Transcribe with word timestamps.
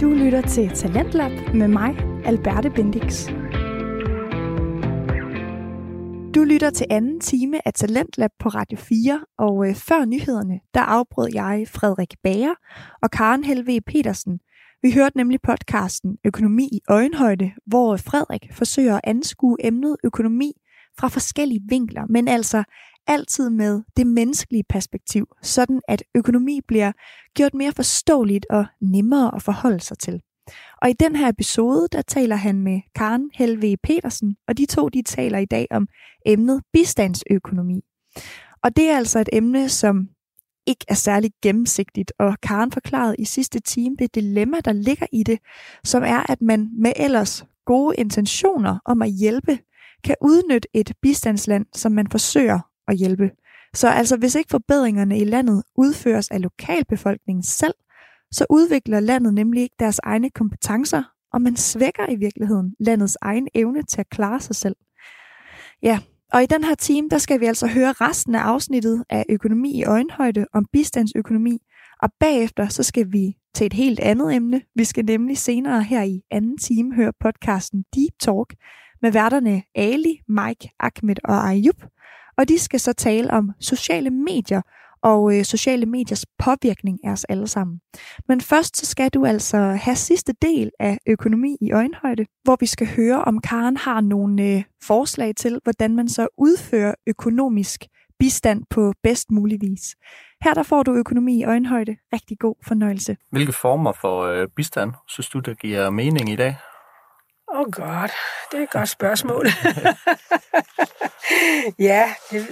Du 0.00 0.10
lytter 0.10 0.40
til 0.40 0.70
Talentlab 0.70 1.54
med 1.54 1.68
mig, 1.68 1.96
Alberte 2.24 2.70
Bendix. 2.70 3.28
Du 6.34 6.44
lytter 6.44 6.70
til 6.70 6.86
anden 6.90 7.20
time 7.20 7.66
af 7.68 7.72
Talentlab 7.74 8.30
på 8.38 8.48
Radio 8.48 8.78
4, 8.78 9.20
og 9.38 9.68
øh, 9.68 9.74
før 9.74 10.04
nyhederne, 10.04 10.60
der 10.74 10.80
afbrød 10.80 11.28
jeg 11.34 11.64
Frederik 11.68 12.14
Bager 12.22 12.54
og 13.02 13.10
Karen 13.10 13.44
Helve 13.44 13.80
Petersen. 13.80 14.38
Vi 14.82 14.92
hørte 14.92 15.16
nemlig 15.16 15.40
podcasten 15.42 16.16
Økonomi 16.24 16.64
i 16.72 16.80
øjenhøjde, 16.88 17.52
hvor 17.66 17.96
Frederik 17.96 18.48
forsøger 18.52 18.94
at 18.94 19.00
anskue 19.04 19.56
emnet 19.66 19.96
økonomi 20.04 20.52
fra 20.98 21.08
forskellige 21.08 21.60
vinkler, 21.68 22.02
men 22.08 22.28
altså 22.28 22.64
altid 23.06 23.50
med 23.50 23.82
det 23.96 24.06
menneskelige 24.06 24.64
perspektiv, 24.68 25.26
sådan 25.42 25.80
at 25.88 26.02
økonomi 26.14 26.60
bliver 26.68 26.92
gjort 27.34 27.54
mere 27.54 27.72
forståeligt 27.72 28.46
og 28.50 28.66
nemmere 28.80 29.34
at 29.34 29.42
forholde 29.42 29.80
sig 29.80 29.98
til. 29.98 30.22
Og 30.82 30.90
i 30.90 30.92
den 30.92 31.16
her 31.16 31.28
episode, 31.28 31.88
der 31.92 32.02
taler 32.02 32.36
han 32.36 32.60
med 32.60 32.80
Karen 32.94 33.30
Helve 33.34 33.76
Petersen, 33.76 34.36
og 34.48 34.58
de 34.58 34.66
to 34.66 34.88
de 34.88 35.02
taler 35.02 35.38
i 35.38 35.44
dag 35.44 35.66
om 35.70 35.88
emnet 36.26 36.62
bistandsøkonomi. 36.72 37.80
Og 38.62 38.76
det 38.76 38.90
er 38.90 38.96
altså 38.96 39.18
et 39.18 39.28
emne, 39.32 39.68
som 39.68 40.08
ikke 40.66 40.84
er 40.88 40.94
særlig 40.94 41.30
gennemsigtigt, 41.42 42.12
og 42.18 42.40
Karen 42.42 42.72
forklarede 42.72 43.16
i 43.18 43.24
sidste 43.24 43.60
time 43.60 43.96
det 43.98 44.14
dilemma, 44.14 44.60
der 44.64 44.72
ligger 44.72 45.06
i 45.12 45.22
det, 45.22 45.38
som 45.84 46.02
er, 46.02 46.30
at 46.30 46.42
man 46.42 46.70
med 46.78 46.92
ellers 46.96 47.44
gode 47.64 47.96
intentioner 47.96 48.78
om 48.84 49.02
at 49.02 49.10
hjælpe, 49.10 49.58
kan 50.04 50.16
udnytte 50.20 50.68
et 50.74 50.92
bistandsland, 51.02 51.66
som 51.74 51.92
man 51.92 52.06
forsøger 52.10 52.60
at 52.88 52.96
hjælpe. 52.96 53.30
Så 53.74 53.88
altså, 53.88 54.16
hvis 54.16 54.34
ikke 54.34 54.50
forbedringerne 54.50 55.18
i 55.18 55.24
landet 55.24 55.62
udføres 55.76 56.28
af 56.28 56.42
lokalbefolkningen 56.42 57.42
selv, 57.42 57.74
så 58.32 58.46
udvikler 58.50 59.00
landet 59.00 59.34
nemlig 59.34 59.62
ikke 59.62 59.76
deres 59.78 60.00
egne 60.02 60.30
kompetencer, 60.30 61.02
og 61.32 61.42
man 61.42 61.56
svækker 61.56 62.10
i 62.10 62.16
virkeligheden 62.16 62.74
landets 62.80 63.16
egen 63.22 63.48
evne 63.54 63.82
til 63.82 64.00
at 64.00 64.08
klare 64.10 64.40
sig 64.40 64.56
selv. 64.56 64.76
Ja, 65.82 65.98
og 66.32 66.42
i 66.42 66.46
den 66.46 66.64
her 66.64 66.74
time, 66.74 67.08
der 67.08 67.18
skal 67.18 67.40
vi 67.40 67.46
altså 67.46 67.66
høre 67.66 67.92
resten 67.92 68.34
af 68.34 68.40
afsnittet 68.40 69.04
af 69.10 69.24
Økonomi 69.28 69.78
i 69.78 69.84
øjenhøjde 69.84 70.46
om 70.52 70.66
bistandsøkonomi, 70.72 71.58
og 72.02 72.10
bagefter 72.20 72.68
så 72.68 72.82
skal 72.82 73.12
vi 73.12 73.36
til 73.54 73.66
et 73.66 73.72
helt 73.72 74.00
andet 74.00 74.34
emne. 74.34 74.62
Vi 74.74 74.84
skal 74.84 75.04
nemlig 75.04 75.38
senere 75.38 75.82
her 75.82 76.02
i 76.02 76.20
anden 76.30 76.58
time 76.58 76.94
høre 76.94 77.12
podcasten 77.20 77.84
Deep 77.94 78.12
Talk 78.20 78.54
med 79.02 79.12
værterne 79.12 79.62
Ali, 79.74 80.20
Mike, 80.28 80.70
Ahmed 80.80 81.16
og 81.24 81.48
Ayub, 81.48 81.82
og 82.38 82.48
de 82.48 82.58
skal 82.58 82.80
så 82.80 82.92
tale 82.92 83.30
om 83.30 83.50
sociale 83.60 84.10
medier 84.10 84.62
og 85.04 85.38
øh, 85.38 85.44
sociale 85.44 85.86
mediers 85.86 86.26
påvirkning 86.38 86.98
af 87.04 87.10
os 87.10 87.24
alle 87.24 87.46
sammen. 87.46 87.80
Men 88.28 88.40
først 88.40 88.76
så 88.76 88.86
skal 88.86 89.10
du 89.10 89.26
altså 89.26 89.58
have 89.58 89.96
sidste 89.96 90.32
del 90.42 90.70
af 90.80 90.98
økonomi 91.06 91.56
i 91.60 91.72
øjenhøjde, 91.72 92.26
hvor 92.44 92.56
vi 92.60 92.66
skal 92.66 92.86
høre, 92.96 93.24
om 93.24 93.40
Karen 93.40 93.76
har 93.76 94.00
nogle 94.00 94.42
øh, 94.42 94.62
forslag 94.82 95.36
til, 95.36 95.60
hvordan 95.62 95.96
man 95.96 96.08
så 96.08 96.28
udfører 96.38 96.94
økonomisk 97.06 97.84
bistand 98.18 98.62
på 98.70 98.92
bedst 99.02 99.30
mulig 99.30 99.58
vis. 99.60 99.96
Her 100.44 100.54
der 100.54 100.62
får 100.62 100.82
du 100.82 100.94
økonomi 100.94 101.40
i 101.40 101.44
øjenhøjde. 101.44 101.96
Rigtig 102.12 102.38
god 102.38 102.54
fornøjelse. 102.66 103.16
Hvilke 103.30 103.52
former 103.52 103.92
for 103.92 104.22
øh, 104.22 104.48
bistand 104.56 104.92
synes 105.08 105.28
du, 105.28 105.38
der 105.38 105.54
giver 105.54 105.90
mening 105.90 106.30
i 106.30 106.36
dag? 106.36 106.56
Åh 107.54 107.60
oh 107.60 107.66
god, 107.70 108.08
det 108.52 108.58
er 108.58 108.62
et 108.62 108.70
godt 108.70 108.88
spørgsmål. 108.88 109.46
ja, 111.88 112.14
det, 112.30 112.46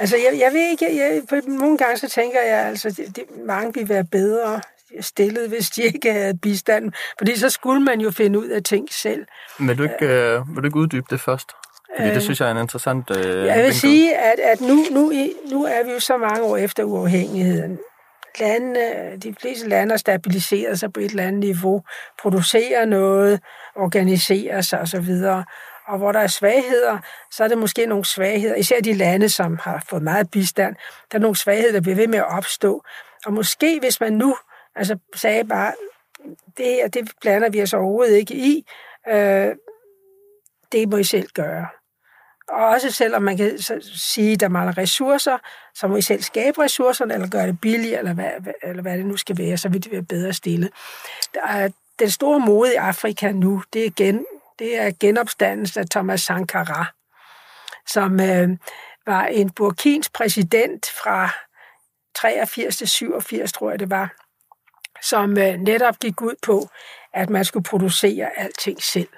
altså 0.00 0.16
jeg, 0.16 0.40
jeg 0.40 0.52
ved 0.52 0.70
ikke, 0.70 0.96
jeg, 0.96 1.22
på 1.28 1.34
nogle 1.46 1.78
gange 1.78 1.96
så 1.96 2.08
tænker 2.08 2.40
jeg, 2.40 2.66
altså 2.66 2.90
det, 2.90 3.16
det, 3.16 3.24
mange 3.46 3.74
vil 3.74 3.88
være 3.88 4.04
bedre 4.04 4.60
stillet, 5.00 5.48
hvis 5.48 5.70
de 5.70 5.82
ikke 5.82 6.12
havde 6.12 6.38
bistand, 6.42 6.92
fordi 7.18 7.38
så 7.38 7.50
skulle 7.50 7.82
man 7.82 8.00
jo 8.00 8.10
finde 8.10 8.38
ud 8.38 8.48
af 8.48 8.62
ting 8.62 8.88
selv. 8.92 9.26
Vil 9.58 9.78
du 9.78 9.82
ikke, 9.82 10.06
øh, 10.06 10.54
vil 10.54 10.62
du 10.62 10.66
ikke 10.66 10.78
uddybe 10.78 11.06
det 11.10 11.20
først? 11.20 11.50
Fordi 11.96 12.08
det 12.08 12.16
øh, 12.16 12.22
synes 12.22 12.40
jeg 12.40 12.48
er 12.48 12.52
en 12.52 12.58
interessant 12.58 13.10
øh, 13.10 13.46
Jeg 13.46 13.56
vil 13.56 13.62
vinkel. 13.62 13.74
sige, 13.74 14.16
at, 14.16 14.38
at 14.38 14.60
nu, 14.60 14.84
nu, 14.90 15.12
nu 15.50 15.64
er 15.64 15.84
vi 15.84 15.90
jo 15.90 16.00
så 16.00 16.16
mange 16.16 16.42
år 16.42 16.56
efter 16.56 16.84
uafhængigheden 16.84 17.78
landene, 18.38 19.16
de 19.16 19.34
fleste 19.40 19.68
lande 19.68 19.92
har 19.92 19.96
stabiliseret 19.96 20.78
sig 20.78 20.92
på 20.92 21.00
et 21.00 21.10
eller 21.10 21.26
andet 21.26 21.40
niveau, 21.40 21.82
producerer 22.22 22.84
noget, 22.84 23.40
organiserer 23.76 24.60
sig 24.60 24.80
osv. 24.80 25.10
Og 25.86 25.98
hvor 25.98 26.12
der 26.12 26.20
er 26.20 26.26
svagheder, 26.26 26.98
så 27.30 27.44
er 27.44 27.48
det 27.48 27.58
måske 27.58 27.86
nogle 27.86 28.04
svagheder, 28.04 28.54
især 28.54 28.80
de 28.80 28.92
lande, 28.92 29.28
som 29.28 29.58
har 29.62 29.84
fået 29.88 30.02
meget 30.02 30.30
bistand, 30.30 30.76
der 31.12 31.18
er 31.18 31.22
nogle 31.22 31.36
svagheder, 31.36 31.72
der 31.72 31.80
bliver 31.80 31.96
ved 31.96 32.06
med 32.06 32.18
at 32.18 32.36
opstå. 32.36 32.84
Og 33.26 33.32
måske 33.32 33.80
hvis 33.80 34.00
man 34.00 34.12
nu 34.12 34.36
altså, 34.76 34.98
sagde 35.14 35.44
bare, 35.44 35.72
det 36.56 36.66
her, 36.66 36.88
det 36.88 37.10
blander 37.20 37.50
vi 37.50 37.62
os 37.62 37.74
overhovedet 37.74 38.16
ikke 38.16 38.34
i, 38.34 38.66
øh, 39.08 39.54
det 40.72 40.88
må 40.88 40.96
I 40.96 41.04
selv 41.04 41.28
gøre. 41.34 41.66
Og 42.50 42.66
også 42.66 42.90
selvom 42.90 43.22
man 43.22 43.36
kan 43.36 43.58
sige, 43.96 44.32
at 44.32 44.40
der 44.40 44.48
mangler 44.48 44.78
ressourcer, 44.78 45.38
så 45.74 45.88
må 45.88 45.96
I 45.96 46.02
selv 46.02 46.22
skabe 46.22 46.62
ressourcerne, 46.62 47.14
eller 47.14 47.28
gøre 47.28 47.46
det 47.46 47.60
billigt, 47.60 47.98
eller 47.98 48.14
hvad, 48.14 48.30
eller 48.62 48.82
hvad 48.82 48.98
det 48.98 49.06
nu 49.06 49.16
skal 49.16 49.38
være, 49.38 49.56
så 49.56 49.68
vil 49.68 49.84
det 49.84 49.92
være 49.92 50.02
bedre 50.02 50.32
stille. 50.32 50.70
Der 51.34 51.42
er, 51.46 51.68
den 51.98 52.10
store 52.10 52.40
mode 52.40 52.72
i 52.72 52.76
Afrika 52.76 53.32
nu, 53.32 53.62
det 53.72 53.86
er, 53.86 53.90
gen, 53.96 54.26
det 54.58 54.78
er 54.78 54.92
genopstandelsen 55.00 55.80
af 55.80 55.88
Thomas 55.88 56.20
Sankara, 56.20 56.84
som 57.86 58.20
øh, 58.20 58.48
var 59.06 59.26
en 59.26 59.50
burkins 59.50 60.08
præsident 60.08 60.86
fra 61.02 61.30
83 62.14 62.76
til 62.76 62.88
87, 62.88 63.52
tror 63.52 63.70
jeg 63.70 63.78
det 63.78 63.90
var, 63.90 64.14
som 65.02 65.38
øh, 65.38 65.54
netop 65.54 65.98
gik 65.98 66.20
ud 66.20 66.34
på, 66.42 66.68
at 67.12 67.30
man 67.30 67.44
skulle 67.44 67.64
producere 67.64 68.38
alting 68.38 68.82
selv 68.82 69.08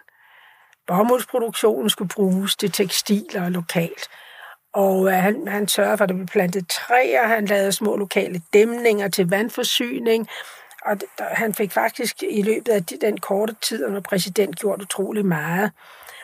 bomuldsproduktionen 0.87 1.91
skulle 1.91 2.09
bruges 2.09 2.57
til 2.57 2.73
tekstiler 2.73 3.49
lokalt. 3.49 4.09
Og 4.73 5.07
øh, 5.07 5.13
han, 5.13 5.49
han 5.49 5.69
sørgede 5.69 5.97
for, 5.97 6.05
at 6.05 6.09
der 6.09 6.15
blev 6.15 6.27
plantet 6.27 6.69
træer, 6.69 7.27
han 7.27 7.47
lavede 7.47 7.73
små 7.73 7.97
lokale 7.97 8.43
dæmninger 8.53 9.09
til 9.09 9.31
vandforsyning, 9.31 10.29
og 10.85 11.01
der, 11.01 11.25
han 11.35 11.55
fik 11.55 11.73
faktisk 11.73 12.23
i 12.23 12.43
løbet 12.43 12.73
af 12.73 12.85
den 12.85 13.21
korte 13.21 13.55
tid 13.63 13.87
under 13.87 14.01
præsident 14.01 14.59
gjort 14.59 14.83
utrolig 14.83 15.27
meget. 15.27 15.71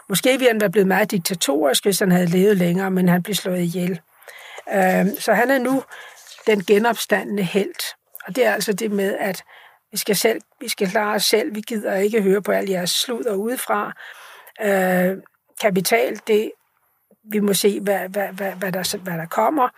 Måske 0.08 0.30
ville 0.30 0.48
han 0.48 0.60
være 0.60 0.70
blevet 0.70 0.88
meget 0.88 1.10
diktatorisk, 1.10 1.84
hvis 1.84 1.98
han 1.98 2.12
havde 2.12 2.26
levet 2.26 2.56
længere, 2.56 2.90
men 2.90 3.08
han 3.08 3.22
blev 3.22 3.34
slået 3.34 3.60
ihjel. 3.60 4.00
Øh, 4.72 5.06
så 5.18 5.32
han 5.32 5.50
er 5.50 5.58
nu 5.58 5.82
den 6.46 6.64
genopstandende 6.64 7.42
held. 7.42 7.94
Og 8.26 8.36
det 8.36 8.46
er 8.46 8.52
altså 8.52 8.72
det 8.72 8.90
med, 8.90 9.16
at 9.20 9.44
vi 9.92 9.96
skal, 9.96 10.16
selv, 10.16 10.40
vi 10.60 10.68
skal 10.68 10.90
klare 10.90 11.14
os 11.14 11.24
selv. 11.24 11.54
Vi 11.54 11.60
gider 11.60 11.94
ikke 11.94 12.22
høre 12.22 12.42
på 12.42 12.52
al 12.52 12.68
jeres 12.68 12.90
sludder 12.90 13.34
udefra 13.34 13.92
øh, 14.64 15.16
kapital, 15.60 16.20
det, 16.26 16.52
vi 17.32 17.40
må 17.40 17.54
se, 17.54 17.80
hvad, 17.80 18.08
hvad, 18.08 18.28
hvad, 18.28 18.52
hvad, 18.52 18.72
der, 18.72 18.98
hvad 18.98 19.18
der 19.18 19.26
kommer. 19.26 19.68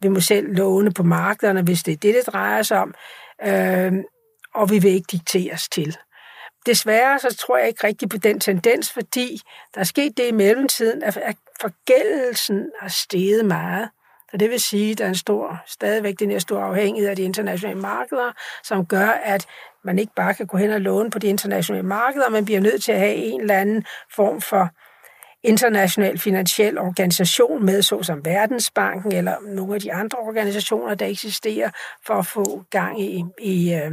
Vi 0.00 0.08
må 0.08 0.20
selv 0.20 0.54
låne 0.54 0.92
på 0.92 1.02
markederne, 1.02 1.62
hvis 1.62 1.82
det 1.82 1.92
er 1.92 1.96
det, 1.96 2.14
det 2.14 2.26
drejer 2.26 2.62
sig 2.62 2.78
om. 2.78 2.94
Øh, 3.46 3.92
og 4.54 4.70
vi 4.70 4.78
vil 4.78 4.90
ikke 4.90 5.08
dikteres 5.12 5.68
til. 5.68 5.96
Desværre 6.66 7.18
så 7.18 7.36
tror 7.36 7.58
jeg 7.58 7.68
ikke 7.68 7.86
rigtig 7.86 8.08
på 8.08 8.16
den 8.16 8.40
tendens, 8.40 8.92
fordi 8.92 9.40
der 9.74 9.80
er 9.80 9.84
sket 9.84 10.16
det 10.16 10.28
i 10.28 10.32
mellemtiden, 10.32 11.02
at 11.02 11.14
forgældelsen 11.60 12.70
er 12.82 12.88
steget 12.88 13.44
meget. 13.44 13.90
Og 14.36 14.40
det 14.40 14.50
vil 14.50 14.60
sige, 14.60 14.92
at 14.92 14.98
der 14.98 15.04
er 15.04 15.08
en 15.08 15.14
stor, 15.14 15.62
stadigvæk 15.66 16.14
den 16.18 16.30
her 16.30 16.38
store 16.38 16.64
afhængighed 16.64 17.10
af 17.10 17.16
de 17.16 17.22
internationale 17.22 17.80
markeder, 17.80 18.32
som 18.64 18.86
gør, 18.86 19.06
at 19.06 19.46
man 19.84 19.98
ikke 19.98 20.12
bare 20.16 20.34
kan 20.34 20.46
gå 20.46 20.56
hen 20.56 20.70
og 20.70 20.80
låne 20.80 21.10
på 21.10 21.18
de 21.18 21.26
internationale 21.26 21.86
markeder, 21.86 22.30
man 22.30 22.44
bliver 22.44 22.60
nødt 22.60 22.82
til 22.82 22.92
at 22.92 22.98
have 22.98 23.14
en 23.14 23.40
eller 23.40 23.54
anden 23.54 23.84
form 24.14 24.40
for 24.40 24.68
international 25.42 26.18
finansiel 26.18 26.78
organisation 26.78 27.64
med, 27.64 27.82
såsom 27.82 28.24
Verdensbanken 28.24 29.12
eller 29.12 29.34
nogle 29.54 29.74
af 29.74 29.80
de 29.80 29.92
andre 29.92 30.18
organisationer, 30.18 30.94
der 30.94 31.06
eksisterer, 31.06 31.70
for 32.06 32.14
at 32.14 32.26
få 32.26 32.64
gang 32.70 33.00
i, 33.00 33.24
i 33.40 33.74
øh, 33.74 33.92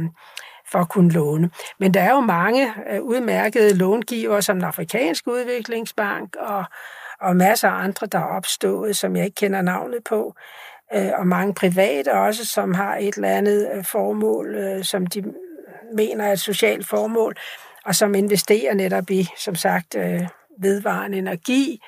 for 0.72 0.78
at 0.78 0.88
kunne 0.88 1.12
låne. 1.12 1.50
Men 1.80 1.94
der 1.94 2.00
er 2.00 2.10
jo 2.10 2.20
mange 2.20 2.72
øh, 2.90 3.02
udmærkede 3.02 3.74
långiver, 3.74 4.40
som 4.40 4.56
den 4.56 4.64
afrikanske 4.64 5.30
udviklingsbank 5.30 6.36
og, 6.36 6.64
og 7.20 7.36
masser 7.36 7.68
af 7.68 7.84
andre, 7.84 8.06
der 8.06 8.18
er 8.18 8.36
opstået, 8.36 8.96
som 8.96 9.16
jeg 9.16 9.24
ikke 9.24 9.34
kender 9.34 9.62
navnet 9.62 10.04
på, 10.04 10.34
øh, 10.94 11.10
og 11.18 11.26
mange 11.26 11.54
private 11.54 12.12
også, 12.12 12.46
som 12.46 12.74
har 12.74 12.96
et 12.96 13.14
eller 13.14 13.28
andet 13.28 13.68
øh, 13.74 13.84
formål, 13.84 14.54
øh, 14.54 14.84
som 14.84 15.06
de 15.06 15.24
mener 15.96 16.24
er 16.24 16.32
et 16.32 16.40
socialt 16.40 16.86
formål, 16.86 17.34
og 17.84 17.94
som 17.94 18.14
investerer 18.14 18.74
netop 18.74 19.10
i, 19.10 19.28
som 19.38 19.54
sagt, 19.54 19.96
vedvarende 20.58 21.18
energi, 21.18 21.82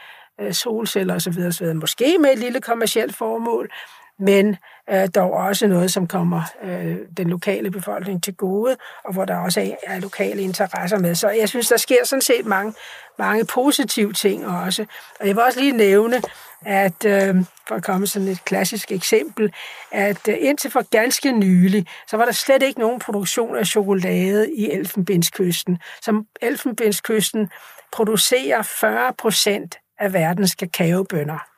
solceller 0.51 1.15
osv. 1.15 1.39
osv. 1.49 1.67
Måske 1.67 2.19
med 2.21 2.33
et 2.33 2.39
lille 2.39 2.61
kommersielt 2.61 3.17
formål, 3.17 3.71
men 4.19 4.57
øh, 4.91 5.09
dog 5.15 5.33
også 5.33 5.67
noget, 5.67 5.93
som 5.93 6.07
kommer 6.07 6.43
øh, 6.63 6.97
den 7.17 7.29
lokale 7.29 7.71
befolkning 7.71 8.23
til 8.23 8.35
gode, 8.35 8.77
og 9.05 9.13
hvor 9.13 9.25
der 9.25 9.37
også 9.37 9.61
er, 9.61 9.95
er 9.95 10.01
lokale 10.01 10.43
interesser 10.43 10.99
med. 10.99 11.15
Så 11.15 11.29
jeg 11.29 11.49
synes, 11.49 11.69
der 11.69 11.77
sker 11.77 12.05
sådan 12.05 12.23
set 12.23 12.47
mange, 12.47 12.75
mange 13.19 13.45
positive 13.45 14.13
ting 14.13 14.47
også. 14.47 14.87
Og 15.21 15.27
jeg 15.27 15.37
vil 15.37 15.45
også 15.45 15.61
lige 15.61 15.77
nævne, 15.77 16.23
at 16.67 17.05
øh, 17.05 17.37
for 17.69 17.75
at 17.75 17.83
komme 17.83 18.07
sådan 18.07 18.29
et 18.29 18.45
klassisk 18.45 18.93
eksempel, 18.93 19.53
at 19.93 20.29
øh, 20.29 20.37
indtil 20.41 20.71
for 20.71 20.91
ganske 20.91 21.33
nylig, 21.33 21.87
så 22.09 22.17
var 22.17 22.25
der 22.25 22.33
slet 22.33 22.63
ikke 22.63 22.81
nogen 22.81 22.99
produktion 22.99 23.57
af 23.57 23.67
chokolade 23.67 24.55
i 24.55 24.71
Elfenbenskysten. 24.71 25.79
Som 26.03 26.27
Elfenbenskysten 26.43 27.51
producerer 27.93 28.63
40 28.63 29.13
procent 29.19 29.79
af 29.99 30.13
verdens 30.13 30.55
kakaobønder. 30.55 31.56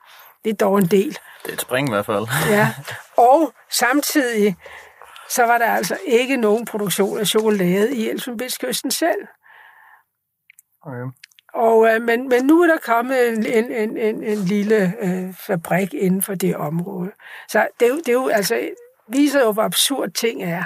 Det 0.48 0.62
er 0.62 0.66
dog 0.66 0.78
en 0.78 0.86
del. 0.86 1.18
Det 1.42 1.48
er 1.48 1.52
et 1.52 1.60
spring 1.60 1.88
i 1.88 1.92
hvert 1.92 2.06
fald. 2.06 2.26
Ja, 2.56 2.74
og 3.30 3.52
samtidig 3.70 4.56
så 5.30 5.42
var 5.42 5.58
der 5.58 5.66
altså 5.66 5.98
ikke 6.06 6.36
nogen 6.36 6.64
produktion 6.64 7.18
af 7.18 7.26
chokolade 7.26 7.94
i 7.94 8.08
Elfenbenskysten 8.08 8.90
selv. 8.90 9.26
Okay. 10.82 11.12
Og, 11.54 11.94
øh, 11.94 12.02
men, 12.02 12.28
men 12.28 12.44
nu 12.44 12.62
er 12.62 12.66
der 12.66 12.78
kommet 12.84 13.28
en, 13.28 13.46
en, 13.46 13.72
en, 13.72 13.96
en, 13.96 14.22
en 14.22 14.38
lille 14.38 14.94
øh, 15.00 15.34
fabrik 15.34 15.94
inden 15.94 16.22
for 16.22 16.34
det 16.34 16.56
område. 16.56 17.10
Så 17.48 17.66
det, 17.80 17.88
er 17.88 17.94
det 17.96 18.08
er 18.08 18.12
jo 18.12 18.28
altså, 18.28 18.68
viser 19.08 19.40
jo, 19.40 19.52
hvor 19.52 19.62
absurd 19.62 20.10
ting 20.10 20.42
er. 20.42 20.64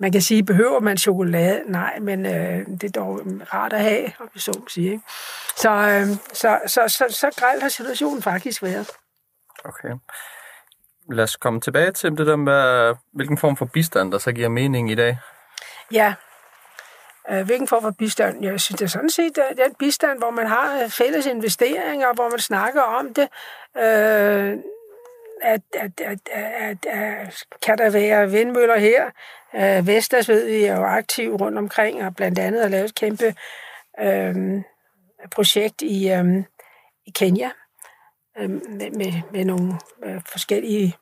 Man 0.00 0.12
kan 0.12 0.22
sige, 0.22 0.44
behøver 0.44 0.80
man 0.80 0.98
chokolade? 0.98 1.62
Nej, 1.66 1.98
men 1.98 2.26
øh, 2.26 2.66
det 2.66 2.84
er 2.84 3.00
dog 3.00 3.20
rart 3.54 3.72
at 3.72 3.80
have, 3.80 4.12
om 4.20 4.28
vi 4.34 4.40
så 4.40 4.52
må 4.58 4.68
sige. 4.68 4.90
Ikke? 4.92 5.02
Så, 5.56 5.70
øh, 5.70 6.06
så, 6.32 6.60
så, 6.66 6.88
så, 6.88 7.04
så 7.10 7.30
grelt 7.40 7.62
har 7.62 7.68
situationen 7.68 8.22
faktisk 8.22 8.62
været. 8.62 8.90
okay. 9.64 9.88
Lad 11.12 11.24
os 11.24 11.36
komme 11.36 11.60
tilbage 11.60 11.92
til 11.92 12.10
det 12.10 12.26
der 12.26 12.36
med, 12.36 12.94
hvilken 13.12 13.38
form 13.38 13.56
for 13.56 13.64
bistand, 13.64 14.12
der 14.12 14.18
så 14.18 14.32
giver 14.32 14.48
mening 14.48 14.90
i 14.90 14.94
dag. 14.94 15.18
Ja. 15.92 16.14
Øh, 17.30 17.46
Hvilken 17.46 17.68
form 17.68 17.82
for 17.82 17.90
bistand? 17.98 18.42
Jeg 18.44 18.60
synes, 18.60 18.78
det 18.78 18.84
er 18.84 18.88
sådan 18.90 19.10
set 19.10 19.38
øh, 19.38 19.56
den 19.64 19.74
bistand, 19.78 20.18
hvor 20.18 20.30
man 20.30 20.46
har 20.46 20.82
øh, 20.82 20.90
fælles 20.90 21.26
investeringer, 21.26 22.14
hvor 22.14 22.30
man 22.30 22.38
snakker 22.38 22.82
om 22.82 23.14
det. 23.14 23.28
Øh, 23.76 24.56
at, 25.46 25.60
at, 25.74 26.00
at, 26.00 26.18
at, 26.32 26.86
at, 26.86 27.44
kan 27.62 27.78
der 27.78 27.90
være 27.90 28.30
vindmøller 28.30 28.78
her? 28.78 29.10
Øh, 29.54 29.86
Vestas 29.86 30.28
ved 30.28 30.46
vi 30.46 30.64
er 30.64 30.76
jo 30.76 30.84
aktiv 30.84 31.34
rundt 31.34 31.58
omkring, 31.58 32.04
og 32.04 32.16
blandt 32.16 32.38
andet 32.38 32.62
har 32.62 32.68
lavet 32.68 32.84
et 32.84 32.94
kæmpe 32.94 33.34
øh, 34.00 34.62
projekt 35.30 35.82
i, 35.82 36.10
øh, 36.12 36.44
i 37.06 37.10
Kenya 37.10 37.50
øh, 38.38 38.50
med, 38.50 38.90
med, 38.90 39.12
med 39.32 39.44
nogle 39.44 39.72
øh, 40.04 40.20
forskellige 40.26 40.96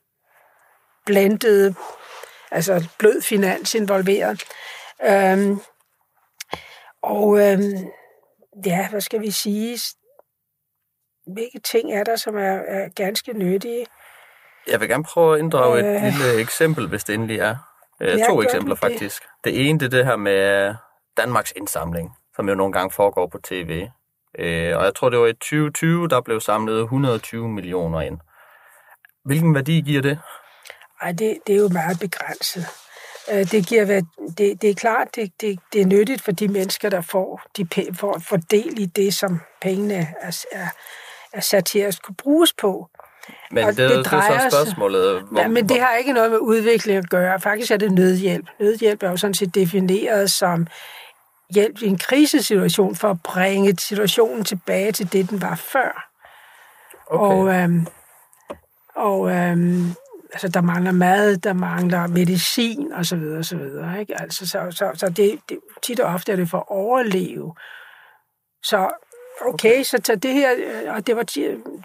blandede, 1.06 1.75
altså 2.50 2.88
blød 2.99 3.23
finans 3.23 3.75
involveret. 3.75 4.44
Øh, 5.02 5.56
og 7.02 7.38
øh, 7.38 7.61
ja, 8.67 8.88
hvad 8.91 9.00
skal 9.00 9.20
vi 9.20 9.31
sige? 9.31 9.79
Hvilke 11.26 11.58
ting 11.58 11.93
er 11.93 12.05
der, 12.05 12.17
som 12.17 12.37
er, 12.37 12.58
er 12.69 12.88
ganske 12.88 13.32
nyttige? 13.32 13.87
Jeg 14.66 14.81
vil 14.81 14.88
gerne 14.88 15.05
prøve 15.05 15.34
at 15.34 15.38
inddrage 15.40 15.81
et 15.81 15.96
Øh. 15.96 16.02
lille 16.02 16.40
eksempel, 16.40 16.88
hvis 16.88 17.05
det 17.05 17.14
endelig 17.14 17.38
er. 17.38 17.56
Øh, 18.00 18.19
to 18.28 18.43
eksempler 18.43 18.75
faktisk. 18.75 19.22
Det 19.44 19.69
ene 19.69 19.78
det 19.78 19.87
er 19.87 19.90
det 19.90 20.06
her 20.06 20.16
med 20.16 20.75
Danmarks 21.16 21.52
indsamling, 21.56 22.16
som 22.37 22.49
jo 22.49 22.55
nogle 22.55 22.72
gange 22.72 22.90
foregår 22.90 23.26
på 23.26 23.38
tv. 23.38 23.87
Øh, 24.38 24.76
og 24.76 24.84
jeg 24.84 24.94
tror, 24.94 25.08
det 25.08 25.19
var 25.19 25.26
i 25.26 25.32
2020, 25.32 26.08
der 26.08 26.20
blev 26.20 26.40
samlet 26.40 26.81
120 26.81 27.49
millioner 27.49 28.00
ind. 28.00 28.19
Hvilken 29.25 29.55
værdi 29.55 29.81
giver 29.81 30.02
det? 30.02 30.19
Ej, 31.02 31.12
det, 31.12 31.38
det 31.46 31.55
er 31.55 31.58
jo 31.60 31.69
meget 31.69 32.00
begrænset. 32.00 32.67
Øh, 33.32 33.50
Det, 33.50 33.67
giver, 33.67 33.84
det, 34.38 34.62
det 34.62 34.70
er 34.70 34.75
klart, 34.75 35.08
det, 35.14 35.32
det, 35.40 35.58
det 35.72 35.81
er 35.81 35.87
nyttigt 35.87 36.22
for 36.22 36.32
de 36.32 36.49
mennesker, 36.49 36.90
der 36.90 37.00
får, 37.00 37.43
de, 37.56 37.67
får, 37.94 38.19
får 38.28 38.37
del 38.37 38.81
i 38.81 38.87
det, 38.87 39.14
som 39.14 39.40
pengene 39.62 39.94
er, 40.20 40.44
er, 40.52 40.67
er 41.32 41.40
sat 41.40 41.64
til 41.64 41.78
at 41.78 41.94
skulle 41.94 42.17
bruges 42.17 42.52
på. 42.52 42.88
Men 43.50 43.64
Og 43.64 43.70
det, 43.70 43.78
det, 43.78 43.88
det 43.90 43.98
det 43.98 43.98
er 43.98 44.10
drejer 44.10 44.38
så 44.38 44.56
spørgsmålet. 44.56 45.22
Hvor, 45.22 45.40
Ja, 45.40 45.48
men 45.48 45.68
det 45.68 45.80
har 45.80 45.94
ikke 45.94 46.12
noget 46.12 46.30
med 46.30 46.38
udvikling 46.38 46.98
at 46.98 47.10
gøre. 47.10 47.40
Faktisk 47.40 47.70
er 47.70 47.76
det 47.76 47.92
nødhjælp. 47.92 48.46
Nødhjælp 48.60 49.02
er 49.02 49.10
jo 49.10 49.16
sådan 49.16 49.34
set 49.34 49.54
defineret 49.54 50.30
som 50.30 50.66
hjælp 51.54 51.82
i 51.82 51.86
en 51.86 51.98
krisesituation 51.98 52.96
for 52.96 53.10
at 53.10 53.22
bringe 53.22 53.76
situationen 53.76 54.44
tilbage 54.44 54.92
til 54.92 55.12
det, 55.12 55.30
den 55.30 55.42
var 55.42 55.54
før. 55.54 56.10
okay. 57.06 57.34
Og, 57.34 57.54
øhm, 57.54 57.86
og 58.96 59.30
øhm, 59.30 59.94
altså, 60.32 60.48
der 60.48 60.60
mangler 60.60 60.92
mad, 60.92 61.36
der 61.36 61.52
mangler 61.52 62.06
medicin 62.06 62.92
og 62.92 63.06
så 63.06 63.16
videre, 63.16 63.38
og 63.38 63.44
så 63.44 63.56
videre. 63.56 64.00
Ikke? 64.00 64.20
Altså, 64.20 64.48
så, 64.48 64.66
så, 64.70 64.90
så 64.94 65.08
det, 65.08 65.40
det, 65.48 65.58
tit 65.82 66.00
og 66.00 66.14
ofte 66.14 66.32
er 66.32 66.36
det 66.36 66.50
for 66.50 66.58
at 66.58 66.64
overleve. 66.68 67.54
Så 68.62 68.90
okay, 69.40 69.82
så 69.82 69.98
tag 69.98 70.22
det 70.22 70.32
her, 70.32 70.52
øh, 70.56 70.94
og 70.94 71.06
det 71.06 71.16
var 71.16 71.22
10 71.22 71.40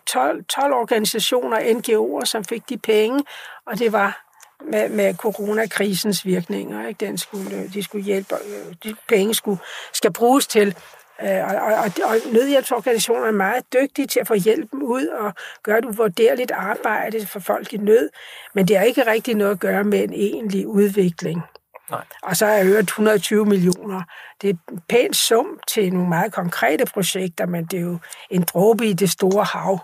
12, 0.06 0.44
12 0.44 0.74
organisationer, 0.74 1.57
NGO'er, 1.60 2.25
som 2.25 2.44
fik 2.44 2.69
de 2.69 2.78
penge, 2.78 3.24
og 3.66 3.80
det 3.80 3.92
var 3.92 4.25
med, 4.66 4.90
med 4.90 5.16
coronakrisens 5.16 6.25
virkninger. 6.25 6.88
Ikke? 6.88 7.06
Den 7.06 7.18
skulle, 7.18 7.68
de 7.74 7.84
skulle 7.84 8.06
hjælpe, 8.06 8.36
øh, 8.36 8.75
de 8.84 8.96
penge 9.07 9.34
skulle, 9.34 9.60
skal 9.94 10.13
bruges 10.13 10.48
til 10.48 10.75
Øh, 11.22 11.44
Og, 11.44 11.56
og, 11.56 11.74
og, 11.74 11.92
og 12.04 12.16
nødhjælpsorganisationer 12.34 13.28
er 13.28 13.31
meget 13.31 13.74
dygtige 13.74 14.07
til 14.07 14.19
at 14.19 14.28
få 14.28 14.34
hjælpen 14.34 14.84
ud 14.84 15.07
og 15.07 15.34
gøre 15.63 15.80
et 15.80 15.86
uvurderligt 15.86 16.51
arbejde 16.51 17.28
for 17.28 17.40
folk 17.40 17.74
i 17.74 17.78
nød, 17.78 18.10
men 18.56 18.68
det 18.68 18.78
har 18.78 18.84
ikke 18.84 19.06
rigtig 19.06 19.36
noget 19.36 19.51
at 19.51 19.60
gøre 19.60 19.84
med 19.84 20.04
en 20.04 20.13
egentlig 20.13 20.68
udvikling. 20.68 21.42
Nej. 21.89 22.06
Og 22.24 22.36
så 22.36 22.45
har 22.45 22.53
jeg 22.53 22.65
hørt 22.65 22.83
120 22.83 23.45
millioner. 23.45 24.01
Det 24.41 24.50
er 24.50 24.53
en 24.71 24.81
pæn 24.89 25.13
sum 25.13 25.59
til 25.68 25.94
nogle 25.94 26.09
meget 26.09 26.33
konkrete 26.33 26.86
projekter, 26.86 27.45
men 27.45 27.65
det 27.65 27.77
er 27.77 27.83
jo 27.83 27.97
en 28.30 28.41
dråbe 28.41 28.88
i 28.88 28.94
det 28.94 29.09
store 29.09 29.44
hav. 29.44 29.80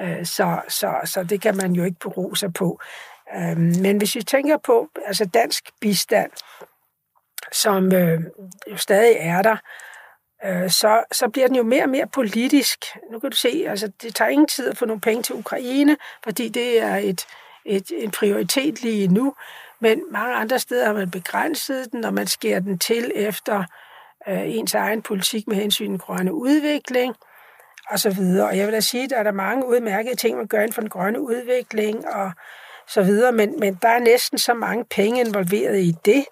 Øh, 0.00 0.26
så, 0.26 0.60
så, 0.68 0.94
så 1.04 1.22
det 1.22 1.40
kan 1.40 1.56
man 1.56 1.72
jo 1.72 1.84
ikke 1.84 1.98
bero 2.00 2.34
sig 2.34 2.54
på. 2.54 2.80
Øh, 3.36 3.56
men 3.56 3.98
hvis 3.98 4.14
vi 4.14 4.22
tænker 4.22 4.56
på 4.56 4.88
altså 5.06 5.24
dansk 5.24 5.70
bistand, 5.80 6.30
som 7.52 7.92
øh, 7.92 8.20
jo 8.70 8.76
stadig 8.76 9.16
er 9.18 9.42
der, 9.42 9.56
så, 10.68 11.04
så 11.12 11.28
bliver 11.28 11.46
den 11.46 11.56
jo 11.56 11.62
mere 11.62 11.82
og 11.82 11.88
mere 11.88 12.06
politisk. 12.06 12.78
Nu 13.12 13.18
kan 13.18 13.30
du 13.30 13.36
se, 13.36 13.64
altså 13.68 13.92
det 14.02 14.14
tager 14.14 14.28
ingen 14.28 14.48
tid 14.48 14.68
at 14.70 14.76
få 14.76 14.86
nogle 14.86 15.00
penge 15.00 15.22
til 15.22 15.34
Ukraine, 15.34 15.96
fordi 16.24 16.48
det 16.48 16.80
er 16.80 16.96
et, 16.96 17.26
et, 17.64 17.92
en 17.96 18.10
prioritet 18.10 18.82
lige 18.82 19.08
nu. 19.08 19.34
Men 19.80 20.02
mange 20.10 20.34
andre 20.34 20.58
steder 20.58 20.86
har 20.86 20.92
man 20.92 21.10
begrænset 21.10 21.92
den, 21.92 22.04
og 22.04 22.14
man 22.14 22.26
skærer 22.26 22.60
den 22.60 22.78
til 22.78 23.12
efter 23.14 23.64
øh, 24.28 24.56
ens 24.56 24.74
egen 24.74 25.02
politik 25.02 25.48
med 25.48 25.56
hensyn 25.56 25.92
til 25.92 26.00
grønne 26.00 26.34
udvikling 26.34 27.14
og 27.90 27.98
så 27.98 28.10
videre. 28.10 28.46
Og 28.46 28.58
jeg 28.58 28.66
vil 28.66 28.74
da 28.74 28.80
sige, 28.80 29.04
at 29.04 29.10
der 29.10 29.16
er 29.16 29.22
der 29.22 29.32
mange 29.32 29.66
udmærkede 29.66 30.14
ting, 30.14 30.36
man 30.36 30.46
gør 30.46 30.60
inden 30.60 30.72
for 30.72 30.80
den 30.80 30.90
grønne 30.90 31.20
udvikling 31.20 32.08
og 32.08 32.32
så 32.88 33.02
videre, 33.02 33.32
men, 33.32 33.60
men 33.60 33.78
der 33.82 33.88
er 33.88 33.98
næsten 33.98 34.38
så 34.38 34.54
mange 34.54 34.84
penge 34.84 35.20
involveret 35.20 35.78
i 35.78 35.92
det, 36.04 36.24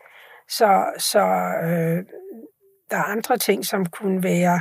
så, 0.49 0.85
så 0.99 1.21
øh, 1.63 2.05
der 2.91 2.97
er 2.97 3.03
andre 3.03 3.37
ting, 3.37 3.67
som 3.67 3.87
kunne 3.87 4.23
være 4.23 4.61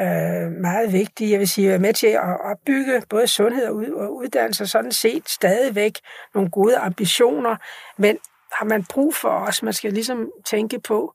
øh, 0.00 0.50
meget 0.50 0.92
vigtige. 0.92 1.30
Jeg 1.30 1.38
vil 1.38 1.48
sige, 1.48 1.68
være 1.68 1.78
med 1.78 1.94
til 1.94 2.06
at 2.06 2.40
opbygge 2.44 3.02
både 3.08 3.26
sundhed 3.26 3.66
og, 3.66 4.16
uddannelse, 4.16 4.64
og 4.64 4.68
sådan 4.68 4.92
set 4.92 5.28
stadigvæk 5.28 5.98
nogle 6.34 6.50
gode 6.50 6.76
ambitioner, 6.76 7.56
men 7.98 8.18
har 8.52 8.64
man 8.64 8.84
brug 8.84 9.14
for 9.14 9.28
os, 9.28 9.62
man 9.62 9.72
skal 9.72 9.92
ligesom 9.92 10.30
tænke 10.44 10.80
på 10.80 11.14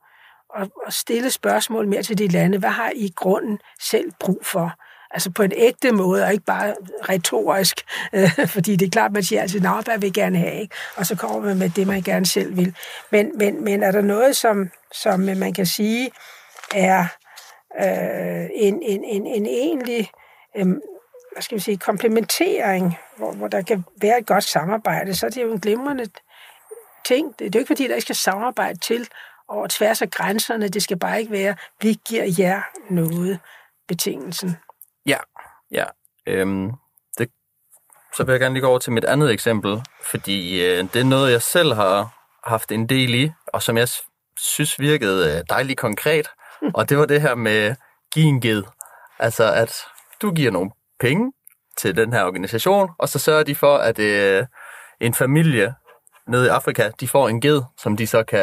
at, 0.58 0.70
at 0.88 0.94
stille 0.94 1.32
spørgsmål 1.32 1.88
mere 1.88 2.04
til 2.04 2.18
de 2.18 2.28
lande, 2.28 2.58
hvad 2.58 2.70
har 2.70 2.92
I 2.96 3.06
i 3.06 3.14
grunden 3.16 3.60
selv 3.80 4.12
brug 4.20 4.40
for? 4.44 4.74
Altså 5.12 5.32
på 5.32 5.44
en 5.44 5.52
ægte 5.56 5.92
måde, 5.92 6.24
og 6.24 6.32
ikke 6.32 6.46
bare 6.46 6.76
retorisk, 7.10 7.82
øh, 8.14 8.48
fordi 8.48 8.76
det 8.76 8.86
er 8.86 8.90
klart, 8.90 9.12
man 9.12 9.24
siger 9.24 9.42
altid, 9.42 9.66
at 9.66 9.86
hvad 9.86 10.00
vil 10.00 10.14
gerne 10.14 10.38
have, 10.38 10.62
ikke? 10.62 10.76
og 10.96 11.06
så 11.06 11.16
kommer 11.16 11.40
man 11.40 11.58
med 11.58 11.70
det, 11.70 11.88
man 11.88 12.02
gerne 12.02 12.26
selv 12.26 12.58
vil. 12.58 12.76
Men, 13.12 13.38
men, 13.38 13.64
men 13.64 13.84
er 13.84 13.92
der 13.92 14.02
noget, 14.02 14.38
som, 14.38 14.70
som 14.92 15.20
man 15.20 15.54
kan 15.54 15.66
sige 15.66 16.12
er 16.76 17.06
øh, 17.80 18.50
en, 18.54 18.82
en, 18.82 19.04
en, 19.04 19.28
en 19.28 19.46
egentlig 19.46 20.10
øh, 20.58 20.68
hvad 21.32 21.42
skal 21.42 21.56
vi 21.56 21.62
sige, 21.62 21.78
komplementering, 21.78 22.98
hvor, 23.18 23.32
hvor 23.32 23.48
der 23.48 23.62
kan 23.62 23.86
være 24.02 24.20
et 24.20 24.26
godt 24.26 24.44
samarbejde, 24.44 25.16
så 25.16 25.26
er 25.26 25.30
det 25.30 25.44
jo 25.44 25.52
en 25.52 25.60
glimrende 25.60 26.06
ting. 27.06 27.40
Det 27.40 27.46
er 27.46 27.50
jo 27.56 27.60
ikke, 27.60 27.68
fordi 27.68 27.88
der 27.88 27.96
ikke 27.96 28.02
skal 28.02 28.16
samarbejde 28.16 28.80
til 28.80 29.08
over 29.48 29.68
tværs 29.68 30.02
af 30.02 30.12
grænserne. 30.12 30.68
Det 30.68 30.84
skal 30.84 31.00
bare 31.00 31.20
ikke 31.20 31.32
være, 31.32 31.56
vi 31.82 32.00
giver 32.08 32.36
jer 32.40 32.62
noget, 32.90 33.40
betingelsen. 33.88 34.58
Ja, 35.06 35.18
ja. 35.72 35.86
Øhm, 36.28 36.72
det, 37.18 37.32
så 38.18 38.24
vil 38.24 38.32
jeg 38.32 38.40
gerne 38.40 38.56
lige 38.56 38.62
gå 38.62 38.70
over 38.70 38.80
til 38.80 38.94
mit 38.94 39.06
andet 39.06 39.32
eksempel, 39.32 39.82
fordi 40.04 40.66
øh, 40.66 40.84
det 40.94 40.96
er 40.96 41.04
noget, 41.04 41.32
jeg 41.32 41.42
selv 41.42 41.74
har 41.74 42.26
haft 42.44 42.72
en 42.72 42.90
del 42.90 43.14
i, 43.14 43.32
og 43.48 43.62
som 43.62 43.78
jeg 43.78 43.88
synes 44.38 44.80
virkede 44.80 45.38
øh, 45.38 45.44
dejligt 45.50 45.80
konkret, 45.80 46.30
og 46.74 46.90
det 46.90 46.98
var 46.98 47.06
det 47.06 47.22
her 47.22 47.36
med 47.36 47.76
give 48.14 48.26
en 48.26 48.42
ged. 48.42 48.64
Altså, 49.20 49.54
at 49.54 49.76
du 50.22 50.32
giver 50.32 50.52
nogle 50.52 50.72
penge 51.00 51.34
til 51.78 51.96
den 51.96 52.14
her 52.14 52.24
organisation, 52.24 52.90
og 52.98 53.10
så 53.10 53.20
sørger 53.20 53.44
de 53.44 53.56
for, 53.56 53.78
at 53.78 54.00
øh, 54.00 54.46
en 55.00 55.14
familie 55.14 55.76
nede 56.28 56.46
i 56.46 56.50
Afrika, 56.50 56.92
de 57.00 57.08
får 57.08 57.30
en 57.30 57.42
ged, 57.42 57.62
som 57.78 57.98
de 57.98 58.08
så 58.08 58.24
kan 58.24 58.40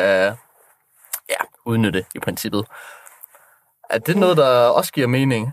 ja, 1.29 1.45
udnytte 1.67 2.05
i 2.15 2.19
princippet. 2.19 2.67
Er 3.91 3.99
det 3.99 4.17
noget, 4.17 4.37
der 4.37 4.69
også 4.69 4.93
giver 4.93 5.07
mening? 5.07 5.53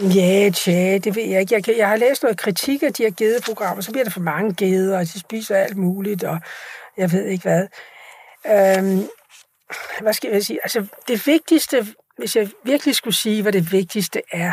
Ja, 0.00 0.50
tja, 0.54 0.98
det 0.98 1.16
ved 1.16 1.22
jeg 1.22 1.40
ikke. 1.40 1.54
Jeg, 1.54 1.78
jeg 1.78 1.88
har 1.88 1.96
læst 1.96 2.22
noget 2.22 2.38
kritik 2.38 2.82
af 2.82 2.92
de 2.92 3.02
her 3.02 3.10
gedeprogrammer, 3.10 3.82
så 3.82 3.90
bliver 3.90 4.04
der 4.04 4.10
for 4.10 4.20
mange 4.20 4.54
geder, 4.54 4.98
og 4.98 5.04
de 5.04 5.20
spiser 5.20 5.56
alt 5.56 5.76
muligt, 5.76 6.24
og 6.24 6.40
jeg 6.96 7.12
ved 7.12 7.24
ikke 7.24 7.42
hvad. 7.42 7.66
Øhm, 8.46 9.08
hvad 10.00 10.12
skal 10.12 10.30
jeg 10.30 10.44
sige? 10.44 10.58
Altså, 10.62 10.86
det 11.08 11.26
vigtigste, 11.26 11.86
hvis 12.18 12.36
jeg 12.36 12.50
virkelig 12.64 12.94
skulle 12.94 13.14
sige, 13.14 13.42
hvad 13.42 13.52
det 13.52 13.72
vigtigste 13.72 14.22
er 14.32 14.52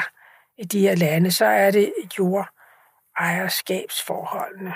i 0.58 0.66
de 0.66 0.80
her 0.80 0.96
lande, 0.96 1.32
så 1.32 1.46
er 1.46 1.72
det 1.72 1.94
jordejerskabsforholdene. 2.20 4.76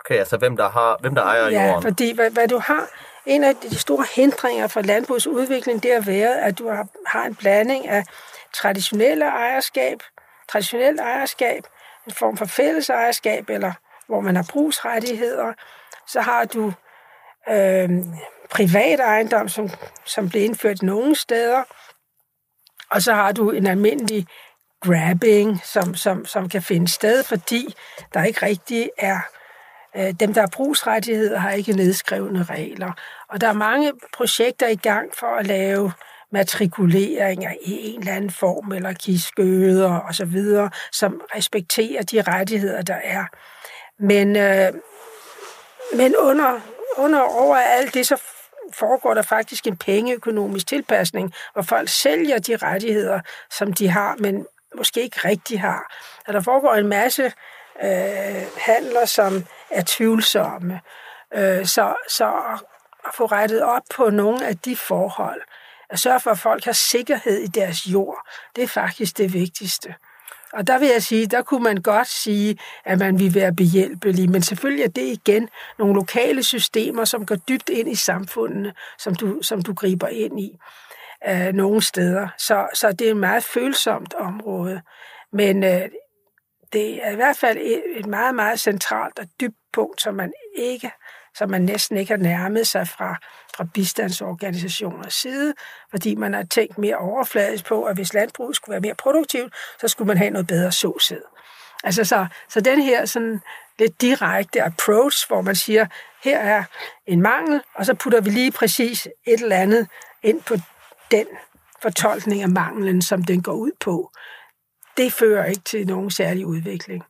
Okay, 0.00 0.14
altså 0.14 0.36
hvem 0.36 0.56
der, 0.56 0.68
har, 0.68 0.96
hvem 1.00 1.14
der 1.14 1.22
ejer 1.22 1.48
ja, 1.48 1.66
jorden? 1.66 1.82
fordi 1.82 2.14
hvad, 2.14 2.30
hvad 2.30 2.48
du 2.48 2.58
har, 2.58 2.86
en 3.26 3.44
af 3.44 3.56
de 3.56 3.78
store 3.78 4.06
hindringer 4.14 4.66
for 4.66 4.80
landbrugets 4.80 5.26
udvikling, 5.26 5.82
det 5.82 5.94
har 5.94 6.00
været, 6.00 6.34
at 6.34 6.58
du 6.58 6.68
har, 6.68 6.86
har 7.06 7.26
en 7.26 7.34
blanding 7.34 7.88
af 7.88 8.04
traditionelle 8.54 9.24
ejerskab, 9.24 9.98
traditionelt 10.48 11.00
ejerskab, 11.00 11.62
en 12.06 12.12
form 12.12 12.36
for 12.36 12.44
fælles 12.44 12.90
ejerskab, 12.90 13.50
eller 13.50 13.72
hvor 14.06 14.20
man 14.20 14.36
har 14.36 14.46
brugsrettigheder. 14.50 15.52
Så 16.06 16.20
har 16.20 16.44
du 16.44 16.72
øh, 17.48 17.90
privat 18.50 19.00
ejendom, 19.00 19.48
som, 19.48 19.70
som 20.06 20.28
blev 20.28 20.44
indført 20.44 20.82
nogle 20.82 21.16
steder. 21.16 21.62
Og 22.90 23.02
så 23.02 23.14
har 23.14 23.32
du 23.32 23.50
en 23.50 23.66
almindelig 23.66 24.26
grabbing, 24.80 25.60
som, 25.64 25.94
som, 25.94 26.26
som 26.26 26.48
kan 26.48 26.62
finde 26.62 26.88
sted, 26.88 27.24
fordi 27.24 27.74
der 28.14 28.24
ikke 28.24 28.46
rigtig 28.46 28.90
er 28.98 29.20
øh, 29.96 30.12
dem, 30.20 30.34
der 30.34 30.40
har 30.40 30.48
brugsrettigheder, 30.52 31.38
har 31.38 31.50
ikke 31.50 31.72
nedskrevne 31.72 32.42
regler. 32.42 32.92
Og 33.28 33.40
der 33.40 33.48
er 33.48 33.52
mange 33.52 33.92
projekter 34.12 34.68
i 34.68 34.76
gang 34.76 35.16
for 35.16 35.36
at 35.36 35.46
lave 35.46 35.92
matrikuleringer 36.32 37.50
i 37.62 37.88
en 37.88 38.00
eller 38.00 38.14
anden 38.14 38.30
form, 38.30 38.72
eller 38.72 38.92
give 38.92 39.20
skøder 39.20 39.94
og 39.94 40.14
så 40.14 40.24
videre, 40.24 40.70
som 40.92 41.20
respekterer 41.36 42.02
de 42.02 42.22
rettigheder, 42.22 42.82
der 42.82 42.98
er. 43.02 43.24
Men, 43.98 44.36
øh, 44.36 44.72
men 45.94 46.16
under, 46.16 46.60
under 46.96 47.20
over 47.20 47.56
alt 47.56 47.94
det, 47.94 48.06
så 48.06 48.22
foregår 48.72 49.14
der 49.14 49.22
faktisk 49.22 49.66
en 49.66 49.76
pengeøkonomisk 49.76 50.66
tilpasning, 50.66 51.34
hvor 51.52 51.62
folk 51.62 51.88
sælger 51.88 52.38
de 52.38 52.56
rettigheder, 52.56 53.20
som 53.50 53.72
de 53.72 53.88
har, 53.88 54.16
men 54.18 54.46
måske 54.76 55.02
ikke 55.02 55.28
rigtig 55.28 55.60
har. 55.60 55.94
Og 56.26 56.32
der 56.32 56.40
foregår 56.40 56.74
en 56.74 56.86
masse 56.88 57.24
øh, 57.82 58.46
handler, 58.56 59.04
som 59.04 59.44
er 59.70 59.82
tvivlsomme. 59.86 60.80
Øh, 61.34 61.66
så, 61.66 61.94
så 62.08 62.26
at 63.06 63.14
få 63.14 63.26
rettet 63.26 63.62
op 63.62 63.82
på 63.96 64.10
nogle 64.10 64.46
af 64.46 64.58
de 64.58 64.76
forhold, 64.76 65.42
at 65.90 65.98
sørge 65.98 66.20
for, 66.20 66.30
at 66.30 66.38
folk 66.38 66.64
har 66.64 66.72
sikkerhed 66.72 67.38
i 67.38 67.46
deres 67.46 67.86
jord, 67.86 68.26
det 68.56 68.64
er 68.64 68.68
faktisk 68.68 69.18
det 69.18 69.32
vigtigste. 69.32 69.94
Og 70.52 70.66
der 70.66 70.78
vil 70.78 70.88
jeg 70.88 71.02
sige, 71.02 71.26
der 71.26 71.42
kunne 71.42 71.62
man 71.62 71.76
godt 71.76 72.08
sige, 72.08 72.58
at 72.84 72.98
man 72.98 73.18
vil 73.18 73.34
være 73.34 73.54
behjælpelig, 73.54 74.30
men 74.30 74.42
selvfølgelig 74.42 74.84
er 74.84 74.88
det 74.88 75.02
igen 75.02 75.48
nogle 75.78 75.94
lokale 75.94 76.42
systemer, 76.42 77.04
som 77.04 77.26
går 77.26 77.36
dybt 77.36 77.68
ind 77.68 77.88
i 77.88 77.94
samfundene, 77.94 78.74
som 78.98 79.14
du, 79.14 79.42
som 79.42 79.62
du 79.62 79.74
griber 79.74 80.08
ind 80.08 80.40
i 80.40 80.58
øh, 81.28 81.52
nogle 81.52 81.82
steder. 81.82 82.28
Så, 82.38 82.66
så 82.74 82.92
det 82.92 83.06
er 83.06 83.10
et 83.10 83.16
meget 83.16 83.44
følsomt 83.44 84.14
område. 84.14 84.82
Men 85.32 85.64
øh, 85.64 85.88
det 86.72 87.06
er 87.06 87.10
i 87.10 87.14
hvert 87.14 87.36
fald 87.36 87.58
et, 87.60 87.82
et 87.96 88.06
meget, 88.06 88.34
meget 88.34 88.60
centralt 88.60 89.18
og 89.18 89.26
dybt 89.40 89.56
punkt, 89.72 90.02
som 90.02 90.14
man 90.14 90.32
ikke 90.56 90.90
som 91.34 91.50
man 91.50 91.62
næsten 91.62 91.96
ikke 91.96 92.12
har 92.12 92.18
nærmet 92.18 92.66
sig 92.66 92.88
fra, 92.88 93.16
fra 93.56 93.64
bistandsorganisationers 93.74 95.14
side, 95.14 95.54
fordi 95.90 96.14
man 96.14 96.34
har 96.34 96.42
tænkt 96.42 96.78
mere 96.78 96.96
overfladisk 96.96 97.64
på, 97.64 97.84
at 97.84 97.96
hvis 97.96 98.14
landbruget 98.14 98.56
skulle 98.56 98.72
være 98.72 98.80
mere 98.80 98.94
produktivt, 98.94 99.54
så 99.80 99.88
skulle 99.88 100.08
man 100.08 100.18
have 100.18 100.30
noget 100.30 100.46
bedre 100.46 100.72
såsæd. 100.72 101.22
Altså 101.84 102.04
så, 102.04 102.26
så 102.48 102.60
den 102.60 102.82
her 102.82 103.04
sådan 103.04 103.40
lidt 103.78 104.00
direkte 104.00 104.62
approach, 104.62 105.28
hvor 105.28 105.40
man 105.40 105.54
siger, 105.54 105.86
her 106.24 106.38
er 106.38 106.64
en 107.06 107.22
mangel, 107.22 107.60
og 107.74 107.86
så 107.86 107.94
putter 107.94 108.20
vi 108.20 108.30
lige 108.30 108.52
præcis 108.52 109.08
et 109.26 109.40
eller 109.40 109.56
andet 109.56 109.88
ind 110.22 110.42
på 110.42 110.54
den 111.10 111.26
fortolkning 111.82 112.42
af 112.42 112.48
manglen, 112.48 113.02
som 113.02 113.24
den 113.24 113.42
går 113.42 113.52
ud 113.52 113.72
på. 113.80 114.10
Det 114.96 115.12
fører 115.12 115.44
ikke 115.44 115.62
til 115.62 115.86
nogen 115.86 116.10
særlig 116.10 116.46
udvikling. 116.46 117.04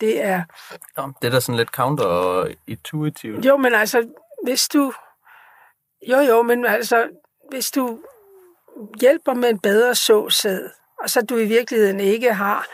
Det 0.00 0.22
er... 0.22 0.42
Ja, 0.98 1.02
det 1.22 1.26
er 1.26 1.30
da 1.30 1.40
sådan 1.40 1.56
lidt 1.56 1.68
counterintuitivt. 1.68 3.46
Jo, 3.46 3.56
men 3.56 3.74
altså, 3.74 4.08
hvis 4.44 4.68
du... 4.68 4.92
Jo, 6.08 6.18
jo, 6.18 6.42
men 6.42 6.66
altså, 6.66 7.08
hvis 7.50 7.70
du 7.70 7.98
hjælper 9.00 9.34
med 9.34 9.48
en 9.48 9.58
bedre 9.58 9.94
såsæd, 9.94 10.70
og 11.02 11.10
så 11.10 11.22
du 11.22 11.36
i 11.36 11.44
virkeligheden 11.44 12.00
ikke 12.00 12.34
har 12.34 12.66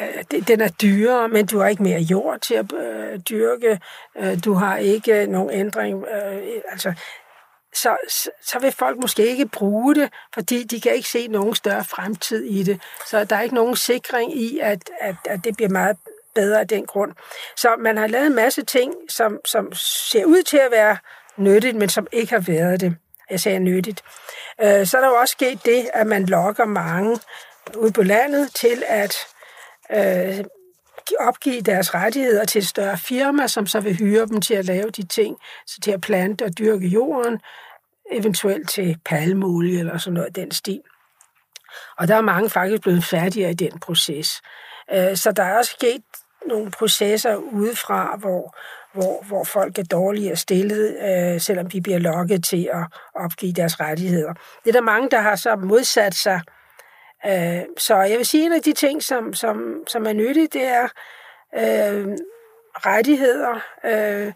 øh, 0.00 0.40
den 0.48 0.60
er 0.60 0.68
dyrere, 0.68 1.28
men 1.28 1.46
du 1.46 1.58
har 1.58 1.68
ikke 1.68 1.82
mere 1.82 2.00
jord 2.00 2.40
til 2.40 2.54
at 2.54 2.72
øh, 2.72 3.18
dyrke, 3.18 3.80
øh, 4.16 4.44
du 4.44 4.52
har 4.52 4.76
ikke 4.76 5.26
nogen 5.26 5.50
ændring, 5.50 6.04
øh, 6.04 6.42
altså, 6.70 6.92
så, 7.74 7.96
så 8.42 8.58
vil 8.58 8.72
folk 8.72 8.98
måske 9.00 9.26
ikke 9.26 9.46
bruge 9.46 9.94
det, 9.94 10.12
fordi 10.34 10.64
de 10.64 10.80
kan 10.80 10.94
ikke 10.94 11.08
se 11.08 11.28
nogen 11.28 11.54
større 11.54 11.84
fremtid 11.84 12.44
i 12.44 12.62
det. 12.62 12.80
Så 13.06 13.24
der 13.24 13.36
er 13.36 13.42
ikke 13.42 13.54
nogen 13.54 13.76
sikring 13.76 14.36
i, 14.36 14.58
at, 14.58 14.90
at, 15.00 15.16
at 15.24 15.44
det 15.44 15.56
bliver 15.56 15.70
meget 15.70 15.96
bedre 16.40 16.60
af 16.60 16.68
den 16.68 16.86
grund. 16.86 17.12
Så 17.56 17.76
man 17.78 17.96
har 17.96 18.06
lavet 18.06 18.26
en 18.26 18.34
masse 18.34 18.64
ting, 18.64 18.94
som, 19.08 19.38
som 19.44 19.72
ser 20.10 20.24
ud 20.24 20.42
til 20.42 20.56
at 20.56 20.70
være 20.70 20.96
nyttigt, 21.36 21.76
men 21.76 21.88
som 21.88 22.06
ikke 22.12 22.32
har 22.32 22.44
været 22.46 22.80
det. 22.80 22.96
Jeg 23.30 23.40
sagde 23.40 23.58
nyttigt. 23.58 24.02
Øh, 24.62 24.86
så 24.86 24.96
er 24.96 25.00
der 25.00 25.08
jo 25.08 25.14
også 25.14 25.32
sket 25.32 25.64
det, 25.64 25.90
at 25.94 26.06
man 26.06 26.26
lokker 26.26 26.64
mange 26.64 27.18
ude 27.76 27.92
på 27.92 28.02
landet 28.02 28.54
til 28.54 28.82
at 28.86 29.14
øh, 29.90 30.44
opgive 31.18 31.60
deres 31.60 31.94
rettigheder 31.94 32.44
til 32.44 32.58
et 32.58 32.68
større 32.68 32.98
firma, 32.98 33.46
som 33.46 33.66
så 33.66 33.80
vil 33.80 33.96
hyre 33.96 34.26
dem 34.26 34.40
til 34.40 34.54
at 34.54 34.64
lave 34.64 34.90
de 34.90 35.06
ting, 35.06 35.36
så 35.66 35.80
til 35.80 35.90
at 35.90 36.00
plante 36.00 36.44
og 36.44 36.58
dyrke 36.58 36.86
jorden, 36.86 37.40
eventuelt 38.12 38.68
til 38.68 38.96
palmeolie 39.04 39.78
eller 39.78 39.98
sådan 39.98 40.14
noget 40.14 40.26
af 40.26 40.34
den 40.34 40.50
stil. 40.50 40.80
Og 41.98 42.08
der 42.08 42.14
er 42.14 42.20
mange 42.20 42.50
faktisk 42.50 42.82
blevet 42.82 43.04
færdigere 43.04 43.50
i 43.50 43.54
den 43.54 43.80
proces. 43.80 44.42
Øh, 44.94 45.16
så 45.16 45.32
der 45.32 45.42
er 45.42 45.58
også 45.58 45.70
sket 45.70 46.02
nogle 46.48 46.70
processer 46.70 47.36
udefra, 47.36 48.16
hvor, 48.16 48.56
hvor, 48.92 49.24
hvor 49.26 49.44
folk 49.44 49.78
er 49.78 49.84
dårligere 49.84 50.36
stillet, 50.36 50.96
øh, 51.02 51.40
selvom 51.40 51.66
de 51.70 51.80
bliver 51.80 51.98
lokket 51.98 52.44
til 52.44 52.70
at 52.72 52.84
opgive 53.14 53.52
deres 53.52 53.80
rettigheder. 53.80 54.34
Det 54.64 54.68
er 54.68 54.72
der 54.72 54.80
mange, 54.80 55.10
der 55.10 55.20
har 55.20 55.36
så 55.36 55.56
modsat 55.56 56.14
sig. 56.14 56.40
Øh, 57.26 57.62
så 57.76 57.96
jeg 57.96 58.18
vil 58.18 58.26
sige, 58.26 58.42
at 58.42 58.46
en 58.46 58.52
af 58.52 58.62
de 58.62 58.72
ting, 58.72 59.02
som, 59.02 59.34
som, 59.34 59.84
som 59.86 60.06
er 60.06 60.12
nyttigt, 60.12 60.52
det 60.52 60.64
er 60.64 60.88
øh, 61.54 62.16
rettigheder, 62.86 63.60
øh, 63.84 64.32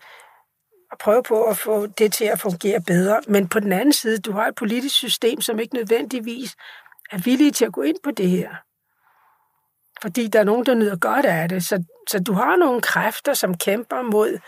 og 0.92 0.98
prøve 0.98 1.22
på 1.22 1.44
at 1.44 1.56
få 1.56 1.86
det 1.86 2.12
til 2.12 2.24
at 2.24 2.40
fungere 2.40 2.80
bedre. 2.80 3.20
Men 3.28 3.48
på 3.48 3.60
den 3.60 3.72
anden 3.72 3.92
side, 3.92 4.18
du 4.18 4.32
har 4.32 4.46
et 4.46 4.54
politisk 4.54 4.94
system, 4.94 5.40
som 5.40 5.58
ikke 5.58 5.74
nødvendigvis 5.74 6.56
er 7.12 7.18
villige 7.18 7.50
til 7.50 7.64
at 7.64 7.72
gå 7.72 7.82
ind 7.82 7.96
på 8.04 8.10
det 8.10 8.28
her 8.28 8.48
fordi 10.02 10.28
der 10.28 10.40
er 10.40 10.44
nogen, 10.44 10.66
der 10.66 10.74
nyder 10.74 10.96
godt 10.96 11.26
af 11.26 11.48
det. 11.48 11.64
Så, 11.64 11.84
så 12.08 12.22
du 12.22 12.32
har 12.32 12.56
nogle 12.56 12.80
kræfter, 12.80 13.34
som 13.34 13.56
kæmper 13.56 14.02
mod, 14.02 14.38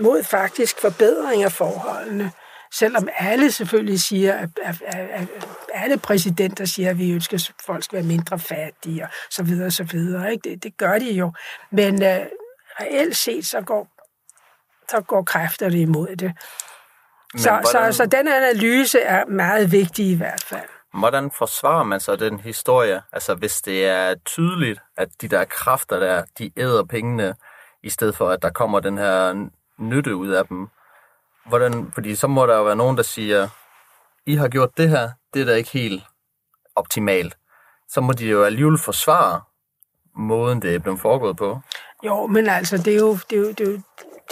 mod 0.00 0.22
faktisk 0.22 0.80
forbedring 0.80 1.44
af 1.44 1.52
forholdene. 1.52 2.32
Selvom 2.74 3.08
alle 3.16 3.52
selvfølgelig 3.52 4.00
siger, 4.00 4.34
at, 4.34 4.48
at, 4.62 4.82
at, 4.86 5.10
at 5.10 5.28
alle 5.74 5.98
præsidenter 5.98 6.64
siger, 6.64 6.90
at 6.90 6.98
vi 6.98 7.12
ønsker, 7.12 7.36
at 7.36 7.64
folk 7.66 7.84
skal 7.84 7.96
være 7.96 8.06
mindre 8.06 8.38
fattige 8.38 9.02
og 9.02 9.08
så 9.30 9.42
videre 9.42 9.66
og 9.66 9.72
så 9.72 9.84
videre. 9.84 10.32
Ikke? 10.32 10.50
Det, 10.50 10.62
det 10.62 10.76
gør 10.76 10.98
de 10.98 11.12
jo. 11.12 11.32
Men 11.72 11.94
uh, 11.94 12.26
reelt 12.80 13.16
set, 13.16 13.46
så 13.46 13.60
går, 13.60 13.88
så 14.90 15.00
går 15.00 15.22
kræfterne 15.22 15.80
imod 15.80 16.16
det. 16.16 16.32
så, 17.36 17.50
hvordan... 17.50 17.92
så, 17.92 17.96
så 17.96 18.06
den 18.06 18.28
analyse 18.28 19.00
er 19.00 19.26
meget 19.26 19.72
vigtig 19.72 20.06
i 20.06 20.16
hvert 20.16 20.42
fald. 20.42 20.68
Hvordan 20.94 21.30
forsvarer 21.30 21.84
man 21.84 22.00
så 22.00 22.16
den 22.16 22.40
historie? 22.40 23.02
Altså 23.12 23.34
hvis 23.34 23.62
det 23.62 23.86
er 23.86 24.14
tydeligt, 24.24 24.80
at 24.96 25.08
de 25.20 25.28
der 25.28 25.44
kræfter 25.44 25.98
der, 25.98 26.24
de 26.38 26.50
æder 26.56 26.84
pengene, 26.84 27.34
i 27.82 27.90
stedet 27.90 28.16
for 28.16 28.30
at 28.30 28.42
der 28.42 28.50
kommer 28.50 28.80
den 28.80 28.98
her 28.98 29.48
nytte 29.78 30.16
ud 30.16 30.28
af 30.28 30.46
dem. 30.46 30.68
Hvordan, 31.46 31.90
fordi 31.94 32.14
så 32.14 32.26
må 32.26 32.46
der 32.46 32.56
jo 32.56 32.64
være 32.64 32.76
nogen, 32.76 32.96
der 32.96 33.02
siger, 33.02 33.48
I 34.26 34.34
har 34.34 34.48
gjort 34.48 34.76
det 34.76 34.88
her, 34.88 35.10
det 35.34 35.42
er 35.42 35.46
da 35.46 35.54
ikke 35.54 35.70
helt 35.70 36.02
optimalt. 36.76 37.36
Så 37.88 38.00
må 38.00 38.12
de 38.12 38.28
jo 38.28 38.44
alligevel 38.44 38.78
forsvare 38.78 39.40
måden, 40.16 40.62
det 40.62 40.74
er 40.74 40.78
blevet 40.78 41.00
foregået 41.00 41.36
på. 41.36 41.60
Jo, 42.04 42.26
men 42.26 42.48
altså, 42.48 42.78
det 42.78 42.94
er 42.94 42.98
jo, 42.98 43.18
det 43.30 43.38
er 43.38 43.40
jo, 43.40 43.48
det 43.48 43.60
er 43.60 43.72
jo, 43.72 43.80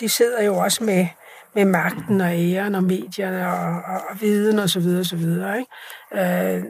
de 0.01 0.09
sidder 0.09 0.43
jo 0.43 0.57
også 0.57 0.85
med, 0.85 1.09
med 1.57 1.65
magten 1.65 2.21
og 2.21 2.33
æren 2.33 2.75
og 2.75 2.83
medierne 2.83 3.49
og, 3.49 3.83
og, 3.95 4.03
og 4.09 4.21
viden 4.21 4.59
og 4.59 4.71
så 4.71 4.81
videre 4.81 5.01
og 5.01 5.07
så 5.07 5.17
videre. 5.17 5.59
Ikke? 5.59 6.57
Øh, 6.57 6.65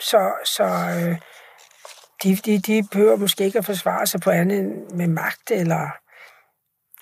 så 0.00 0.32
så 0.44 0.64
øh, 0.64 1.18
de, 2.22 2.36
de, 2.36 2.58
de 2.58 2.88
behøver 2.92 3.16
måske 3.16 3.44
ikke 3.44 3.58
at 3.58 3.64
forsvare 3.64 4.06
sig 4.06 4.20
på 4.20 4.30
andet 4.30 4.92
med 4.94 5.08
magt, 5.08 5.50
eller, 5.50 5.90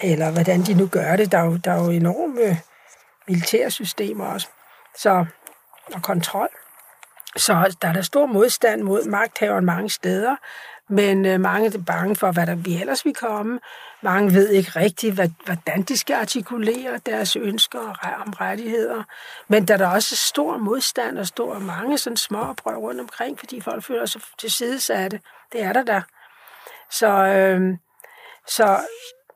eller 0.00 0.31
hvordan 0.31 0.62
de 0.62 0.75
nu 0.75 0.87
gør 0.87 1.16
det. 1.16 1.33
Der 1.33 1.38
er 1.38 1.45
jo, 1.45 1.57
der 1.57 1.73
er 1.73 1.85
jo 1.85 1.90
enorme 1.90 2.61
militærsystemer 3.28 4.26
også, 4.26 4.49
så, 4.99 5.26
og 5.95 6.02
kontrol. 6.02 6.49
Så 7.37 7.76
der 7.83 7.88
er 7.88 7.93
der 7.93 8.02
stor 8.02 8.26
modstand 8.26 8.83
mod 8.83 9.05
magthaveren 9.05 9.64
mange 9.64 9.90
steder, 9.90 10.37
men 10.88 11.26
øh, 11.26 11.40
mange 11.40 11.66
er 11.66 11.83
bange 11.87 12.16
for, 12.16 12.33
hvad 12.33 12.47
der 12.47 12.55
vi 12.55 12.81
ellers 12.81 13.05
vil 13.05 13.14
komme. 13.14 13.61
Mange 14.02 14.33
ved 14.33 14.49
ikke 14.49 14.71
rigtigt, 14.76 15.14
hvad, 15.14 15.28
hvordan 15.45 15.83
de 15.83 15.99
skal 15.99 16.14
artikulere 16.14 17.00
deres 17.07 17.37
ønsker 17.37 17.78
om 18.26 18.33
rettigheder. 18.33 19.02
Men 19.49 19.69
der 19.69 19.75
er 19.75 19.78
der 19.78 19.88
også 19.88 20.16
stor 20.16 20.57
modstand 20.57 21.19
og 21.19 21.26
stor 21.26 21.59
mange 21.59 21.99
sådan 21.99 22.16
små 22.16 22.38
oprør 22.38 22.76
rundt 22.76 23.00
omkring, 23.00 23.38
fordi 23.38 23.61
folk 23.61 23.85
føler 23.85 24.07
sig 24.07 24.21
tilsidesatte. 24.38 25.21
Det 25.52 25.62
er 25.62 25.73
der 25.73 25.83
der. 25.83 26.00
Så, 26.90 27.09
øh, 27.09 27.76
så 28.49 28.78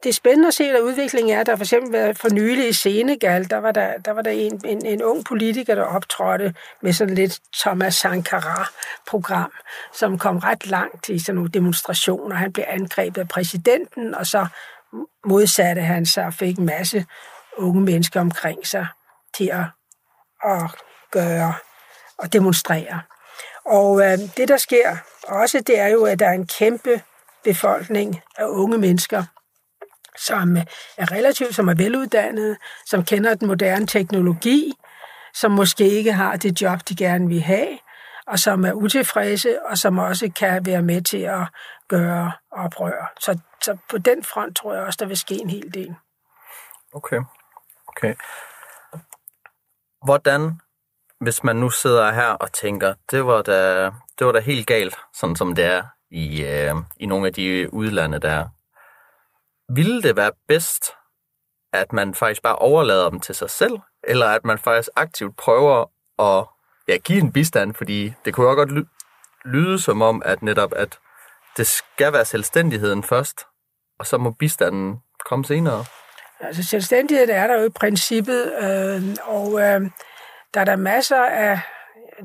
det 0.03 0.09
er 0.09 0.13
spændende 0.13 0.49
at 0.49 0.55
se, 0.55 0.71
hvad 0.71 0.81
udviklingen 0.81 1.37
er. 1.39 1.43
Der 1.45 1.57
for 1.57 1.65
eksempel 1.65 1.93
været 1.93 2.19
for 2.19 2.29
nylig 2.29 2.69
i 2.69 2.73
Senegal, 2.73 3.51
der 3.51 3.57
var 3.57 3.73
der, 3.73 3.99
der, 3.99 4.11
var 4.11 4.23
der 4.23 4.31
en, 4.31 4.61
en, 4.65 4.87
en 4.87 5.03
ung 5.03 5.25
politiker, 5.25 5.75
der 5.75 5.83
optrådte 5.83 6.55
med 6.83 6.93
sådan 6.93 7.15
lidt 7.15 7.41
Thomas 7.61 7.95
Sankara-program, 7.95 9.53
som 9.93 10.19
kom 10.19 10.39
ret 10.39 10.67
langt 10.67 11.09
i 11.09 11.19
sådan 11.19 11.35
nogle 11.35 11.51
demonstrationer. 11.51 12.37
Han 12.37 12.53
blev 12.53 12.65
angrebet 12.69 13.21
af 13.21 13.29
præsidenten, 13.29 14.15
og 14.15 14.27
så 14.27 14.47
modsatte 15.25 15.83
han 15.83 16.07
sig 16.07 16.25
og 16.25 16.35
fik 16.35 16.59
en 16.59 16.67
masse 16.67 17.07
unge 17.57 17.81
mennesker 17.81 18.21
omkring 18.21 18.67
sig 18.67 18.87
til 19.37 19.51
at, 19.53 19.65
at 20.45 20.71
gøre 21.11 21.55
og 22.19 22.33
demonstrere. 22.33 23.01
Og 23.65 24.01
øh, 24.01 24.19
det, 24.37 24.49
der 24.49 24.57
sker 24.57 24.97
også, 25.29 25.61
det 25.67 25.79
er 25.79 25.89
jo, 25.89 26.05
at 26.05 26.19
der 26.19 26.27
er 26.27 26.33
en 26.33 26.47
kæmpe 26.47 27.03
befolkning 27.45 28.21
af 28.39 28.45
unge 28.45 28.79
mennesker, 28.79 29.25
som 30.19 30.57
øh, 30.57 30.63
er 30.97 31.13
relativt, 31.13 31.55
som 31.55 31.69
er 31.69 31.75
veluddannede, 31.75 32.57
som 32.87 33.05
kender 33.05 33.35
den 33.35 33.49
moderne 33.49 33.87
teknologi, 33.87 34.73
som 35.35 35.51
måske 35.51 35.89
ikke 35.89 36.13
har 36.13 36.37
det 36.37 36.63
job, 36.63 36.79
de 36.89 36.97
gerne 36.97 37.29
vil 37.29 37.41
have, 37.41 37.79
og 38.27 38.39
som 38.39 38.65
er 38.65 38.73
utilfredse, 38.73 39.63
og 39.67 39.79
som 39.79 39.99
også 39.99 40.31
kan 40.37 40.67
være 40.67 40.83
med 40.83 41.03
til 41.03 41.19
at 41.23 41.47
gøre 41.89 42.33
oprør. 42.51 43.13
Så, 43.21 43.39
så 43.63 43.77
på 43.91 43.99
den 43.99 44.25
front 44.25 44.57
tror 44.57 44.75
jeg 44.75 44.83
også, 44.83 44.97
der 45.01 45.07
vil 45.07 45.17
ske 45.17 45.35
en 45.35 45.51
hel 45.51 45.75
del. 45.75 45.95
Okay. 46.93 47.21
okay. 47.89 48.15
Hvordan, 50.05 50.61
hvis 51.21 51.45
man 51.45 51.57
nu 51.57 51.71
sidder 51.71 52.13
her 52.13 52.29
og 52.29 52.53
tænker, 52.53 52.95
det 53.11 53.27
var 53.27 53.43
da, 53.43 53.85
det 54.19 54.27
var 54.27 54.33
da 54.33 54.41
helt 54.41 54.67
galt, 54.67 54.99
sådan 55.15 55.37
som 55.37 55.55
det 55.55 55.65
er 55.65 55.83
i, 56.11 56.45
øh, 56.45 56.75
i 56.97 57.07
nogle 57.07 57.27
af 57.27 57.33
de 57.33 57.75
udlande, 57.75 58.19
der 58.19 58.49
ville 59.75 60.03
det 60.03 60.17
være 60.17 60.33
bedst, 60.49 60.85
at 61.73 61.93
man 61.93 62.15
faktisk 62.15 62.43
bare 62.43 62.57
overlader 62.57 63.11
dem 63.11 63.21
til 63.21 63.35
sig 63.35 63.51
selv, 63.51 63.79
eller 64.05 64.27
at 64.27 64.45
man 64.45 64.59
faktisk 64.59 64.89
aktivt 64.97 65.37
prøver 65.37 65.85
at 66.19 66.47
ja, 66.89 66.97
give 66.97 67.21
en 67.21 67.33
bistand, 67.33 67.75
fordi 67.75 68.13
det 68.25 68.35
kunne 68.35 68.49
jo 68.49 68.55
godt 68.55 68.87
lyde 69.45 69.79
som 69.79 70.03
om, 70.03 70.23
at 70.25 70.43
netop 70.43 70.73
at 70.77 70.99
det 71.57 71.67
skal 71.67 72.13
være 72.13 72.25
selvstændigheden 72.25 73.03
først, 73.03 73.41
og 73.99 74.07
så 74.07 74.19
må 74.19 74.31
bistanden 74.31 75.01
komme 75.27 75.45
senere. 75.45 75.85
Altså 76.41 76.63
selvstændighed 76.63 77.29
er 77.29 77.47
der 77.47 77.61
jo 77.61 77.67
i 77.67 77.71
princippet, 77.71 78.53
øh, 78.63 79.03
og 79.27 79.61
øh, 79.61 79.91
der 80.55 80.61
er 80.61 80.65
der 80.65 80.77
masser 80.77 81.25
af... 81.25 81.61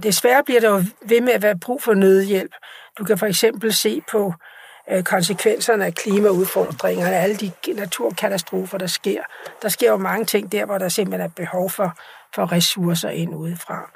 Desværre 0.03 0.43
bliver 0.43 0.61
der 0.61 0.69
jo 0.69 0.83
ved 1.01 1.21
med 1.21 1.33
at 1.33 1.41
være 1.41 1.59
brug 1.59 1.83
for 1.83 1.93
nødhjælp. 1.93 2.51
Du 2.97 3.03
kan 3.03 3.17
for 3.17 3.25
eksempel 3.25 3.73
se 3.73 4.01
på 4.11 4.27
Øh, 4.27 4.54
Øh, 4.91 5.03
konsekvenserne 5.03 5.85
af 5.85 5.93
klimaudfordringerne, 5.93 7.15
alle 7.15 7.35
de 7.35 7.51
naturkatastrofer, 7.73 8.77
der 8.77 8.87
sker. 8.87 9.21
Der 9.61 9.69
sker 9.69 9.91
jo 9.91 9.97
mange 9.97 10.25
ting 10.25 10.51
der, 10.51 10.65
hvor 10.65 10.77
der 10.77 10.89
simpelthen 10.89 11.21
er 11.21 11.33
behov 11.35 11.69
for, 11.69 11.93
for 12.35 12.51
ressourcer 12.51 13.09
ind 13.09 13.35
udefra. 13.35 13.91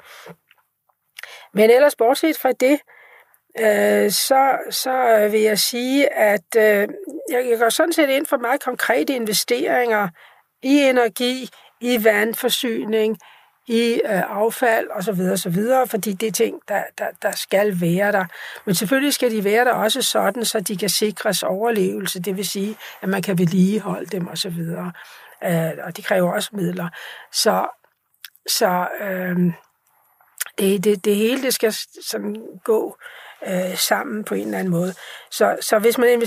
Men 1.54 1.70
ellers 1.70 1.96
bortset 1.96 2.36
fra 2.38 2.52
det, 2.52 2.80
øh, 3.58 4.10
så, 4.10 4.58
så 4.70 5.28
vil 5.30 5.40
jeg 5.40 5.58
sige, 5.58 6.12
at 6.12 6.56
øh, 6.56 6.88
jeg 7.30 7.58
går 7.58 7.68
sådan 7.68 7.92
set 7.92 8.08
ind 8.08 8.26
for 8.26 8.36
meget 8.36 8.62
konkrete 8.62 9.14
investeringer 9.14 10.08
i 10.62 10.78
energi, 10.82 11.48
i 11.80 12.04
vandforsyning, 12.04 13.18
i 13.70 14.00
øh, 14.04 14.22
affald 14.38 14.88
og 14.88 15.04
så 15.04 15.12
videre, 15.12 15.36
så 15.36 15.50
videre, 15.50 15.86
fordi 15.86 16.12
det 16.12 16.26
er 16.26 16.32
ting, 16.32 16.60
der, 16.68 16.82
der, 16.98 17.06
der 17.22 17.30
skal 17.30 17.80
være 17.80 18.12
der. 18.12 18.24
Men 18.64 18.74
selvfølgelig 18.74 19.14
skal 19.14 19.30
de 19.30 19.44
være 19.44 19.64
der 19.64 19.72
også 19.72 20.02
sådan, 20.02 20.44
så 20.44 20.60
de 20.60 20.76
kan 20.76 20.88
sikres 20.88 21.42
overlevelse, 21.42 22.20
det 22.20 22.36
vil 22.36 22.46
sige, 22.46 22.76
at 23.02 23.08
man 23.08 23.22
kan 23.22 23.38
vedligeholde 23.38 24.06
dem 24.06 24.26
og 24.26 24.38
så 24.38 24.48
videre. 24.48 24.92
Øh, 25.44 25.70
og 25.82 25.96
de 25.96 26.02
kræver 26.02 26.32
også 26.32 26.50
midler. 26.52 26.88
Så, 27.32 27.66
så 28.48 28.88
øh, 29.00 29.36
det, 30.58 30.84
det, 30.84 31.04
det 31.04 31.16
hele 31.16 31.42
det 31.42 31.54
skal 31.54 31.74
sådan 32.06 32.36
gå 32.64 32.96
øh, 33.46 33.76
sammen 33.76 34.24
på 34.24 34.34
en 34.34 34.44
eller 34.44 34.58
anden 34.58 34.70
måde. 34.70 34.94
Så, 35.30 35.56
så 35.60 35.78
hvis, 35.78 35.98
man 35.98 36.22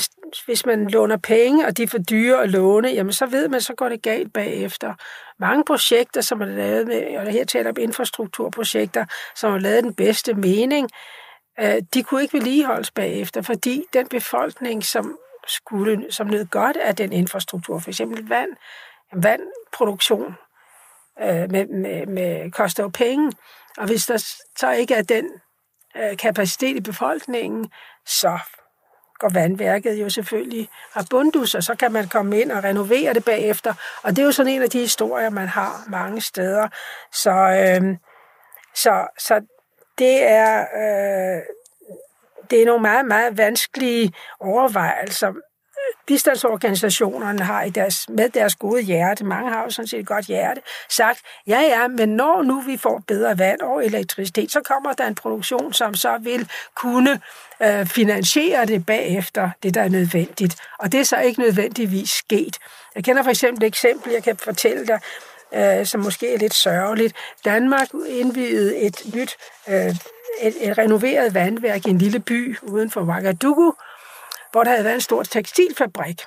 hvis 0.45 0.65
man 0.65 0.89
låner 0.89 1.17
penge, 1.17 1.65
og 1.65 1.77
de 1.77 1.83
er 1.83 1.87
for 1.87 1.97
dyre 1.97 2.43
at 2.43 2.49
låne, 2.49 2.89
jamen 2.89 3.13
så 3.13 3.25
ved 3.25 3.47
man, 3.47 3.61
så 3.61 3.73
går 3.73 3.89
det 3.89 4.01
galt 4.01 4.33
bagefter. 4.33 4.93
Mange 5.39 5.63
projekter, 5.65 6.21
som 6.21 6.41
er 6.41 6.45
lavet 6.45 6.87
med, 6.87 7.17
og 7.17 7.31
her 7.31 7.45
taler 7.45 7.69
om 7.69 7.75
infrastrukturprojekter, 7.79 9.05
som 9.35 9.51
har 9.51 9.59
lavet 9.59 9.83
den 9.83 9.93
bedste 9.93 10.33
mening, 10.33 10.89
øh, 11.59 11.81
de 11.93 12.03
kunne 12.03 12.21
ikke 12.21 12.33
vedligeholdes 12.33 12.91
bagefter, 12.91 13.41
fordi 13.41 13.83
den 13.93 14.07
befolkning, 14.07 14.85
som 14.85 15.17
skulle, 15.47 16.11
som 16.11 16.27
nød 16.27 16.45
godt 16.45 16.77
af 16.77 16.95
den 16.95 17.13
infrastruktur, 17.13 17.79
for 17.79 17.89
eksempel 17.89 18.29
vand, 18.29 18.49
vandproduktion, 19.13 20.35
øh, 21.21 21.51
med, 21.51 21.67
med, 21.67 22.05
med 22.05 22.51
koster 22.51 22.83
jo 22.83 22.89
penge, 22.89 23.31
og 23.77 23.85
hvis 23.85 24.05
der 24.05 24.17
så 24.57 24.71
ikke 24.71 24.93
er 24.93 25.01
den 25.01 25.29
øh, 25.95 26.17
kapacitet 26.17 26.75
i 26.75 26.81
befolkningen, 26.81 27.71
så 28.05 28.39
går 29.19 29.29
vandværket 29.29 30.01
jo 30.01 30.09
selvfølgelig 30.09 30.69
abundus, 30.95 31.55
og 31.55 31.63
så 31.63 31.75
kan 31.75 31.91
man 31.91 32.07
komme 32.07 32.41
ind 32.41 32.51
og 32.51 32.63
renovere 32.63 33.13
det 33.13 33.25
bagefter. 33.25 33.73
Og 34.03 34.09
det 34.09 34.19
er 34.19 34.25
jo 34.25 34.31
sådan 34.31 34.51
en 34.51 34.61
af 34.61 34.69
de 34.69 34.79
historier, 34.79 35.29
man 35.29 35.47
har 35.47 35.83
mange 35.87 36.21
steder. 36.21 36.67
Så, 37.11 37.31
øh, 37.31 37.97
så, 38.75 39.07
så 39.17 39.41
det 39.97 40.23
er... 40.23 40.59
Øh, 40.59 41.41
det 42.49 42.61
er 42.61 42.65
nogle 42.65 42.81
meget, 42.81 43.05
meget 43.05 43.37
vanskelige 43.37 44.13
overvejelser, 44.39 45.33
bistandsorganisationerne 46.07 47.43
har 47.43 47.63
i 47.63 47.69
deres, 47.69 48.09
med 48.09 48.29
deres 48.29 48.55
gode 48.55 48.81
hjerte, 48.81 49.25
mange 49.25 49.51
har 49.51 49.63
jo 49.63 49.69
sådan 49.69 49.87
set 49.87 49.99
et 49.99 50.05
godt 50.05 50.25
hjerte, 50.25 50.61
sagt, 50.89 51.19
ja 51.47 51.59
ja, 51.59 51.87
men 51.87 52.09
når 52.09 52.41
nu 52.43 52.61
vi 52.61 52.77
får 52.77 53.03
bedre 53.07 53.37
vand 53.37 53.61
og 53.61 53.85
elektricitet, 53.85 54.51
så 54.51 54.61
kommer 54.61 54.93
der 54.93 55.07
en 55.07 55.15
produktion, 55.15 55.73
som 55.73 55.95
så 55.95 56.17
vil 56.21 56.49
kunne 56.75 57.21
øh, 57.61 57.85
finansiere 57.85 58.65
det 58.65 58.85
bagefter, 58.85 59.49
det 59.63 59.73
der 59.73 59.81
er 59.81 59.89
nødvendigt. 59.89 60.55
Og 60.79 60.91
det 60.91 60.99
er 60.99 61.03
så 61.03 61.17
ikke 61.17 61.39
nødvendigvis 61.39 62.09
sket. 62.09 62.57
Jeg 62.95 63.03
kender 63.03 63.23
for 63.23 63.29
eksempel 63.29 63.63
et 63.63 63.67
eksempel, 63.67 64.13
jeg 64.13 64.23
kan 64.23 64.37
fortælle 64.37 64.87
dig, 64.87 64.99
øh, 65.53 65.85
som 65.85 66.01
måske 66.01 66.33
er 66.33 66.37
lidt 66.37 66.53
sørgeligt. 66.53 67.15
Danmark 67.45 67.87
indvidede 68.07 68.77
et 68.77 69.01
nyt, 69.15 69.35
øh, 69.67 69.95
et, 70.41 70.69
et 70.69 70.77
renoveret 70.77 71.33
vandværk 71.33 71.85
i 71.85 71.89
en 71.89 71.97
lille 71.97 72.19
by 72.19 72.57
uden 72.61 72.91
for 72.91 73.01
Ouagadougou, 73.01 73.73
hvor 74.53 74.63
der 74.63 74.71
havde 74.71 74.83
været 74.83 74.95
en 74.95 75.01
stor 75.01 75.23
tekstilfabrik, 75.23 76.21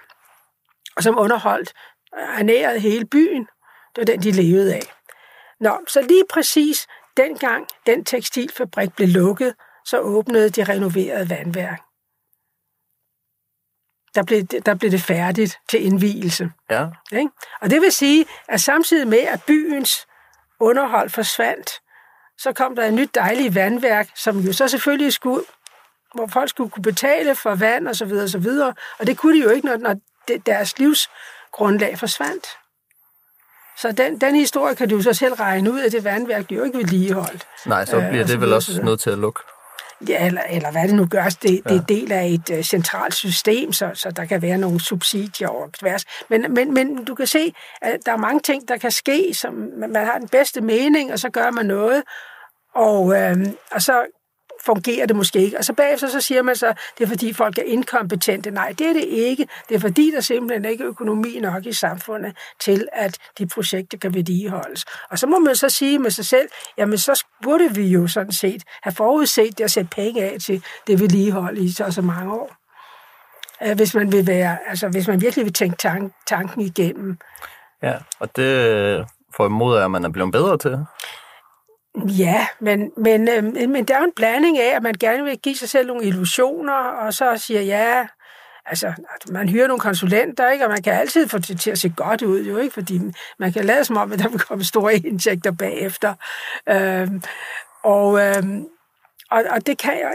og 0.96 1.02
som 1.02 1.18
underholdt 1.18 1.72
øh, 2.18 2.38
ernæret 2.38 2.80
hele 2.80 3.04
byen. 3.04 3.44
Det 3.94 3.96
var 3.96 4.04
den, 4.04 4.22
de 4.22 4.30
levede 4.30 4.74
af. 4.74 4.92
Nå, 5.60 5.78
så 5.88 6.00
lige 6.00 6.24
præcis 6.30 6.86
dengang 7.16 7.66
den 7.86 8.04
tekstilfabrik 8.04 8.94
blev 8.96 9.08
lukket, 9.08 9.54
så 9.84 9.98
åbnede 10.00 10.50
de 10.50 10.64
renoverede 10.64 11.30
vandværk. 11.30 11.80
Der 14.14 14.22
blev, 14.24 14.42
der 14.42 14.74
blev 14.74 14.90
det 14.90 15.00
færdigt 15.00 15.58
til 15.68 15.84
indvielse. 15.84 16.50
Ja. 16.70 16.86
Ikke? 17.12 17.30
Og 17.60 17.70
det 17.70 17.80
vil 17.80 17.92
sige, 17.92 18.26
at 18.48 18.60
samtidig 18.60 19.08
med, 19.08 19.18
at 19.18 19.42
byens 19.46 20.06
underhold 20.60 21.10
forsvandt, 21.10 21.70
så 22.38 22.52
kom 22.52 22.76
der 22.76 22.84
et 22.84 22.94
nyt 22.94 23.14
dejligt 23.14 23.54
vandværk, 23.54 24.08
som 24.14 24.38
jo 24.38 24.52
så 24.52 24.68
selvfølgelig 24.68 25.12
skulle 25.12 25.44
hvor 26.16 26.26
folk 26.26 26.50
skulle 26.50 26.70
kunne 26.70 26.83
betale 26.83 27.35
for 27.35 27.55
vand 27.55 27.88
og 27.88 27.96
så 27.96 28.05
videre 28.05 28.24
og 28.24 28.31
så 28.31 28.38
videre. 28.38 28.74
Og 28.98 29.07
det 29.07 29.16
kunne 29.16 29.38
de 29.38 29.42
jo 29.42 29.50
ikke, 29.50 29.66
når, 29.66 29.76
når 29.76 29.96
deres 30.46 30.79
livsgrundlag 30.79 31.98
forsvandt. 31.98 32.46
Så 33.79 33.92
den, 33.92 34.20
den 34.20 34.35
historie 34.35 34.74
kan 34.74 34.88
du 34.88 35.02
så 35.02 35.12
selv 35.12 35.35
regne 35.35 35.72
ud, 35.72 35.81
at 35.81 35.92
det 35.92 36.05
vandværk 36.05 36.46
bliver 36.46 36.61
jo 36.61 36.64
ikke 36.64 36.79
vedligeholdt. 36.79 37.46
Nej, 37.66 37.85
så 37.85 37.96
bliver 37.96 38.22
øh, 38.22 38.29
det 38.29 38.40
vel 38.40 38.52
også 38.52 38.83
nødt 38.83 39.00
til 39.00 39.11
at 39.11 39.18
lukke. 39.18 39.40
Ja, 40.09 40.26
eller, 40.26 40.42
eller 40.50 40.70
hvad 40.70 40.83
det 40.83 40.94
nu 40.94 41.07
gør. 41.07 41.24
Det, 41.24 41.62
ja. 41.64 41.70
det 41.70 41.76
er 41.76 41.85
del 41.85 42.12
af 42.12 42.26
et 42.26 42.59
uh, 42.59 42.62
centralt 42.62 43.14
system, 43.14 43.72
så, 43.72 43.90
så 43.94 44.11
der 44.11 44.24
kan 44.24 44.42
være 44.42 44.59
nogle 44.59 44.85
subsidier 44.85 45.48
over 45.48 45.68
tværs. 45.81 46.05
Men, 46.29 46.55
men, 46.55 46.74
men 46.74 47.05
du 47.05 47.14
kan 47.14 47.26
se, 47.26 47.55
at 47.83 47.98
der 48.07 48.12
er 48.12 48.16
mange 48.16 48.40
ting, 48.40 48.68
der 48.68 48.76
kan 48.76 48.90
ske, 48.90 49.35
som 49.35 49.55
man 49.76 49.94
har 49.94 50.18
den 50.18 50.29
bedste 50.29 50.61
mening, 50.61 51.12
og 51.12 51.18
så 51.18 51.31
gør 51.31 51.50
man 51.50 51.66
noget, 51.66 52.02
og, 52.74 53.14
øh, 53.14 53.37
og 53.70 53.83
så 53.83 54.07
fungerer 54.66 55.07
det 55.07 55.16
måske 55.16 55.38
ikke. 55.38 55.59
Og 55.59 55.64
så 55.64 55.72
bagefter 55.72 56.09
så 56.09 56.20
siger 56.20 56.42
man 56.42 56.57
så, 56.57 56.74
det 56.98 57.05
er 57.05 57.09
fordi 57.09 57.33
folk 57.33 57.59
er 57.59 57.62
inkompetente. 57.62 58.50
Nej, 58.50 58.74
det 58.79 58.87
er 58.87 58.92
det 58.92 59.05
ikke. 59.05 59.48
Det 59.68 59.74
er 59.74 59.79
fordi, 59.79 60.11
der 60.14 60.20
simpelthen 60.20 60.64
ikke 60.70 60.85
er 60.85 60.88
økonomi 60.88 61.38
nok 61.40 61.66
i 61.66 61.72
samfundet 61.72 62.37
til, 62.61 62.88
at 62.92 63.18
de 63.38 63.46
projekter 63.46 63.98
kan 63.98 64.14
vedligeholdes. 64.14 64.85
Og 65.11 65.18
så 65.18 65.26
må 65.26 65.38
man 65.38 65.57
så 65.57 65.68
sige 65.68 65.98
med 65.98 66.11
sig 66.11 66.26
selv, 66.26 66.48
jamen 66.79 66.98
så 66.98 67.24
burde 67.42 67.74
vi 67.74 67.87
jo 67.87 68.07
sådan 68.07 68.33
set 68.33 68.62
have 68.83 68.94
forudset 68.94 69.59
det 69.59 69.64
at 69.64 69.70
sætte 69.70 69.90
penge 69.90 70.22
af 70.22 70.37
til 70.46 70.64
det 70.87 71.00
vedligehold 71.00 71.59
i 71.59 71.72
så, 71.72 71.90
så 71.90 72.02
mange 72.02 72.33
år. 72.33 72.57
Øh, 73.62 73.76
hvis 73.76 73.94
man 73.94 74.12
vil 74.12 74.26
være, 74.26 74.59
altså 74.68 74.88
hvis 74.88 75.09
man 75.09 75.20
virkelig 75.20 75.44
vil 75.44 75.52
tænke 75.52 75.76
tank, 75.76 76.12
tanken 76.26 76.61
igennem. 76.61 77.18
Ja, 77.83 77.94
og 78.20 78.37
det 78.37 78.42
øh, 78.42 79.05
formoder 79.37 79.76
jeg, 79.76 79.85
at 79.85 79.90
man 79.90 80.05
er 80.05 80.09
blevet 80.09 80.33
bedre 80.33 80.59
til. 80.59 80.87
Ja, 82.04 82.46
men, 82.61 82.92
men, 82.96 83.28
øh, 83.28 83.68
men 83.68 83.85
der 83.85 83.96
er 83.96 84.04
en 84.04 84.12
blanding 84.16 84.59
af, 84.59 84.76
at 84.76 84.82
man 84.82 84.94
gerne 85.00 85.24
vil 85.24 85.38
give 85.38 85.56
sig 85.56 85.68
selv 85.68 85.87
nogle 85.87 86.04
illusioner, 86.04 86.72
og 86.72 87.14
så 87.14 87.37
siger, 87.37 87.61
ja, 87.61 88.06
altså, 88.66 88.92
man 89.28 89.48
hyrer 89.48 89.66
nogle 89.66 89.80
konsulenter, 89.80 90.50
ikke? 90.50 90.64
og 90.64 90.70
man 90.70 90.82
kan 90.82 90.92
altid 90.92 91.28
få 91.28 91.38
det 91.38 91.61
til 91.61 91.70
at 91.70 91.78
se 91.78 91.92
godt 91.96 92.22
ud, 92.22 92.42
jo 92.42 92.56
ikke? 92.56 92.74
fordi 92.74 93.00
man 93.38 93.52
kan 93.52 93.64
lade 93.64 93.85
som 93.85 93.96
om, 93.96 94.12
at 94.12 94.18
der 94.18 94.28
vil 94.28 94.40
komme 94.40 94.64
store 94.64 94.96
indtægter 94.96 95.50
bagefter. 95.50 96.14
Øh, 96.68 97.09
og, 97.82 98.20
øh, 98.20 98.42
og, 99.30 99.44
og 99.50 99.66
det 99.66 99.78
kan, 99.78 100.14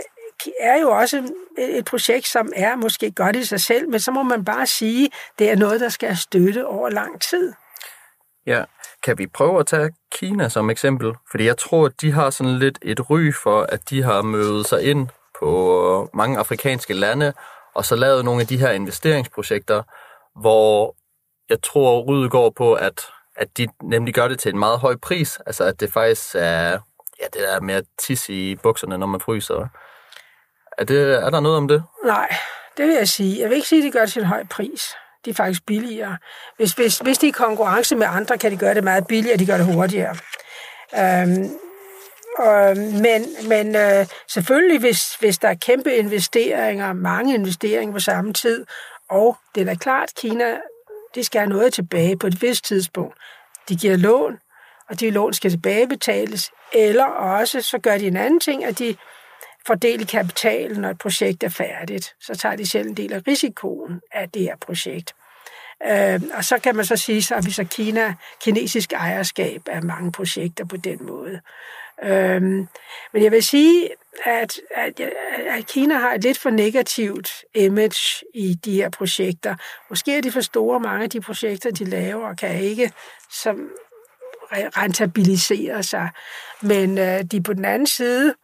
er 0.60 0.82
jo 0.82 0.91
også 0.91 1.34
et 1.58 1.86
projekt, 1.86 2.28
som 2.28 2.52
er 2.56 2.76
måske 2.76 3.12
godt 3.12 3.36
i 3.36 3.46
sig 3.46 3.60
selv, 3.60 3.89
men 3.89 4.00
så 4.00 4.12
må 4.12 4.24
man 4.24 4.46
bare 4.46 4.67
sige, 4.67 5.10
det 5.39 5.52
er 5.52 5.56
noget, 5.56 5.82
der 5.82 5.89
skal 5.89 6.17
støtte 6.17 6.67
over 6.67 6.89
lang 6.89 7.22
tid. 7.22 7.54
Ja, 8.46 8.63
kan 9.04 9.17
vi 9.17 9.28
prøve 9.28 9.60
at 9.60 9.67
tage 9.67 9.91
Kina 10.12 10.50
som 10.50 10.69
eksempel? 10.69 11.13
Fordi 11.32 11.45
jeg 11.45 11.58
tror, 11.58 11.86
at 11.86 12.02
de 12.02 12.12
har 12.12 12.30
sådan 12.30 12.58
lidt 12.58 12.80
et 12.82 13.10
ry 13.10 13.34
for, 13.43 13.62
at 13.62 13.89
de 13.89 14.04
har 14.04 14.21
mødet 14.21 14.67
sig 14.67 14.84
ind 14.84 15.08
på 15.39 15.50
øh, 16.02 16.17
mange 16.17 16.39
afrikanske 16.39 16.93
lande, 16.93 17.34
og 17.76 17.86
så 17.86 17.95
lavet 17.95 18.26
nogle 18.26 18.41
af 18.41 18.47
de 18.47 18.58
her 18.58 18.71
investeringsprojekter, 18.71 19.84
hvor 20.39 20.95
jeg 21.50 21.62
tror, 21.62 22.02
ryddet 22.02 22.32
går 22.32 22.50
på, 22.50 22.74
at, 22.74 23.02
at 23.36 23.58
de 23.58 23.67
nemlig 23.84 24.13
gør 24.13 24.28
det 24.28 24.39
til 24.39 24.50
en 24.50 24.60
meget 24.60 24.80
høj 24.80 24.95
pris. 24.95 25.39
Altså, 25.45 25.63
at 25.63 25.80
det 25.80 25.93
faktisk 25.93 26.36
er, 26.36 26.69
ja, 27.21 27.26
det 27.34 27.41
der 27.41 27.62
med 27.62 27.76
at 27.76 27.84
tisse 28.00 28.34
i 28.34 28.56
bukserne, 28.56 28.97
når 28.97 29.08
man 29.08 29.21
fryser. 29.21 29.67
Er, 30.78 30.84
det, 30.84 31.13
er 31.13 31.30
der 31.30 31.39
noget 31.39 31.58
om 31.58 31.67
det? 31.67 31.84
Nej, 32.06 32.36
det 32.78 32.88
vil 32.88 32.95
jeg 32.95 33.08
sige. 33.08 33.41
Jeg 33.41 33.50
vil 33.50 33.56
ikke 33.56 33.67
sige, 33.67 33.80
at 33.80 33.86
de 33.86 33.91
gør 33.91 34.02
det 34.02 34.12
til 34.12 34.21
en 34.21 34.28
høj 34.28 34.45
pris 34.50 34.95
de 35.26 35.30
er 35.30 35.34
faktisk 35.34 35.66
billigere. 35.66 36.18
Hvis, 36.58 36.74
hvis, 36.74 36.98
hvis 36.98 37.18
de 37.18 37.26
er 37.26 37.30
i 37.30 37.32
konkurrence 37.32 37.96
med 37.96 38.08
andre, 38.10 38.38
kan 38.38 38.52
de 38.52 38.58
gøre 38.58 38.74
det 38.74 38.84
meget 38.84 39.08
billigere, 39.08 39.38
de 39.38 39.46
gør 39.46 39.58
det 39.58 39.74
hurtigere. 39.74 40.16
Øhm, 41.00 41.50
og, 42.40 42.78
men 42.78 43.26
men 43.48 43.76
øh, 43.76 44.06
selvfølgelig, 44.28 44.80
hvis, 44.80 45.16
hvis 45.16 45.38
der 45.38 45.48
er 45.48 45.54
kæmpe 45.54 45.96
investeringer, 45.96 46.94
mange 46.94 47.34
investeringer 47.34 47.94
på 47.94 48.00
samme 48.00 48.34
tid, 48.34 48.66
og 49.10 49.38
det 49.56 49.62
er 49.62 49.66
da 49.66 49.76
klart, 49.76 50.10
Kina 50.18 50.58
de 51.16 51.24
skal 51.24 51.42
have 51.42 51.50
noget 51.50 51.74
tilbage 51.74 52.18
på 52.18 52.28
et 52.28 52.42
vist 52.42 52.66
tidspunkt. 52.66 53.18
De 53.70 53.76
giver 53.76 53.98
lån, 53.98 54.38
og 54.90 55.00
de 55.00 55.10
lån 55.10 55.34
skal 55.34 55.52
tilbagebetales, 55.52 56.52
eller 56.74 57.06
også 57.06 57.62
så 57.62 57.80
gør 57.80 57.98
de 57.98 58.08
en 58.08 58.18
anden 58.18 58.40
ting, 58.40 58.66
at 58.66 58.80
de 58.80 58.96
fordele 59.67 60.06
kapitalen, 60.06 60.82
når 60.82 60.89
et 60.89 60.97
projekt 60.97 61.43
er 61.43 61.50
færdigt. 61.50 62.15
Så 62.21 62.36
tager 62.36 62.56
de 62.56 62.69
selv 62.69 62.88
en 62.88 62.97
del 62.97 63.13
af 63.13 63.21
risikoen 63.28 64.02
af 64.12 64.30
det 64.30 64.41
her 64.41 64.56
projekt. 64.56 65.15
Øh, 65.89 66.21
og 66.34 66.43
så 66.43 66.58
kan 66.58 66.76
man 66.76 66.86
så 66.86 66.95
sige, 66.95 67.21
så 67.21 67.34
har 67.34 67.41
vi 67.41 67.52
så 67.52 67.63
Kina, 67.63 68.13
kinesisk 68.41 68.93
ejerskab 68.93 69.62
af 69.67 69.84
mange 69.84 70.12
projekter 70.12 70.65
på 70.65 70.78
den 70.78 71.06
måde. 71.06 71.41
Øh, 72.04 72.41
men 73.13 73.24
jeg 73.24 73.32
vil 73.32 73.43
sige, 73.43 73.89
at, 74.26 74.60
at, 74.76 75.00
at 75.47 75.67
Kina 75.67 75.95
har 75.95 76.13
et 76.13 76.24
lidt 76.24 76.38
for 76.38 76.50
negativt 76.50 77.45
image 77.56 78.26
i 78.34 78.54
de 78.54 78.74
her 78.74 78.89
projekter. 78.89 79.56
Måske 79.89 80.17
er 80.17 80.21
de 80.21 80.32
for 80.32 80.41
store, 80.41 80.80
mange 80.80 81.04
af 81.04 81.10
de 81.10 81.21
projekter, 81.21 81.71
de 81.71 81.86
laver, 81.86 82.28
og 82.28 82.38
kan 82.38 82.60
ikke 82.60 82.91
som 83.30 83.69
rentabilisere 84.52 85.84
sig. 85.84 86.10
Men 86.62 86.97
øh, 86.97 87.24
de 87.24 87.43
på 87.43 87.54
den 87.54 87.65
anden 87.65 87.88
side 87.88 88.36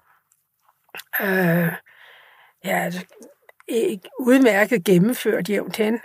øh, 1.22 1.72
ja, 2.66 2.80
altså, 2.80 3.06
udmærket 4.20 4.84
gennemført 4.84 5.50
jævnt 5.50 5.78
hen, 5.78 6.00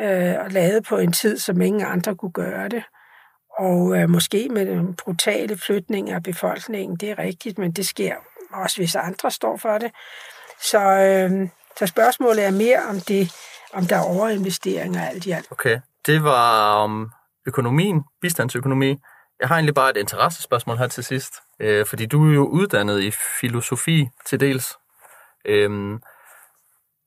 øh, 0.00 0.34
og 0.38 0.50
lavet 0.50 0.84
på 0.84 0.96
en 0.96 1.12
tid, 1.12 1.38
som 1.38 1.60
ingen 1.60 1.84
andre 1.86 2.16
kunne 2.16 2.32
gøre 2.32 2.68
det. 2.68 2.82
Og 3.58 3.96
øh, 3.98 4.10
måske 4.10 4.48
med 4.48 4.66
den 4.66 4.94
brutale 4.94 5.58
flytning 5.58 6.10
af 6.10 6.22
befolkningen, 6.22 6.96
det 6.96 7.10
er 7.10 7.18
rigtigt, 7.18 7.58
men 7.58 7.72
det 7.72 7.86
sker 7.86 8.14
også, 8.52 8.76
hvis 8.76 8.94
andre 8.94 9.30
står 9.30 9.56
for 9.56 9.78
det. 9.78 9.90
Så, 10.62 10.80
øh, 10.80 11.48
så 11.78 11.86
spørgsmålet 11.86 12.44
er 12.44 12.50
mere 12.50 12.82
om 12.88 13.00
det, 13.00 13.32
om 13.72 13.86
der 13.86 13.96
er 13.96 14.04
overinvesteringer 14.04 15.08
alt 15.08 15.26
i 15.26 15.30
alt. 15.30 15.46
Okay, 15.50 15.80
det 16.06 16.24
var 16.24 16.74
om 16.74 17.10
økonomien, 17.46 18.04
bistandsøkonomi. 18.20 18.96
Jeg 19.40 19.48
har 19.48 19.54
egentlig 19.54 19.74
bare 19.74 19.90
et 19.90 19.96
interessespørgsmål 19.96 20.76
her 20.76 20.88
til 20.88 21.04
sidst, 21.04 21.34
øh, 21.60 21.86
fordi 21.86 22.06
du 22.06 22.30
er 22.30 22.34
jo 22.34 22.46
uddannet 22.46 23.00
i 23.00 23.10
filosofi 23.40 24.08
til 24.26 24.40
dels. 24.40 24.78
Øh, 25.44 25.98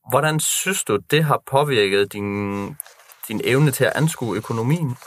hvordan 0.09 0.39
synes 0.39 0.83
du, 0.83 0.97
det 0.97 1.23
har 1.23 1.41
påvirket 1.45 2.13
din, 2.13 2.67
din 3.27 3.41
evne 3.43 3.71
til 3.71 3.85
at 3.85 3.93
anskue 3.95 4.37
økonomien? 4.37 4.97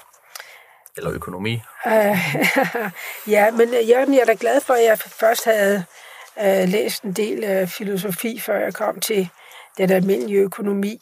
Eller 0.96 1.12
økonomi? 1.12 1.62
Uh, 1.86 1.92
ja, 3.34 3.50
men 3.50 3.68
øh, 3.68 3.88
jeg, 3.88 4.06
jeg 4.08 4.18
er 4.18 4.24
da 4.24 4.36
glad 4.40 4.60
for, 4.60 4.74
at 4.74 4.84
jeg 4.84 4.98
først 4.98 5.44
havde 5.44 5.84
uh, 6.36 6.68
læst 6.68 7.02
en 7.02 7.12
del 7.12 7.62
uh, 7.62 7.68
filosofi, 7.68 8.40
før 8.40 8.58
jeg 8.58 8.74
kom 8.74 9.00
til 9.00 9.28
den 9.78 9.90
almindelige 9.90 10.40
økonomi 10.40 11.00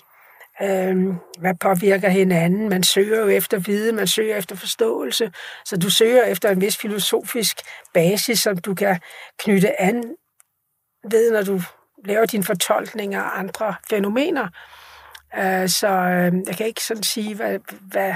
øh, 0.62 1.14
hvad 1.38 1.54
påvirker 1.60 2.08
hinanden. 2.08 2.68
Man 2.68 2.82
søger 2.82 3.20
jo 3.20 3.28
efter 3.28 3.58
viden, 3.58 3.96
man 3.96 4.06
søger 4.06 4.36
efter 4.36 4.56
forståelse, 4.56 5.32
så 5.64 5.76
du 5.76 5.90
søger 5.90 6.24
efter 6.24 6.50
en 6.50 6.60
vis 6.60 6.76
filosofisk 6.76 7.56
basis, 7.94 8.40
som 8.40 8.58
du 8.58 8.74
kan 8.74 9.00
knytte 9.38 9.80
an 9.80 10.04
ved, 11.10 11.32
når 11.32 11.42
du 11.42 11.60
laver 12.04 12.26
dine 12.26 12.44
fortolkninger 12.44 13.22
af 13.22 13.38
andre 13.38 13.74
fænomener. 13.90 14.48
Øh, 15.36 15.68
så 15.68 15.88
øh, 15.88 16.32
jeg 16.46 16.56
kan 16.56 16.66
ikke 16.66 16.84
sådan 16.84 17.02
sige, 17.02 17.34
hvad, 17.34 17.58
hvad, 17.80 18.14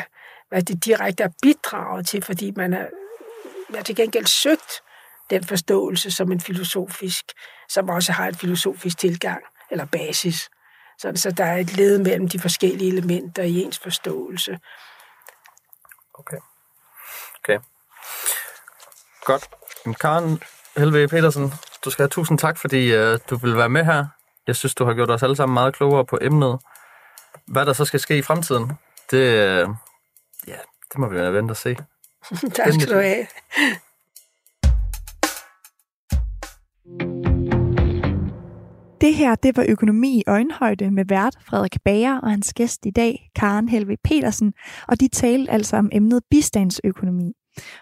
hvad 0.48 0.62
det 0.62 0.84
direkte 0.84 1.24
er 1.24 1.28
bidraget 1.42 2.06
til, 2.06 2.22
fordi 2.22 2.52
man 2.56 2.72
er, 2.72 2.86
har 3.74 3.82
til 3.82 3.96
gengæld 3.96 4.26
søgt 4.26 4.82
den 5.30 5.44
forståelse 5.44 6.10
som 6.10 6.32
en 6.32 6.40
filosofisk, 6.40 7.24
som 7.68 7.88
også 7.88 8.12
har 8.12 8.28
en 8.28 8.34
filosofisk 8.34 8.98
tilgang 8.98 9.42
eller 9.70 9.84
basis. 9.84 10.50
Sådan, 10.98 11.16
så 11.16 11.30
der 11.30 11.44
er 11.44 11.56
et 11.56 11.76
led 11.76 11.98
mellem 11.98 12.28
de 12.28 12.40
forskellige 12.40 12.92
elementer 12.92 13.42
i 13.42 13.62
ens 13.62 13.78
forståelse. 13.78 14.58
Okay. 16.14 16.36
Okay. 17.38 17.58
Godt. 19.24 19.48
Karen 20.00 20.42
Helve 20.76 21.08
Petersen, 21.08 21.52
du 21.84 21.90
skal 21.90 22.02
have 22.02 22.08
tusind 22.08 22.38
tak, 22.38 22.58
fordi 22.58 22.96
uh, 22.96 23.18
du 23.30 23.36
vil 23.36 23.56
være 23.56 23.68
med 23.68 23.84
her. 23.84 24.06
Jeg 24.46 24.56
synes, 24.56 24.74
du 24.74 24.84
har 24.84 24.94
gjort 24.94 25.10
os 25.10 25.22
alle 25.22 25.36
sammen 25.36 25.54
meget 25.54 25.74
klogere 25.74 26.04
på 26.04 26.18
emnet. 26.20 26.58
Hvad 27.46 27.66
der 27.66 27.72
så 27.72 27.84
skal 27.84 28.00
ske 28.00 28.18
i 28.18 28.22
fremtiden, 28.22 28.72
det, 29.10 29.64
uh, 29.64 29.74
ja, 30.46 30.58
det 30.92 30.98
må 30.98 31.08
vi 31.08 31.32
vente 31.32 31.52
og 31.52 31.56
se. 31.56 31.76
tak 32.56 32.72
skal 32.72 32.88
du 32.88 33.00
have. 33.00 33.26
Det 39.00 39.14
her, 39.14 39.34
det 39.34 39.56
var 39.56 39.66
økonomi 39.68 40.18
i 40.18 40.22
øjenhøjde 40.26 40.90
med 40.90 41.04
vært 41.08 41.36
Frederik 41.46 41.76
Bager 41.84 42.18
og 42.18 42.30
hans 42.30 42.54
gæst 42.54 42.86
i 42.86 42.90
dag, 42.90 43.30
Karen 43.36 43.68
Helve 43.68 43.96
Petersen, 44.04 44.52
og 44.88 45.00
de 45.00 45.08
talte 45.08 45.52
altså 45.52 45.76
om 45.76 45.88
emnet 45.92 46.22
bistandsøkonomi. 46.30 47.32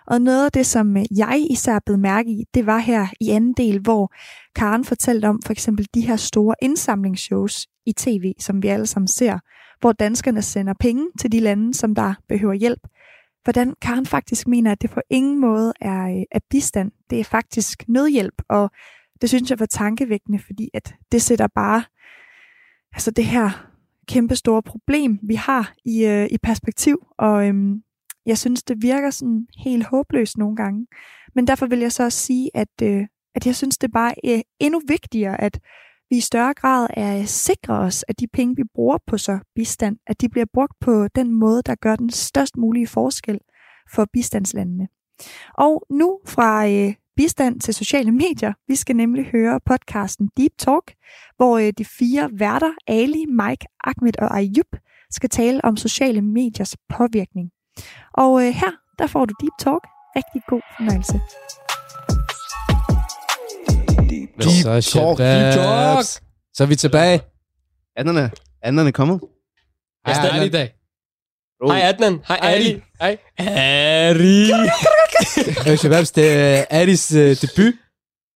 Og 0.07 0.21
noget 0.21 0.45
af 0.45 0.53
det, 0.53 0.67
som 0.67 0.97
jeg 0.97 1.47
især 1.51 1.79
blev 1.87 1.99
mærke 1.99 2.31
i, 2.31 2.45
det 2.55 2.67
var 2.67 2.79
her 2.79 3.07
i 3.21 3.31
anden 3.31 3.53
del, 3.53 3.81
hvor 3.81 4.13
Karen 4.55 4.85
fortalte 4.85 5.27
om 5.27 5.43
for 5.47 5.53
eksempel 5.53 5.87
de 5.95 6.01
her 6.01 6.17
store 6.17 6.55
indsamlingsshows 6.63 7.67
i 7.87 7.93
tv, 7.93 8.33
som 8.39 8.63
vi 8.63 8.69
alle 8.69 8.87
sammen 8.87 9.09
ser, 9.09 9.39
hvor 9.81 9.93
danskerne 9.93 10.43
sender 10.43 10.75
penge 10.81 11.07
til 11.21 11.33
de 11.33 11.41
lande, 11.41 11.75
som 11.75 11.95
der 11.95 12.15
behøver 12.29 12.55
hjælp. 12.55 12.81
Hvordan 13.45 13.75
Karen 13.83 14.07
faktisk 14.07 14.49
mener, 14.49 14.73
at 14.73 14.83
det 14.83 14.91
på 14.91 15.01
ingen 15.11 15.41
måde 15.41 15.73
er, 15.81 16.07
øh, 16.07 16.23
er 16.31 16.41
bistand. 16.51 16.93
Det 17.11 17.21
er 17.21 17.25
faktisk 17.25 17.89
nødhjælp, 17.89 18.43
og 18.49 18.71
det 19.21 19.29
synes 19.29 19.51
jeg 19.51 19.61
var 19.61 19.67
tankevækkende, 19.67 20.39
fordi 20.39 20.69
at 20.75 20.95
det 21.13 21.23
sætter 21.23 21.47
bare 21.47 21.85
altså 22.93 23.11
det 23.11 23.25
her 23.25 23.71
kæmpe 24.09 24.37
store 24.37 24.63
problem, 24.63 25.19
vi 25.23 25.35
har 25.35 25.75
i, 25.85 26.05
øh, 26.05 26.27
i 26.31 26.39
perspektiv, 26.43 27.07
og 27.19 27.49
øhm, 27.49 27.83
jeg 28.27 28.39
synes, 28.39 28.63
det 28.63 28.83
virker 28.83 29.11
sådan 29.11 29.47
helt 29.59 29.87
håbløst 29.87 30.39
nogle 30.39 30.57
gange. 30.57 30.87
Men 31.35 31.47
derfor 31.47 31.67
vil 31.67 31.79
jeg 31.79 31.93
så 31.93 32.05
også 32.05 32.19
sige, 32.19 32.51
at, 32.55 32.83
øh, 32.83 33.07
at 33.35 33.47
jeg 33.47 33.57
synes, 33.57 33.79
det 33.79 33.93
bare 33.93 34.27
er 34.27 34.43
endnu 34.61 34.81
vigtigere, 34.89 35.41
at 35.41 35.61
vi 36.11 36.17
i 36.17 36.21
større 36.21 36.55
grad 36.55 36.87
er 36.91 37.25
sikre 37.25 37.75
os, 37.79 38.05
at 38.09 38.21
de 38.21 38.27
penge, 38.27 38.57
vi 38.57 38.63
bruger 38.75 38.99
på 39.07 39.19
så 39.19 39.39
bistand, 39.55 39.97
at 40.07 40.21
de 40.21 40.29
bliver 40.29 40.47
brugt 40.53 40.73
på 40.81 41.09
den 41.09 41.33
måde, 41.33 41.63
der 41.67 41.75
gør 41.75 41.97
den 41.97 42.11
størst 42.11 42.57
mulige 42.57 42.87
forskel 42.87 43.39
for 43.95 44.07
bistandslandene. 44.13 44.89
Og 45.55 45.87
nu 45.91 46.21
fra 46.27 46.69
øh, 46.69 46.95
bistand 47.17 47.61
til 47.61 47.75
sociale 47.75 48.13
medier. 48.13 48.53
Vi 48.69 48.77
skal 48.77 48.97
nemlig 48.97 49.25
høre 49.25 49.61
podcasten 49.67 50.31
Deep 50.37 50.53
Talk, 50.59 50.93
hvor 51.37 51.59
øh, 51.59 51.73
de 51.79 51.85
fire 51.85 52.31
værter, 52.33 52.73
Ali, 52.87 53.25
Mike, 53.29 53.67
Ahmed 53.85 54.13
og 54.23 54.37
Ayub, 54.39 54.77
skal 55.11 55.31
tale 55.31 55.65
om 55.65 55.77
sociale 55.77 56.23
mediers 56.23 56.77
påvirkning. 56.89 57.51
Og 58.15 58.47
øh, 58.47 58.55
her, 58.55 58.73
der 58.99 59.07
får 59.07 59.25
du 59.25 59.35
Deep 59.41 59.53
Talk. 59.59 59.83
Rigtig 60.17 60.43
god 60.49 60.61
fornøjelse. 60.77 61.21
Deep 64.11 64.63
Så 64.63 64.71
er 64.71 64.81
talk, 64.81 65.19
deep 65.19 65.55
talk. 65.55 66.05
Så 66.55 66.63
er 66.63 66.67
vi 66.67 66.77
tilbage. 66.77 67.21
Anderne, 67.97 68.31
anderne 68.63 68.89
er 68.89 68.93
kommet. 68.93 69.21
Jeg 70.07 70.13
er 70.13 70.27
stadig 70.27 70.47
i 70.47 70.51
dag. 70.51 70.73
Hej 71.67 71.81
Adnan. 71.83 72.21
Hej 72.29 72.39
Ali. 72.43 72.83
Hej. 73.01 73.17
Harry. 73.39 74.69
Øh, 75.73 75.77
Shababs, 75.79 76.11
det 76.13 76.33
er 76.33 76.65
Adis 76.71 77.13
uh, 77.13 77.19
debut. 77.19 77.75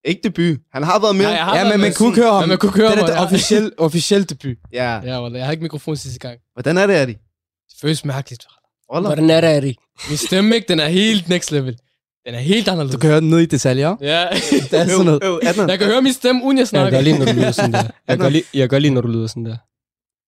Ikke 0.04 0.20
debut. 0.24 0.58
Han 0.72 0.82
har 0.82 1.00
været 1.00 1.16
med. 1.16 1.24
Nej, 1.24 1.32
jeg 1.34 1.44
har 1.44 1.56
Ja, 1.56 1.62
været 1.62 1.72
men 1.74 1.80
med 1.80 1.88
man 1.88 1.94
kunne 1.94 2.14
sådan- 2.14 2.22
køre 2.22 2.32
ham. 2.32 2.42
Men 2.42 2.48
man 2.48 2.58
kunne 2.58 2.72
køre 2.72 2.86
Det 2.90 2.92
er 2.96 3.00
mig, 3.00 3.08
det 3.08 3.14
ja. 3.14 3.24
officiel, 3.24 3.72
officiel 3.78 4.28
debut. 4.28 4.56
Ja. 4.72 5.00
Ja, 5.04 5.22
Wallah, 5.22 5.38
jeg 5.38 5.44
havde 5.46 5.52
ikke 5.54 5.62
mikrofon 5.62 5.96
sidste 5.96 6.18
gang. 6.18 6.38
Hvordan 6.54 6.78
er 6.78 6.86
det, 6.86 6.94
Adi? 6.94 7.12
Det 7.12 7.76
føles 7.80 8.04
mærkeligt. 8.04 8.46
Roller. 8.92 9.08
Hvordan 9.08 9.30
er 9.30 9.40
det, 9.40 9.48
Adi? 9.48 9.76
Min 10.08 10.16
stemme, 10.16 10.54
ikke? 10.54 10.68
Den 10.68 10.80
er 10.80 10.88
helt 10.88 11.28
next 11.28 11.50
level. 11.52 11.78
Den 12.26 12.34
er 12.34 12.38
helt 12.38 12.68
anderledes. 12.68 12.94
Du 12.94 13.00
kan 13.00 13.10
høre 13.10 13.20
den 13.20 13.30
ned 13.30 13.38
i 13.38 13.46
detaljer. 13.46 13.96
Ja. 14.00 14.26
Det 14.30 14.72
er 14.72 14.88
sådan 14.88 15.04
noget. 15.04 15.24
Øv, 15.24 15.30
øv, 15.32 15.40
Adnan. 15.42 15.68
Jeg 15.70 15.78
kan 15.78 15.86
høre 15.88 16.02
min 16.02 16.12
stemme, 16.12 16.44
uden 16.44 16.56
jeg 16.58 16.60
Jeg 16.62 16.68
snakker. 16.68 16.90
kan 16.90 16.96
godt 16.96 17.04
lide, 17.04 17.18
når 17.18 17.26
du 17.26 17.32
lyder 17.32 17.50
sådan 17.52 17.72
der. 17.72 17.82
Jeg 18.08 18.18
godt 18.18 18.32
lide, 18.32 18.44
jeg 18.54 18.68
godt 18.70 18.82
lide, 18.82 18.94
når 18.94 19.00
du 19.00 19.08
lyder 19.08 19.26
sådan 19.26 19.44
der. 19.46 19.56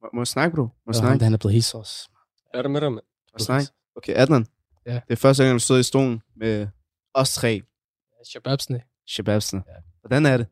Må, 0.04 0.08
må 0.14 0.20
jeg 0.20 0.26
snakke, 0.26 0.56
bro? 0.56 0.62
Må 0.62 0.68
jeg 0.88 0.94
snakke? 0.94 1.24
han, 1.24 1.32
er 1.34 1.36
blevet 1.38 1.52
helt 1.52 1.64
sauce. 1.64 2.08
Er 2.54 2.62
du 2.62 2.68
med 2.68 2.80
dig, 2.80 2.92
mand? 2.92 3.04
Må 3.32 3.36
jeg 3.38 3.44
snakke? 3.44 3.68
Okay, 3.96 4.12
Adnan. 4.16 4.46
Ja. 4.86 4.94
Det 4.94 5.02
er 5.08 5.16
første 5.16 5.42
gang, 5.44 5.54
du 5.54 5.58
stod 5.58 5.80
i 5.80 5.82
stolen 5.82 6.22
med 6.36 6.68
os 7.14 7.34
tre 7.34 7.62
Shababsne. 8.24 8.82
shababsene. 9.08 9.62
Hvordan 10.00 10.26
er 10.26 10.36
det? 10.36 10.46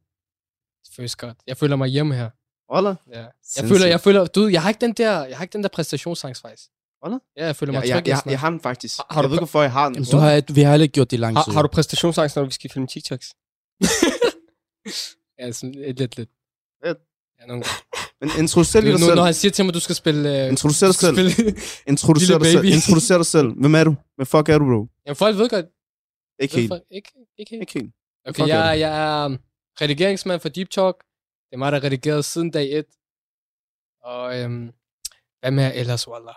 Det 0.86 0.94
føles 0.96 1.16
godt. 1.16 1.36
Jeg 1.46 1.56
føler 1.56 1.76
mig 1.76 1.88
hjemme 1.88 2.14
her. 2.14 2.30
Roller? 2.72 2.94
Ja. 3.12 3.26
Jeg 3.56 3.68
føler, 3.68 3.86
jeg 3.86 4.00
føler, 4.00 4.26
du, 4.26 4.46
jeg 4.48 4.62
har 4.62 4.68
ikke 4.68 4.80
den 4.80 4.92
der, 4.92 5.24
jeg 5.24 5.36
har 5.36 5.44
ikke 5.44 5.52
den 5.52 5.62
der 5.62 5.68
præstationsangst 5.68 6.42
faktisk. 6.42 6.68
Wallah? 7.04 7.20
Ja, 7.36 7.46
jeg 7.46 7.56
føler 7.56 7.72
Ja, 7.72 7.78
mig 7.80 7.88
jeg, 7.88 7.96
tryg. 7.96 8.08
jeg, 8.08 8.20
jeg, 8.24 8.30
jeg 8.30 8.40
har 8.40 8.50
den 8.50 8.60
faktisk. 8.60 8.96
Har- 8.98 9.06
har 9.10 9.20
jeg 9.20 9.24
du 9.24 9.28
ved 9.28 9.34
ikke, 9.36 9.40
hvorfor 9.40 9.62
jeg 9.62 9.72
har 9.72 9.84
den. 9.86 9.94
Jamen, 9.94 10.08
du 10.10 10.16
har, 10.16 10.52
vi 10.54 10.60
har 10.60 10.70
heller 10.70 10.82
ikke 10.82 10.92
gjort 10.92 11.10
det 11.10 11.16
i 11.16 11.20
lang 11.20 11.36
tid. 11.36 11.42
Har, 11.44 11.52
har 11.52 11.62
du 11.62 11.68
præstationsangst, 11.68 12.36
når 12.36 12.44
vi 12.44 12.50
skal 12.50 12.70
filme 12.70 12.86
TikToks? 12.86 13.34
Ja, 15.38 15.52
sådan 15.52 15.72
lidt, 15.74 15.98
lidt. 15.98 16.16
lidt. 16.16 16.30
Lidt. 16.84 16.98
Ja, 17.40 17.46
nogle 17.46 17.62
gange. 17.62 17.76
Men 18.20 18.30
introducer 18.38 18.80
lige 18.80 18.92
Nu, 18.92 18.96
dig 18.98 19.04
selv. 19.04 19.14
når 19.16 19.24
han 19.24 19.34
siger 19.34 19.52
til 19.52 19.64
mig, 19.64 19.74
du 19.74 19.80
skal 19.80 19.94
spille... 19.94 20.42
Øh, 20.44 20.48
Introducer 20.50 20.86
dig 20.86 20.94
selv. 20.94 21.30
Spille, 21.30 21.54
Introducer 21.86 22.38
dig 22.38 22.46
selv. 22.46 22.64
Introducer 22.64 23.16
dig 23.16 23.26
selv. 23.26 23.48
Hvem 23.60 23.74
er 23.74 23.84
du? 23.84 23.96
Hvad 24.16 24.26
fuck 24.26 24.48
er 24.48 24.58
du, 24.58 24.64
bro? 24.64 24.86
Jamen, 25.06 25.16
folk 25.16 25.36
ved 25.38 25.48
godt. 25.48 25.66
Ikke 26.42 26.54
helt. 26.56 26.72
Ikke, 26.90 27.10
ikke 27.38 27.50
helt. 27.50 27.60
Ikke 27.60 27.72
helt. 27.72 27.92
Okay, 28.28 28.42
er 28.42 28.46
jeg, 28.46 28.80
jeg 28.80 28.92
er 29.22 29.26
um, 29.26 29.38
redigeringsmand 29.80 30.40
for 30.40 30.48
Deep 30.48 30.70
Talk. 30.70 30.96
Det 31.48 31.52
er 31.52 31.56
mig, 31.58 31.72
der 31.72 31.78
har 31.78 31.84
redigeret 31.84 32.24
siden 32.24 32.50
dag 32.50 32.78
1. 32.78 32.84
Og 34.04 34.38
øhm, 34.40 34.70
hvad 35.40 35.50
med 35.50 35.72
ellers, 35.74 36.08
Wallah? 36.08 36.34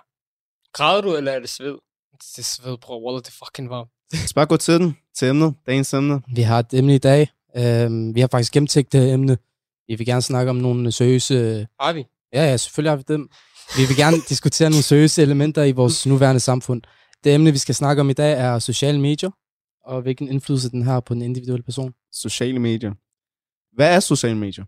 Græder 0.73 1.01
du, 1.01 1.15
eller 1.15 1.31
er 1.31 1.39
det 1.39 1.49
sved? 1.49 1.77
Det 2.11 2.37
er 2.37 2.43
sved, 2.43 2.77
bror. 2.77 3.05
Wallah, 3.05 3.21
det 3.23 3.27
er 3.27 3.45
fucking 3.45 3.69
varmt. 3.69 3.89
Lad 4.13 4.23
os 4.23 4.33
bare 4.39 4.45
gå 4.45 4.57
til 4.57 4.73
den. 4.79 4.97
Til 5.15 5.27
emnet. 5.27 5.53
Dagens 5.65 5.93
emne. 5.93 6.21
Vi 6.35 6.41
har 6.41 6.59
et 6.59 6.73
emne 6.73 6.95
i 6.95 6.97
dag. 6.97 7.27
Øhm, 7.57 8.15
vi 8.15 8.19
har 8.19 8.27
faktisk 8.31 8.53
gennemtænkt 8.53 8.91
det 8.93 9.13
emne. 9.13 9.37
Vi 9.87 9.95
vil 9.95 10.05
gerne 10.05 10.21
snakke 10.21 10.49
om 10.49 10.55
nogle 10.55 10.91
seriøse... 10.91 11.67
Har 11.79 11.93
vi? 11.93 12.05
Ja, 12.33 12.45
ja, 12.45 12.57
selvfølgelig 12.57 12.91
har 12.91 12.97
vi 12.97 13.03
dem. 13.07 13.29
Vi 13.77 13.85
vil 13.87 13.97
gerne 13.97 14.17
diskutere 14.29 14.69
nogle 14.69 14.83
seriøse 14.83 15.21
elementer 15.21 15.63
i 15.63 15.71
vores 15.71 16.05
nuværende 16.05 16.39
samfund. 16.39 16.81
Det 17.23 17.33
emne, 17.33 17.51
vi 17.51 17.57
skal 17.57 17.75
snakke 17.75 17.99
om 17.99 18.09
i 18.09 18.13
dag, 18.13 18.33
er 18.33 18.59
sociale 18.59 18.99
medier, 18.99 19.29
og 19.85 20.01
hvilken 20.01 20.29
indflydelse 20.29 20.69
den 20.69 20.81
har 20.81 20.99
på 20.99 21.13
den 21.13 21.21
individuelle 21.21 21.63
person. 21.63 21.93
Sociale 22.11 22.59
medier. 22.59 22.93
Hvad 23.75 23.95
er 23.95 23.99
sociale 23.99 24.37
medier? 24.37 24.65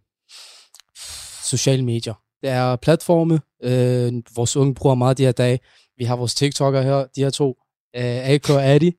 Sociale 1.50 1.86
medier. 1.86 2.14
Det 2.42 2.50
er 2.50 2.76
platforme, 2.76 3.40
øh, 3.64 4.14
vores 4.36 4.56
unge 4.58 4.76
bruger 4.76 4.96
meget 4.96 5.18
de 5.18 5.24
her 5.24 5.32
dage. 5.32 5.60
Vi 5.98 6.04
har 6.04 6.16
vores 6.16 6.42
TikTok'ere 6.42 6.82
her, 6.84 7.08
de 7.16 7.22
her 7.22 7.30
to, 7.30 7.58
øh, 7.96 8.30
AK 8.30 8.50
og 8.50 8.66
Adi. 8.66 8.92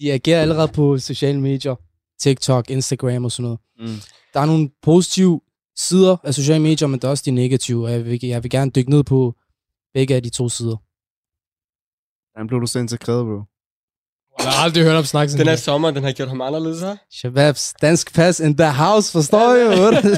De 0.00 0.12
agerer 0.12 0.42
allerede 0.42 0.68
på 0.68 0.98
sociale 0.98 1.40
medier. 1.40 1.76
TikTok, 2.20 2.70
Instagram 2.70 3.24
og 3.24 3.32
sådan 3.32 3.42
noget. 3.42 3.58
Mm. 3.78 4.00
der 4.34 4.40
er 4.40 4.44
nogle 4.46 4.70
positive 4.82 5.40
sider 5.76 6.16
af 6.24 6.34
sociale 6.34 6.62
medier, 6.62 6.88
men 6.88 7.00
der 7.00 7.08
er 7.08 7.10
også 7.10 7.22
de 7.26 7.30
negative, 7.30 7.84
og 7.86 7.92
jeg 7.92 8.04
vil, 8.04 8.18
jeg 8.22 8.42
vil 8.42 8.50
gerne 8.50 8.70
dykke 8.70 8.90
ned 8.90 9.04
på 9.04 9.34
begge 9.94 10.14
af 10.14 10.22
de 10.22 10.30
to 10.30 10.48
sider. 10.48 10.76
Hvordan 12.32 12.46
blev 12.48 12.60
du 12.60 12.66
så 12.66 12.78
integreret, 12.78 13.24
bro? 13.26 13.42
Jeg 14.44 14.52
har 14.52 14.64
aldrig 14.64 14.84
hørt 14.84 14.96
om 14.96 15.04
snakke 15.04 15.32
Den 15.38 15.46
her 15.46 15.56
sommer, 15.56 15.90
den 15.90 16.04
har 16.04 16.12
gjort 16.12 16.28
ham 16.28 16.40
anderledes, 16.40 16.80
her. 16.80 16.96
Shababs, 17.10 17.74
dansk 17.82 18.14
pas 18.14 18.40
in 18.40 18.56
the 18.56 18.72
house, 18.72 19.12
forstår 19.12 19.54
I? 19.54 19.60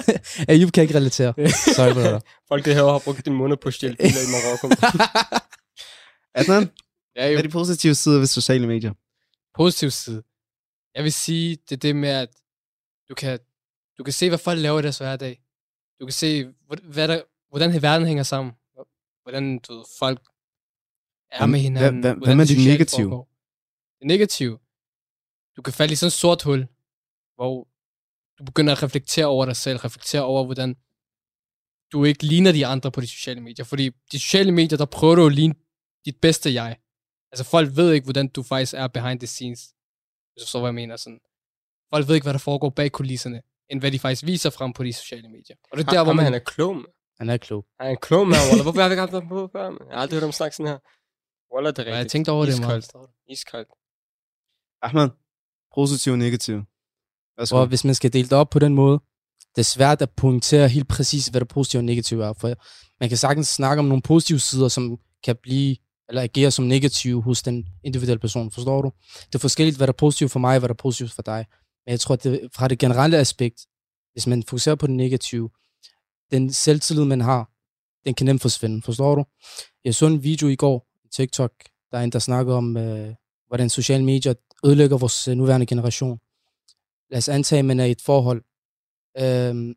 Ayub 0.52 0.72
kan 0.72 0.82
ikke 0.82 0.94
relatere. 0.94 1.34
Sorry, 1.76 1.92
brother. 1.92 2.20
Folk 2.48 2.64
det 2.64 2.74
her 2.74 2.84
har 2.84 2.98
brugt 3.04 3.24
din 3.24 3.34
måned 3.34 3.56
på 3.56 3.68
at 3.68 3.74
stjæle 3.74 3.96
biler 3.96 4.20
i 4.26 4.30
Marokko. 4.32 4.68
Adnan, 6.38 6.70
Ja, 7.16 7.28
hvad 7.28 7.38
er 7.38 7.42
de 7.42 7.48
positive 7.48 7.94
sider 7.94 8.18
ved 8.18 8.26
sociale 8.26 8.66
medier? 8.66 8.92
Positiv 9.56 9.90
side. 9.90 10.22
Jeg 10.94 11.04
vil 11.04 11.12
sige, 11.12 11.56
det 11.56 11.72
er 11.72 11.76
det 11.76 11.96
med, 11.96 12.08
at 12.08 12.28
du 13.08 13.14
kan, 13.14 13.38
du 13.98 14.04
kan 14.04 14.12
se, 14.12 14.28
hvad 14.28 14.38
folk 14.38 14.58
laver 14.60 14.78
i 14.78 14.82
deres 14.82 14.98
hverdag. 14.98 15.42
Du 16.00 16.06
kan 16.06 16.12
se, 16.12 16.44
hvad 16.82 17.08
der, 17.08 17.22
hvordan 17.48 17.82
verden 17.82 18.06
hænger 18.06 18.22
sammen. 18.22 18.52
Hvordan 19.22 19.58
du 19.58 19.74
ved, 19.76 19.84
folk 19.98 20.18
er 21.30 21.38
Hvad- 21.38 21.46
med 21.48 21.58
hinanden. 21.60 22.00
hvordan 22.00 22.18
hvad 22.24 22.34
med 22.36 22.46
det 22.46 22.58
negative? 22.66 23.08
foregår. 23.08 23.28
Det 23.98 24.06
negative. 24.06 24.58
Du 25.56 25.62
kan 25.62 25.72
falde 25.72 25.92
i 25.92 25.96
sådan 25.96 26.08
et 26.08 26.12
sort 26.12 26.42
hul, 26.42 26.66
hvor 27.34 27.68
du 28.38 28.44
begynder 28.44 28.72
at 28.72 28.82
reflektere 28.82 29.26
over 29.26 29.44
dig 29.46 29.56
selv, 29.56 29.78
reflektere 29.78 30.22
over, 30.22 30.44
hvordan 30.44 30.76
du 31.92 32.04
ikke 32.04 32.26
ligner 32.26 32.52
de 32.52 32.66
andre 32.66 32.92
på 32.92 33.00
de 33.00 33.06
sociale 33.08 33.40
medier. 33.40 33.64
Fordi 33.64 33.88
de 34.12 34.18
sociale 34.20 34.52
medier, 34.52 34.78
der 34.78 34.84
prøver 34.84 35.14
du 35.14 35.26
at 35.26 35.32
ligne 35.34 35.54
dit 36.04 36.16
bedste 36.20 36.54
jeg. 36.54 36.78
Altså 37.32 37.44
folk 37.44 37.76
ved 37.76 37.92
ikke, 37.92 38.04
hvordan 38.04 38.28
du 38.28 38.42
faktisk 38.42 38.74
er 38.74 38.86
behind 38.86 39.20
the 39.20 39.26
scenes. 39.26 39.74
Hvis 40.32 40.40
du 40.42 40.46
forstår, 40.46 40.60
hvad 40.60 40.68
jeg 40.68 40.74
mener. 40.74 40.96
Sådan. 40.96 41.20
Folk 41.94 42.08
ved 42.08 42.14
ikke, 42.14 42.24
hvad 42.24 42.32
der 42.32 42.38
foregår 42.38 42.70
bag 42.70 42.92
kulisserne, 42.92 43.42
end 43.70 43.80
hvad 43.80 43.90
de 43.92 43.98
faktisk 43.98 44.26
viser 44.26 44.50
frem 44.50 44.72
på 44.72 44.84
de 44.84 44.92
sociale 44.92 45.28
medier. 45.28 45.56
Og 45.70 45.78
det 45.78 45.86
er 45.86 45.90
der, 45.90 46.04
hvor 46.04 46.12
man... 46.12 46.24
han 46.24 46.34
er 46.34 46.38
klog, 46.38 46.74
man. 46.76 46.84
Han 47.18 47.28
er 47.30 47.36
klog. 47.36 47.66
Han 47.80 47.86
er 47.86 47.90
en 47.90 47.96
klog, 48.02 48.28
man. 48.28 48.38
Wallah. 48.48 48.62
Hvorfor 48.62 48.80
har 48.80 48.88
vi 48.88 48.92
ikke 48.92 49.00
haft 49.00 49.12
ham 49.12 49.28
på 49.28 49.48
før, 49.52 49.70
man? 49.70 49.80
Jeg 49.88 49.96
har 49.96 50.02
aldrig 50.02 50.16
hørt 50.16 50.22
ham 50.22 50.32
snakke 50.32 50.56
sådan 50.56 50.72
her. 50.72 50.78
Wallah, 51.54 51.70
det 51.76 51.78
er 51.78 51.82
Og 51.82 51.88
jeg 51.88 51.96
rigtigt. 51.98 52.12
tænkte 52.12 52.30
over 52.32 52.44
det 52.46 52.60
meget. 52.60 52.78
Iskoldt. 52.78 53.10
Iskoldt. 53.28 53.68
Ahmed, 54.86 55.08
positiv 55.74 56.12
og 56.12 56.18
negativ. 56.18 56.56
Værsgo. 57.38 57.56
Og 57.56 57.66
hvis 57.66 57.84
man 57.84 57.94
skal 57.94 58.12
dele 58.12 58.28
det 58.28 58.38
op 58.42 58.50
på 58.50 58.58
den 58.58 58.74
måde, 58.74 58.98
det 59.54 59.60
er 59.66 59.70
svært 59.76 60.02
at 60.02 60.10
pointere 60.10 60.68
helt 60.68 60.88
præcis, 60.88 61.26
hvad 61.26 61.40
der 61.40 61.46
positivt 61.46 61.78
og 61.78 61.84
negativt 61.84 62.20
er. 62.22 62.32
For 62.32 62.48
man 63.00 63.08
kan 63.08 63.18
sagtens 63.18 63.48
snakke 63.48 63.78
om 63.80 63.86
nogle 63.86 64.02
positive 64.02 64.38
sider, 64.38 64.68
som 64.68 64.98
kan 65.24 65.36
blive 65.42 65.76
eller 66.08 66.22
agere 66.22 66.50
som 66.50 66.64
negativ 66.64 67.22
hos 67.22 67.42
den 67.42 67.68
individuelle 67.84 68.18
person. 68.18 68.50
Forstår 68.50 68.82
du? 68.82 68.92
Det 69.26 69.34
er 69.34 69.38
forskelligt, 69.38 69.76
hvad 69.76 69.86
der 69.86 69.92
er 69.92 69.96
positivt 69.96 70.30
for 70.30 70.40
mig, 70.40 70.54
og 70.54 70.58
hvad 70.58 70.68
der 70.68 70.74
er 70.74 70.82
positivt 70.82 71.12
for 71.12 71.22
dig. 71.22 71.46
Men 71.86 71.90
jeg 71.90 72.00
tror, 72.00 72.12
at 72.12 72.24
det, 72.24 72.48
fra 72.54 72.68
det 72.68 72.78
generelle 72.78 73.18
aspekt, 73.18 73.66
hvis 74.12 74.26
man 74.26 74.42
fokuserer 74.42 74.74
på 74.74 74.86
det 74.86 74.94
negative, 74.94 75.50
den 76.30 76.52
selvtillid, 76.52 77.04
man 77.04 77.20
har, 77.20 77.50
den 78.04 78.14
kan 78.14 78.26
nemt 78.26 78.42
forsvinde. 78.42 78.82
Forstår 78.82 79.14
du? 79.14 79.24
Jeg 79.84 79.94
så 79.94 80.06
en 80.06 80.22
video 80.22 80.48
i 80.48 80.56
går, 80.56 80.86
TikTok, 81.12 81.52
der 81.90 81.98
er 81.98 82.02
en, 82.02 82.12
der 82.12 82.18
snakker 82.18 82.54
om, 82.54 82.76
øh, 82.76 83.14
hvordan 83.46 83.70
sociale 83.70 84.04
medier 84.04 84.34
ødelægger 84.64 84.98
vores 84.98 85.28
øh, 85.28 85.36
nuværende 85.36 85.66
generation. 85.66 86.18
Lad 87.10 87.18
os 87.18 87.28
antage, 87.28 87.58
at 87.58 87.64
man 87.64 87.80
er 87.80 87.84
i 87.84 87.90
et 87.90 88.00
forhold, 88.00 88.42
øh, 89.18 89.74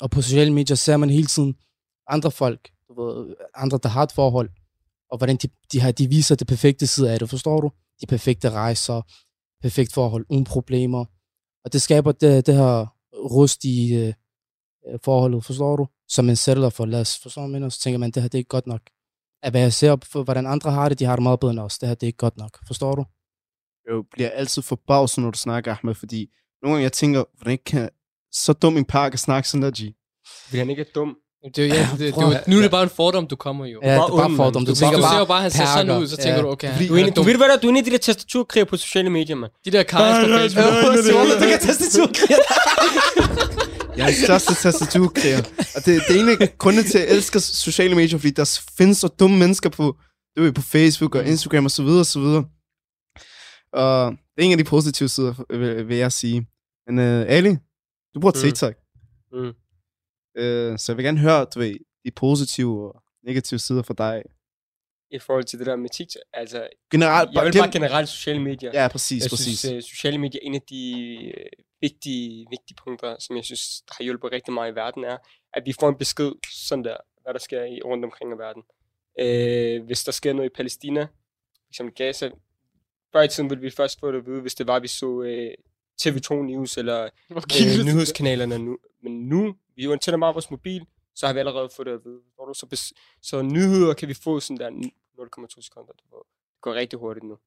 og 0.00 0.10
på 0.10 0.22
sociale 0.22 0.52
medier 0.52 0.76
ser 0.76 0.96
man 0.96 1.10
hele 1.10 1.26
tiden 1.26 1.56
andre 2.08 2.30
folk, 2.30 2.70
andre, 3.54 3.78
der 3.82 3.88
har 3.88 4.02
et 4.02 4.12
forhold, 4.12 4.50
og 5.10 5.18
hvordan 5.18 5.36
de, 5.36 5.48
de, 5.72 5.80
har, 5.80 5.92
de 5.92 6.08
viser 6.08 6.34
det 6.34 6.46
perfekte 6.46 6.86
side 6.86 7.12
af 7.12 7.18
det, 7.18 7.30
forstår 7.30 7.60
du? 7.60 7.70
De 8.00 8.06
perfekte 8.06 8.50
rejser, 8.50 9.02
perfekt 9.62 9.92
forhold, 9.92 10.26
uden 10.30 10.44
problemer. 10.44 11.04
Og 11.64 11.72
det 11.72 11.82
skaber 11.82 12.12
det, 12.12 12.46
det 12.46 12.54
her 12.54 12.86
rust 13.14 13.64
i 13.64 13.94
øh, 13.94 14.12
øh, 14.88 14.98
forholdet, 15.04 15.44
forstår 15.44 15.76
du? 15.76 15.86
Som 16.08 16.24
man 16.24 16.36
sætter 16.36 16.70
for 16.70 16.86
lad 16.86 17.04
forstår 17.22 17.42
jeg 17.42 17.50
mener? 17.50 17.68
Så 17.68 17.80
tænker 17.80 17.98
man, 17.98 18.10
det 18.10 18.22
her 18.22 18.28
det 18.28 18.38
er 18.38 18.40
ikke 18.40 18.48
godt 18.48 18.66
nok. 18.66 18.80
At 19.42 19.52
hvad 19.52 19.60
jeg 19.60 19.72
ser 19.72 19.96
på, 19.96 20.22
hvordan 20.22 20.46
andre 20.46 20.70
har 20.70 20.88
det, 20.88 20.98
de 20.98 21.04
har 21.04 21.16
det 21.16 21.22
meget 21.22 21.40
bedre 21.40 21.50
end 21.50 21.60
os. 21.60 21.78
Det 21.78 21.88
her 21.88 21.94
det 21.94 22.02
er 22.02 22.06
ikke 22.06 22.16
godt 22.16 22.36
nok, 22.36 22.66
forstår 22.66 22.94
du? 22.94 23.04
Jeg 23.86 24.02
bliver 24.12 24.30
altid 24.30 24.62
forbavset, 24.62 25.22
når 25.22 25.30
du 25.30 25.38
snakker, 25.38 25.74
Ahmed, 25.74 25.94
fordi 25.94 26.30
nogle 26.62 26.74
gange 26.74 26.82
jeg 26.82 26.92
tænker, 26.92 27.24
hvordan 27.36 27.58
kan 27.66 27.90
så 28.32 28.52
dum 28.52 28.76
en 28.76 28.84
par 28.84 29.08
kan 29.08 29.18
snakke 29.18 29.48
sådan 29.48 29.62
der, 29.62 29.70
G? 29.70 29.94
Fordi 30.44 30.58
han 30.58 30.70
ikke 30.70 30.82
er 30.82 30.92
dum. 30.94 31.16
Det, 31.56 31.68
ja, 31.68 31.88
det, 31.92 31.98
det, 31.98 32.14
det, 32.14 32.40
nu 32.46 32.56
er 32.58 32.62
det 32.62 32.70
bare 32.70 32.82
en 32.82 32.88
fordom, 32.90 33.26
du 33.26 33.36
kommer 33.36 33.66
jo. 33.66 33.80
Ja, 33.82 33.88
det 33.88 33.94
er 33.94 33.98
bare 34.08 34.24
ond, 34.24 34.36
fordom. 34.36 34.64
Du, 34.64 34.70
Du, 34.70 34.74
tænker 34.76 34.96
du 34.96 35.02
ser 35.02 35.08
bare, 35.08 35.18
jo 35.18 35.24
bare, 35.24 35.36
at 35.36 35.42
han 35.42 35.50
ser 35.50 35.66
sådan 35.66 35.98
ud, 36.02 36.06
så 36.08 36.16
tænker 36.16 36.36
Ja. 36.36 36.42
du, 36.42 36.48
okay, 36.50 36.88
Du 36.88 36.94
er, 36.96 37.10
du 37.10 37.22
ved, 37.22 37.36
hvad 37.36 37.48
der 37.48 37.54
er? 37.54 37.58
Du 37.58 37.66
er 37.66 37.68
inde 37.68 37.80
i 37.80 37.84
de 37.84 37.90
der 37.90 37.98
tastaturkriger 37.98 38.64
på 38.64 38.76
sociale 38.76 39.10
medier, 39.10 39.36
mand. 39.36 39.52
De 39.64 39.70
der 39.70 39.82
karls 39.82 40.26
på 40.26 40.32
Facebook. 40.38 41.40
Du 41.42 41.46
kan 41.48 41.58
tastaturkriger. 41.60 42.36
Jeg 43.96 44.02
er 44.02 44.06
den 44.06 44.24
største 44.24 44.54
tastaturkriger. 44.54 45.38
Og 45.76 45.84
det, 45.86 46.02
det 46.08 46.16
er 46.16 46.20
en 46.20 46.28
af 46.42 46.58
grundene 46.58 46.82
til, 46.88 46.98
at 46.98 47.08
jeg 47.08 47.16
elsker 47.16 47.38
sociale 47.40 47.94
medier, 47.94 48.18
fordi 48.18 48.30
der 48.30 48.60
findes 48.78 48.98
så 48.98 49.08
dumme 49.08 49.38
mennesker 49.38 49.70
på, 49.70 49.96
du 50.36 50.42
ved, 50.42 50.52
på 50.52 50.62
Facebook 50.62 51.14
og 51.14 51.26
Instagram 51.26 51.64
og 51.64 51.70
så 51.70 51.82
videre 51.82 52.00
og 52.00 52.06
så 52.06 52.20
videre. 52.20 52.44
Og 53.72 54.10
Det 54.10 54.42
er 54.42 54.46
en 54.46 54.52
af 54.52 54.58
de 54.58 54.64
positive 54.64 55.08
sider, 55.08 55.34
vil, 55.58 55.88
vil 55.88 55.96
jeg 55.96 56.12
sige. 56.12 56.46
Men 56.88 56.98
uh, 56.98 57.24
Ali, 57.28 57.50
du 58.14 58.20
bruger 58.20 58.32
Mm. 58.34 58.40
TikTok. 58.40 58.74
Mm. 59.32 59.52
Uh, 60.38 60.78
så 60.78 60.84
jeg 60.88 60.96
vil 60.96 61.04
gerne 61.04 61.18
høre, 61.18 61.44
du 61.44 61.58
ved, 61.58 61.74
de 62.04 62.10
positive 62.10 62.94
og 62.94 63.02
negative 63.24 63.58
sider 63.58 63.82
for 63.82 63.94
dig. 63.94 64.22
I 65.10 65.18
forhold 65.18 65.44
til 65.44 65.58
det 65.58 65.66
der 65.66 65.76
med 65.76 65.90
TikTok, 65.90 66.22
altså, 66.32 66.68
Generelt, 66.90 67.30
jeg 67.34 67.44
vil 67.44 67.52
bare 67.58 67.72
generelt 67.72 68.08
sociale 68.08 68.40
medier. 68.40 68.70
Ja, 68.74 68.88
præcis, 68.88 69.22
jeg 69.22 69.30
præcis. 69.30 69.58
synes, 69.58 69.84
uh, 69.84 69.90
sociale 69.90 70.18
medier 70.18 70.40
er 70.42 70.46
en 70.46 70.54
af 70.54 70.62
de 70.70 70.82
øh, 71.26 71.46
vigtige, 71.80 72.46
vigtige 72.50 72.76
punkter, 72.84 73.16
som 73.18 73.36
jeg 73.36 73.44
synes 73.44 73.82
har 73.90 74.04
hjulpet 74.04 74.32
rigtig 74.32 74.54
meget 74.54 74.72
i 74.72 74.74
verden, 74.74 75.04
er, 75.04 75.16
at 75.52 75.62
vi 75.66 75.72
får 75.80 75.88
en 75.88 75.98
besked 75.98 76.32
sådan 76.52 76.84
der, 76.84 76.96
hvad 77.22 77.34
der 77.34 77.40
sker 77.40 77.64
i, 77.64 77.80
rundt 77.84 78.04
omkring 78.04 78.32
i 78.32 78.38
verden. 78.38 78.62
Øh, 79.20 79.86
hvis 79.86 80.04
der 80.04 80.12
sker 80.12 80.32
noget 80.32 80.50
i 80.50 80.54
Palæstina, 80.56 81.06
eksempel 81.70 81.94
Gaza, 81.94 82.30
før 83.12 83.22
i 83.22 83.28
tiden 83.28 83.50
ville 83.50 83.62
vi 83.62 83.70
først 83.70 84.00
få 84.00 84.12
det 84.12 84.18
at 84.18 84.26
vide, 84.26 84.40
hvis 84.40 84.54
det 84.54 84.66
var, 84.66 84.76
at 84.76 84.82
vi 84.82 84.88
så 84.88 85.22
øh, 85.22 85.52
TV2 86.02 86.34
News 86.34 86.76
eller 86.76 87.08
Okay, 87.30 87.78
øh, 87.78 87.84
nyhedskanalerne 87.84 88.58
nu. 88.58 88.78
Men 89.02 89.28
nu, 89.28 89.56
vi 89.76 89.84
jo 89.84 89.96
tænder 89.96 90.18
meget 90.18 90.34
vores 90.34 90.50
mobil, 90.50 90.86
så 91.14 91.26
har 91.26 91.32
vi 91.32 91.38
allerede 91.38 91.68
fået 91.76 91.86
det 91.86 91.92
at 91.92 92.04
vide. 92.04 92.20
Forstår 92.24 92.46
du? 92.46 92.54
Så, 92.54 92.66
bes- 92.74 93.18
så 93.22 93.42
nyheder 93.42 93.94
kan 93.94 94.08
vi 94.08 94.14
få 94.14 94.40
sådan 94.40 94.56
der 94.56 94.90
0,2 95.50 95.60
sekunder. 95.60 95.92
Det 95.92 96.04
går 96.60 96.74
rigtig 96.74 96.98
hurtigt 96.98 97.26
nu. 97.26 97.38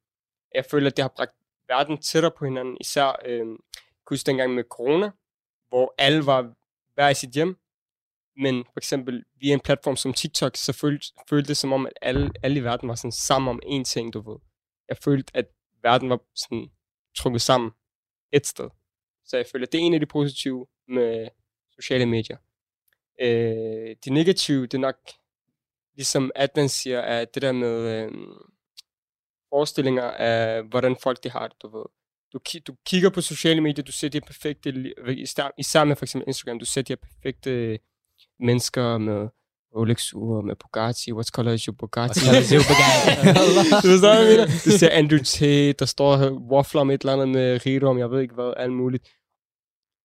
Jeg 0.55 0.65
føler, 0.65 0.89
at 0.89 0.97
det 0.97 1.03
har 1.03 1.13
bragt 1.15 1.31
verden 1.67 1.97
tættere 1.97 2.31
på 2.37 2.45
hinanden. 2.45 2.77
Især, 2.81 3.19
øh, 3.25 3.45
kunne 4.05 4.17
dengang 4.17 4.53
med 4.53 4.63
corona, 4.63 5.11
hvor 5.69 5.93
alle 5.97 6.25
var 6.25 6.53
hver 6.93 7.09
i 7.09 7.13
sit 7.13 7.29
hjem. 7.29 7.57
Men 8.37 8.65
for 8.65 8.79
eksempel 8.79 9.25
via 9.39 9.53
en 9.53 9.59
platform 9.59 9.95
som 9.95 10.13
TikTok, 10.13 10.55
så 10.55 10.73
følte, 10.73 11.07
følte 11.29 11.47
det 11.47 11.57
som 11.57 11.73
om, 11.73 11.85
at 11.85 11.93
alle, 12.01 12.31
alle 12.43 12.59
i 12.59 12.63
verden 12.63 12.89
var 12.89 12.95
sådan 12.95 13.11
sammen 13.11 13.49
om 13.49 13.61
én 13.65 13.83
ting, 13.83 14.13
du 14.13 14.31
ved. 14.31 14.39
Jeg 14.89 14.97
følte, 14.97 15.31
at 15.37 15.45
verden 15.83 16.09
var 16.09 16.19
sådan 16.35 16.71
trukket 17.17 17.41
sammen 17.41 17.71
et 18.31 18.47
sted. 18.47 18.69
Så 19.25 19.37
jeg 19.37 19.45
føler, 19.51 19.65
at 19.65 19.71
det 19.71 19.81
er 19.81 19.85
en 19.85 19.93
af 19.93 19.99
de 19.99 20.05
positive 20.05 20.67
med 20.87 21.29
sociale 21.79 22.05
medier. 22.05 22.37
Øh, 23.21 23.95
det 24.03 24.13
negative, 24.13 24.61
det 24.61 24.73
er 24.73 24.77
nok, 24.81 24.95
ligesom 25.95 26.31
Adnan 26.35 26.69
siger, 26.69 26.99
er 26.99 27.25
det 27.25 27.41
der 27.41 27.51
med 27.51 28.03
øh, 28.03 28.11
forestillinger 29.49 30.03
af, 30.03 30.63
hvordan 30.63 30.95
folk 31.03 31.23
de 31.23 31.29
har 31.29 31.47
det, 31.47 31.57
du 31.61 31.77
ved. 31.77 31.85
Du, 32.33 32.39
ki- 32.49 32.63
du 32.67 32.75
kigger 32.85 33.09
på 33.09 33.21
sociale 33.21 33.61
medier, 33.61 33.83
du 33.85 33.91
ser 33.91 34.09
de 34.09 34.21
perfekte, 34.21 34.93
især, 35.17 35.51
især 35.57 35.83
med 35.83 35.95
for 35.95 36.05
eksempel 36.05 36.27
Instagram, 36.27 36.59
du 36.59 36.65
ser 36.65 36.81
de 36.81 36.95
perfekte 36.95 37.79
mennesker 38.39 38.97
med 38.97 39.27
Rolex-ure, 39.75 40.43
med 40.43 40.55
Bugatti, 40.55 41.11
what's 41.11 41.31
color 41.31 41.51
is 41.51 41.63
your 41.63 41.75
Bugatti? 41.75 42.19
What 42.19 42.25
color 42.25 42.41
is 42.41 42.49
your 42.49 42.63
Bugatti? 42.69 43.11
du 43.83 43.87
ved, 43.87 44.77
ser 44.77 44.89
Andrew 44.91 45.19
Tate, 45.19 45.73
der 45.73 45.85
står 45.85 46.17
her, 46.17 46.31
waffler 46.31 46.83
med 46.83 46.95
et 46.95 47.01
eller 47.01 47.13
andet 47.13 47.29
med 47.29 47.65
rigdom, 47.65 47.97
jeg 47.99 48.11
ved 48.11 48.21
ikke 48.21 48.33
hvad, 48.33 48.53
alt 48.57 48.73
muligt. 48.73 49.07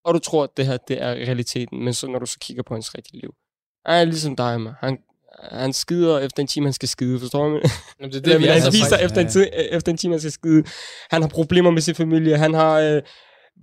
Og 0.05 0.15
du 0.15 0.19
tror, 0.19 0.45
at 0.45 0.51
det 0.57 0.67
her, 0.67 0.77
det 0.89 1.03
er 1.03 1.11
realiteten, 1.11 1.85
men 1.85 1.95
så 1.95 2.07
når 2.07 2.19
du 2.19 2.27
så 2.27 2.39
kigger 2.39 2.63
på 2.63 2.75
hans 2.75 2.95
rigtige 2.95 3.21
liv, 3.21 3.35
han 3.87 4.01
er 4.01 4.05
ligesom 4.05 4.37
dig, 4.37 4.61
man. 4.61 4.73
Han, 4.81 4.99
han 5.51 5.73
skider 5.73 6.19
efter 6.19 6.41
en 6.43 6.47
time, 6.47 6.67
han 6.67 6.73
skal 6.73 6.89
skide, 6.89 7.21
forstår 7.21 7.49
du? 7.49 7.61
Jamen, 8.01 8.13
det 8.13 8.17
er 8.17 8.21
Det, 8.33 8.41
vi 8.41 8.47
han 8.47 8.57
er 8.57 8.71
spiser 8.71 8.97
efter, 8.97 9.21
en 9.21 9.29
tid, 9.29 9.47
efter 9.71 9.93
en 9.93 9.99
time, 9.99 10.15
han 10.15 10.21
skal 10.21 10.33
skide. 10.33 10.65
Han 11.11 11.23
har 11.23 11.29
problemer 11.29 11.71
med 11.71 11.83
sin 11.83 11.95
familie. 11.95 12.39
Han 12.39 12.55
har 12.55 12.81
øh, 12.81 13.03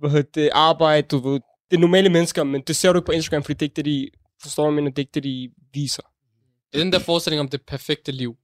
hvad 0.00 0.10
hedder 0.10 0.30
det, 0.34 0.50
arbejde. 0.52 1.06
Du 1.08 1.18
ved. 1.30 1.40
Det 1.70 1.76
er 1.76 1.80
normale 1.80 2.08
mennesker, 2.08 2.44
men 2.44 2.60
det 2.66 2.76
ser 2.76 2.92
du 2.92 2.98
ikke 2.98 3.06
på 3.06 3.12
Instagram, 3.12 3.42
fordi 3.42 3.54
det 3.54 3.62
er 3.62 3.66
ikke 3.66 3.76
det, 3.76 3.84
de 3.84 4.08
forstår, 4.42 4.70
men 4.70 4.86
det 4.86 4.98
er 4.98 5.02
ikke 5.02 5.10
det, 5.14 5.22
de 5.24 5.50
viser. 5.74 6.02
Det 6.72 6.80
er 6.80 6.84
den 6.84 6.92
der 6.92 6.98
forestilling 6.98 7.40
om 7.40 7.48
det 7.48 7.60
perfekte 7.66 8.12
liv, 8.12 8.36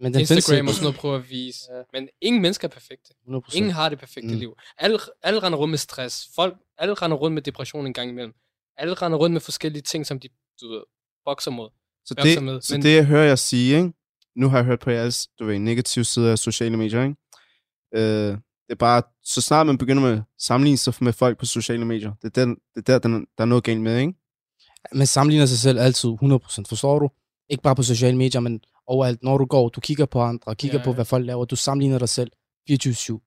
Men 0.00 0.12
den 0.14 0.20
Instagram 0.20 0.66
og 0.68 0.74
sådan 0.74 0.84
noget 0.84 0.96
prøver 0.98 1.16
at 1.16 1.30
vise. 1.30 1.58
Men 1.92 2.08
ingen 2.20 2.42
mennesker 2.42 2.68
er 2.68 2.72
perfekte. 2.72 3.14
100%. 3.28 3.56
Ingen 3.56 3.72
har 3.72 3.88
det 3.88 3.98
perfekte 3.98 4.28
Mm. 4.32 4.38
liv. 4.38 4.54
Alle, 4.78 4.98
alle 5.22 5.40
render 5.42 5.58
rundt 5.58 5.70
med 5.70 5.78
stress. 5.78 6.28
Folk, 6.34 6.54
alle 6.78 6.94
render 6.94 7.16
rundt 7.16 7.34
med 7.34 7.42
depression 7.42 7.86
en 7.86 7.92
gang 7.94 8.10
imellem. 8.10 8.34
Alle 8.76 8.94
render 8.94 9.18
rundt 9.18 9.32
med 9.32 9.40
forskellige 9.40 9.82
ting, 9.82 10.06
som 10.06 10.20
de 10.20 10.28
du 10.60 10.68
ved, 10.72 10.82
bokser 11.24 11.50
mod. 11.50 11.68
Så 12.04 12.14
det, 12.14 12.42
med. 12.42 12.60
så 12.60 12.74
Men- 12.74 12.82
det, 12.82 12.94
jeg 12.96 13.04
hører 13.06 13.24
jer 13.24 13.34
sige, 13.34 13.76
ikke? 13.76 13.92
nu 14.36 14.48
har 14.48 14.58
jeg 14.58 14.64
hørt 14.64 14.80
på 14.80 14.90
jeres 14.90 15.28
du 15.38 15.44
ved, 15.44 15.58
negative 15.58 16.04
sider 16.04 16.32
af 16.32 16.38
sociale 16.38 16.76
medier, 16.76 17.02
ikke? 17.02 17.16
Øh, 17.94 18.30
det 18.66 18.70
er 18.70 18.74
bare, 18.74 19.02
så 19.24 19.40
snart 19.40 19.66
man 19.66 19.78
begynder 19.78 20.02
med 20.02 20.12
at 20.12 20.22
sammenligne 20.38 20.78
sig 20.78 20.94
med 21.00 21.12
folk 21.12 21.38
på 21.38 21.46
sociale 21.46 21.84
medier, 21.84 22.12
det 22.22 22.36
er, 22.38 22.44
den, 22.44 22.56
det 22.74 22.88
er 22.88 22.98
der, 22.98 23.08
der, 23.08 23.08
der 23.18 23.24
er 23.42 23.44
noget 23.44 23.64
galt 23.64 23.80
med, 23.80 23.98
ikke? 24.00 24.12
Man 24.92 25.06
sammenligner 25.06 25.46
sig 25.46 25.58
selv 25.58 25.78
altid 25.78 26.08
100%, 26.08 26.64
forstår 26.68 26.98
du? 26.98 27.08
Ikke 27.48 27.62
bare 27.62 27.76
på 27.76 27.82
sociale 27.82 28.16
medier, 28.16 28.40
men 28.40 28.60
overalt. 28.88 29.22
Når 29.22 29.38
du 29.38 29.44
går, 29.44 29.68
du 29.68 29.80
kigger 29.80 30.06
på 30.06 30.20
andre, 30.20 30.54
kigger 30.54 30.78
Ja, 30.78 30.84
på, 30.84 30.92
hvad 30.92 31.04
folk 31.04 31.26
laver, 31.26 31.44
du 31.44 31.56
sammenligner 31.56 31.98
dig 31.98 32.08
selv 32.08 32.30
24-7. 32.70 32.74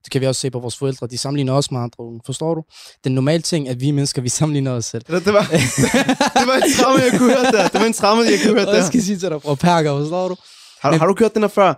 Det 0.03 0.11
kan 0.11 0.21
vi 0.21 0.25
også 0.27 0.41
se 0.41 0.51
på 0.51 0.59
vores 0.59 0.77
forældre, 0.77 1.07
de 1.07 1.17
sammenligner 1.17 1.53
os 1.53 1.71
med 1.71 1.79
andre 1.79 2.03
unge, 2.03 2.19
forstår 2.25 2.55
du? 2.55 2.61
Den 3.03 3.15
normale 3.15 3.41
ting, 3.41 3.69
at 3.69 3.81
vi 3.81 3.91
mennesker, 3.91 4.21
vi 4.21 4.29
sammenligner 4.29 4.71
os 4.71 4.85
selv. 4.85 5.03
Det, 5.07 5.25
det, 5.25 5.33
var, 5.33 5.41
det 5.41 6.47
var 6.47 6.55
en 6.65 6.73
tramme, 6.79 6.99
jeg 7.03 7.11
kunne 7.19 7.33
høre 7.33 7.51
der. 7.51 7.67
Det 7.67 7.79
var 7.81 7.87
en 7.87 7.93
tramme, 7.93 8.23
jeg 8.23 8.39
kunne 8.45 8.53
høre 8.53 8.67
Og 8.67 8.73
jeg 8.73 8.81
der. 8.81 8.87
skal 8.87 9.01
sige 9.03 9.17
til 9.17 9.29
dig, 9.29 9.41
bror 9.41 9.55
Perker, 9.55 9.99
forstår 9.99 10.27
du? 10.27 10.35
Har, 10.81 10.97
har 10.97 11.05
du 11.07 11.13
kørt 11.13 11.33
den 11.33 11.43
her 11.43 11.47
før? 11.49 11.73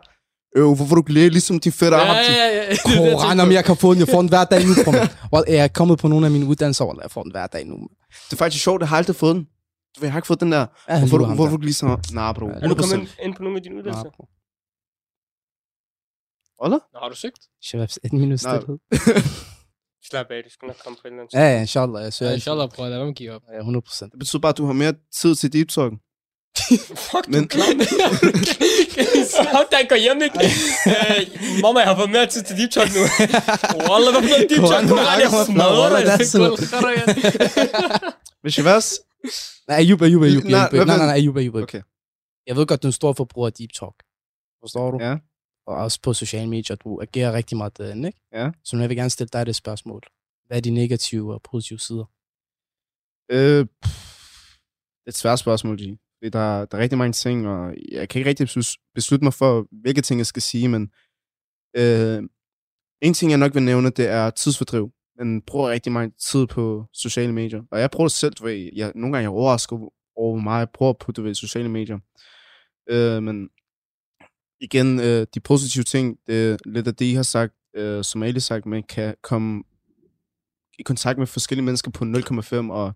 Øh, 0.58 0.63
hvorfor 0.65 0.96
du 0.96 1.04
glæder 1.06 1.30
ligesom 1.30 1.60
de 1.60 1.72
fætter 1.72 1.98
Ja, 1.98 2.13
ja, 2.13 2.22
ja, 2.32 2.63
ja. 2.70 2.76
Koran, 3.13 3.39
om 3.39 3.52
jeg 3.52 3.65
kan 3.65 3.78
få 3.78 3.94
den. 3.94 4.00
Jeg 4.00 4.08
får 4.08 4.20
den 4.20 4.30
hver 4.30 4.44
dag 4.44 4.65
nu, 4.65 4.74
bror. 4.86 5.44
Jeg 5.52 5.63
er 5.63 5.67
kommet 5.67 6.00
på 6.00 6.08
nogle 6.08 6.26
af 6.26 6.32
mine 6.32 6.46
uddannelser, 6.46 6.86
og 6.86 7.00
jeg 7.04 7.12
får 7.12 7.24
den 7.24 7.32
hver 7.32 7.48
dag 7.48 7.65
nu. 7.65 7.76
Det 8.28 8.34
er 8.34 8.38
faktisk 8.38 8.63
sjovt, 8.63 8.82
jeg 8.82 8.89
har 8.89 8.98
aldrig 8.98 9.15
fået 9.15 9.36
den. 9.36 9.46
Du 9.96 10.00
ved, 10.00 10.08
jeg 10.08 10.12
har 10.14 10.20
ikke 10.20 10.28
fået 10.28 10.40
den 10.40 10.52
der. 10.52 10.66
Ja, 10.90 11.00
Hvorfor, 11.00 11.18
lige 11.18 11.30
du, 11.30 11.36
hvorfor 11.36 11.58
du 11.58 11.64
ligesom... 11.64 12.00
Nej, 12.14 12.34
bro. 12.34 12.48
Ja, 12.48 12.54
Er 12.54 12.68
du 12.68 12.76
kommet 12.76 12.96
100%. 12.96 13.00
ind, 13.00 13.08
ind 13.24 13.36
på 13.36 13.44
nogle 13.44 13.58
af 13.58 13.64
dine 13.64 13.76
uddannelser? 13.76 14.04
Nah. 14.04 14.28
Eller? 16.66 16.80
Nå, 16.94 17.00
har 17.04 17.10
du 17.10 17.16
søgt? 17.16 17.40
Shababs, 17.64 18.00
et 18.04 18.14
minut 18.14 18.44
Nej. 18.44 18.58
stillhed. 18.60 18.78
Slap 20.10 20.26
af, 20.30 20.44
du 20.44 20.50
skal 20.50 20.66
nok 20.68 20.78
komme 20.84 20.96
på 21.02 21.08
et 21.08 21.12
eller 21.12 21.22
andet. 21.24 21.34
Ja, 21.34 21.54
ja, 21.54 21.60
inshallah. 21.60 22.04
Jeg 22.04 22.14
søger 22.14 22.30
Ja, 22.32 22.36
inshallah, 22.36 22.70
bror. 22.70 22.88
Lad 22.88 23.06
mig 23.06 23.16
give 23.16 23.32
op. 23.36 23.42
Ja, 23.54 23.58
100 23.58 23.82
procent. 23.82 24.12
Det 24.12 24.20
betyder 24.20 24.42
bare, 24.42 24.50
at 24.50 24.58
du 24.58 24.66
har 24.66 24.74
mere 24.74 24.94
tid 25.22 25.36
til 25.36 25.54
deep 25.54 25.70
talk. 25.70 25.94
Fuck, 27.10 27.26
du 27.26 27.32
Men- 27.32 27.48
klam. 27.48 27.66
Sådan 29.36 29.86
går 29.92 30.00
hjem, 30.06 30.20
ikke? 30.28 30.40
Øh, 30.92 31.62
Mamma, 31.62 31.80
jeg 31.80 31.90
har 31.90 31.96
fået 31.96 32.10
mere 32.18 32.26
tid 32.34 32.44
til 32.44 32.58
deep 32.58 32.72
talk 32.72 32.90
nu. 32.98 33.02
Wallah, 33.90 34.12
hvad 34.14 34.22
for 34.24 34.30
noget 34.34 34.50
deep 34.52 34.64
talk? 34.72 34.84
Koran, 34.92 35.20
jeg 35.24 35.30
smadrer 35.50 35.90
dig. 35.96 36.02
det 36.06 36.14
er 36.14 36.30
sådan- 36.34 38.14
Hvis 38.44 38.58
jeg 38.58 38.66
vas? 38.66 38.88
Nej, 39.68 39.78
Ayub, 39.78 40.02
Ayub, 40.02 40.24
Ayub. 40.24 40.44
Nej, 40.44 40.70
Nej, 40.74 40.86
nej, 40.86 40.98
nej, 40.98 41.16
Ayub, 41.16 41.38
Ayub. 41.38 41.56
Okay. 41.56 41.82
Jeg 42.48 42.56
ved 42.56 42.66
godt, 42.66 42.82
du 42.84 42.88
er 42.88 42.90
en 42.90 42.94
stor 43.02 43.14
forbruger 43.14 43.48
af 43.48 43.54
deep 43.54 43.72
talk. 43.80 44.04
Forstår 44.64 44.92
du? 44.92 44.98
Ja. 45.04 45.18
Og 45.68 45.76
også 45.76 46.00
på 46.02 46.14
sociale 46.14 46.50
medier. 46.50 46.76
Du 46.76 47.02
agerer 47.02 47.34
rigtig 47.34 47.58
meget 47.58 47.78
derinde, 47.78 48.10
ikke? 48.10 48.20
Ja. 48.34 48.52
Så 48.64 48.76
nu 48.76 48.82
vil 48.82 48.90
jeg 48.90 48.98
gerne 48.98 49.10
stille 49.10 49.30
dig 49.34 49.46
det 49.46 49.56
spørgsmål. 49.56 50.02
Hvad 50.48 50.58
er 50.58 50.62
de 50.62 50.70
negative 50.70 51.34
og 51.34 51.42
positive 51.42 51.80
sider? 51.80 52.06
Øh, 53.32 53.66
pff, 53.84 54.58
det 55.02 55.08
er 55.08 55.12
et 55.12 55.16
svært 55.16 55.40
spørgsmål, 55.40 55.76
G. 55.82 55.98
Der, 56.24 56.66
der 56.66 56.78
er 56.78 56.78
rigtig 56.78 56.98
mange 56.98 57.14
ting, 57.14 57.48
og 57.48 57.76
jeg 57.92 58.10
kan 58.10 58.20
ikke 58.20 58.30
rigtig 58.30 58.48
beslutte 58.96 59.24
mig 59.24 59.34
for, 59.34 59.68
hvilke 59.82 60.02
ting 60.02 60.18
jeg 60.20 60.26
skal 60.26 60.42
sige, 60.42 60.68
men 60.68 60.92
øh, 61.78 62.24
en 63.02 63.14
ting, 63.14 63.32
jeg 63.32 63.40
nok 63.40 63.54
vil 63.56 63.64
nævne, 63.64 63.90
det 63.90 64.08
er 64.08 64.30
tidsfordriv. 64.30 64.92
Man 65.22 65.42
bruger 65.42 65.70
rigtig 65.70 65.92
meget 65.92 66.14
tid 66.16 66.48
på 66.48 66.86
sociale 66.94 67.34
medier, 67.34 67.62
og 67.72 67.80
jeg 67.80 67.92
bruger 67.92 68.08
det 68.08 68.16
selv, 68.16 68.34
du 68.34 68.44
ved, 68.44 68.70
jeg, 68.76 68.92
nogle 68.96 69.14
gange 69.14 69.22
jeg 69.22 69.30
overrasker 69.30 69.76
over, 70.16 70.34
hvor 70.34 70.44
meget 70.44 70.60
jeg 70.60 70.70
bruger 70.70 70.94
på 70.94 71.12
du 71.12 71.22
ved, 71.22 71.34
sociale 71.34 71.70
medier. 71.70 72.00
Øh, 72.90 73.24
men 73.24 73.50
igen, 74.60 75.00
øh, 75.00 75.28
de 75.34 75.40
positive 75.40 75.84
ting, 75.84 76.18
det 76.28 76.52
er 76.52 76.58
lidt 76.66 76.88
af 76.88 76.96
det, 76.96 77.06
I 77.06 77.14
har 77.14 77.24
sagt, 77.24 77.54
øh, 77.76 78.04
som 78.04 78.24
Ali 78.24 78.40
sagt, 78.40 78.66
man 78.66 78.84
kan 78.84 79.16
komme 79.22 79.64
i 80.80 80.84
kontakt 80.84 81.18
med 81.20 81.28
forskellige 81.28 81.66
mennesker 81.66 81.92
på 81.92 82.06
0,5, 82.06 82.72
og 82.72 82.94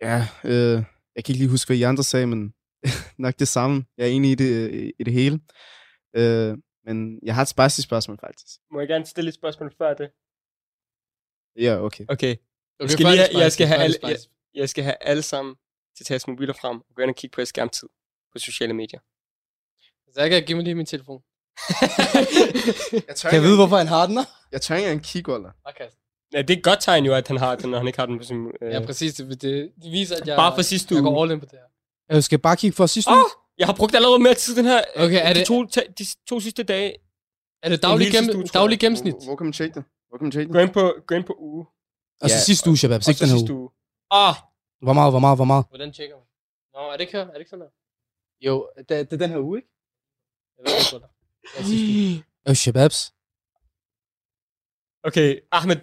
ja, 0.00 0.26
øh, 0.44 0.84
jeg 1.14 1.24
kan 1.24 1.32
ikke 1.32 1.42
lige 1.42 1.50
huske, 1.50 1.68
hvad 1.68 1.76
I 1.76 1.82
andre 1.82 2.04
sagde, 2.04 2.26
men 2.26 2.54
nok 3.18 3.34
det 3.38 3.48
samme. 3.48 3.84
Jeg 3.96 4.06
er 4.06 4.10
enig 4.10 4.30
i 4.30 4.34
det, 4.34 4.70
øh, 4.70 4.90
i 4.98 5.04
det 5.04 5.12
hele. 5.12 5.40
Øh, 6.16 6.58
men 6.84 7.18
jeg 7.22 7.34
har 7.34 7.42
et 7.42 7.48
spicy 7.48 7.80
spørgsmål, 7.80 8.18
faktisk. 8.20 8.60
Må 8.70 8.80
jeg 8.80 8.88
gerne 8.88 9.06
stille 9.06 9.28
et 9.28 9.34
spørgsmål 9.34 9.72
før 9.78 9.94
det? 9.94 10.10
Ja, 11.56 11.76
okay. 11.82 12.04
Okay. 12.08 12.36
Okay, 12.80 12.92
skal 12.92 13.06
lige 13.06 13.18
have- 13.18 13.38
jeg 13.38 13.52
skal 13.52 13.66
have 13.66 13.80
alle- 13.80 13.96
spice. 13.96 14.28
Jeg 14.54 14.68
skal 14.68 14.84
have 14.84 14.96
alle 15.00 15.22
sammen 15.22 15.54
til 15.96 16.02
at 16.02 16.06
tage 16.06 16.20
mobiler 16.30 16.52
frem 16.60 16.76
og 16.76 16.86
gå 16.96 17.02
ind 17.02 17.10
og 17.10 17.16
kigge 17.16 17.34
på 17.34 17.40
jeres 17.40 17.48
skærmtid 17.48 17.88
på 18.32 18.38
sociale 18.38 18.72
medier. 18.74 19.00
Så 20.14 20.20
jeg 20.20 20.30
kan 20.30 20.42
give 20.42 20.56
mig 20.56 20.64
lige 20.64 20.74
min 20.74 20.86
telefon. 20.86 21.22
Jeg 23.08 23.16
tør 23.16 23.28
Kan 23.30 23.36
jeg 23.36 23.42
vide, 23.42 23.56
hvorfor 23.56 23.76
han 23.76 23.86
har 23.86 24.06
den 24.06 24.16
her? 24.16 24.24
Jeg 24.52 24.60
tør 24.62 24.74
ikke 24.74 24.88
engang 24.88 25.04
kigge, 25.04 25.34
Ola. 25.34 25.48
Okay. 25.64 25.84
ja, 26.32 26.42
det 26.42 26.50
er 26.50 26.56
et 26.58 26.64
godt 26.64 26.80
tegn 26.82 27.04
jo, 27.04 27.14
at 27.14 27.28
han 27.28 27.36
har 27.36 27.54
den, 27.56 27.70
når 27.70 27.78
han 27.78 27.86
ikke 27.86 27.98
har 27.98 28.06
den 28.06 28.18
på 28.18 28.24
sin... 28.24 28.46
Øh... 28.62 28.72
Ja, 28.72 28.80
præcis. 28.86 29.14
Det, 29.14 29.42
det, 29.42 29.72
viser, 29.82 30.16
at 30.16 30.26
jeg, 30.28 30.36
Bare 30.36 30.54
for 30.54 30.62
sidste 30.62 30.94
jeg 30.94 31.02
uge. 31.02 31.10
går 31.12 31.22
all 31.22 31.32
in 31.32 31.40
på 31.40 31.46
det 31.46 31.58
her. 31.58 32.14
Jeg 32.14 32.24
skal 32.24 32.38
bare 32.38 32.56
kigge 32.56 32.74
for 32.76 32.86
sidste 32.86 33.10
Åh! 33.10 33.16
uge. 33.16 33.24
Jeg 33.58 33.66
har 33.66 33.74
brugt 33.74 33.94
allerede 33.94 34.18
mere 34.18 34.34
tid 34.34 34.56
den 34.56 34.64
her... 34.64 34.82
Okay, 34.96 35.20
er 35.28 35.32
de, 35.32 35.38
det- 35.38 35.46
to, 35.46 35.64
de 35.98 36.06
to 36.28 36.40
sidste 36.40 36.62
dage. 36.62 36.96
Er 37.62 37.68
det 37.68 37.82
daglig, 37.82 38.12
gennem, 38.12 38.40
jeg. 38.40 38.54
daglig 38.54 38.80
gennemsnit? 38.80 39.14
Hvor, 39.14 39.24
hvor 39.24 39.36
kan 39.36 39.46
man 39.46 39.52
tjekke 39.52 39.74
det? 39.74 39.84
Hvor 40.12 40.18
kan 40.18 40.24
man 40.24 40.32
tjekke 40.32 40.52
Gå 40.52 40.58
det? 40.58 40.64
ind 40.66 40.74
på, 40.74 40.84
gå 41.06 41.14
ind 41.14 41.24
på 41.24 41.34
uge. 41.38 41.66
Og 42.22 42.28
så 42.30 42.36
Ja, 42.36 42.40
sidste 42.40 42.68
uge, 42.70 42.76
Shabab. 42.76 43.00
Og 43.06 43.08
Ikke 43.08 43.18
så 43.18 43.24
den 43.24 43.32
her 43.34 43.42
uge. 43.42 43.60
uge. 43.60 43.70
Ah! 44.10 44.34
Hvor 44.86 44.92
meget, 44.98 45.12
hvor 45.12 45.18
meget, 45.26 45.38
hvor 45.38 45.44
meget? 45.52 45.64
Hvordan 45.68 45.92
tjekker 45.92 46.16
man? 46.16 46.26
Nå, 46.74 46.80
er 46.90 46.92
det 46.92 47.00
ikke 47.00 47.12
her? 47.12 47.20
Er 47.26 47.32
det 47.32 47.38
ikke 47.38 47.50
sådan 47.50 47.64
her? 47.66 47.72
Jo, 48.46 48.54
det, 48.78 48.88
det 48.88 49.12
er 49.12 49.16
den 49.24 49.30
her 49.30 49.38
uge, 49.48 49.58
ikke? 49.58 49.68
Jeg 50.56 50.62
ved 50.64 50.72
ikke, 50.78 50.90
hvor 50.92 51.00
der. 51.04 51.10
Øh, 52.48 52.54
Shababs. 52.62 52.98
Okay, 55.08 55.28
Ahmed. 55.52 55.80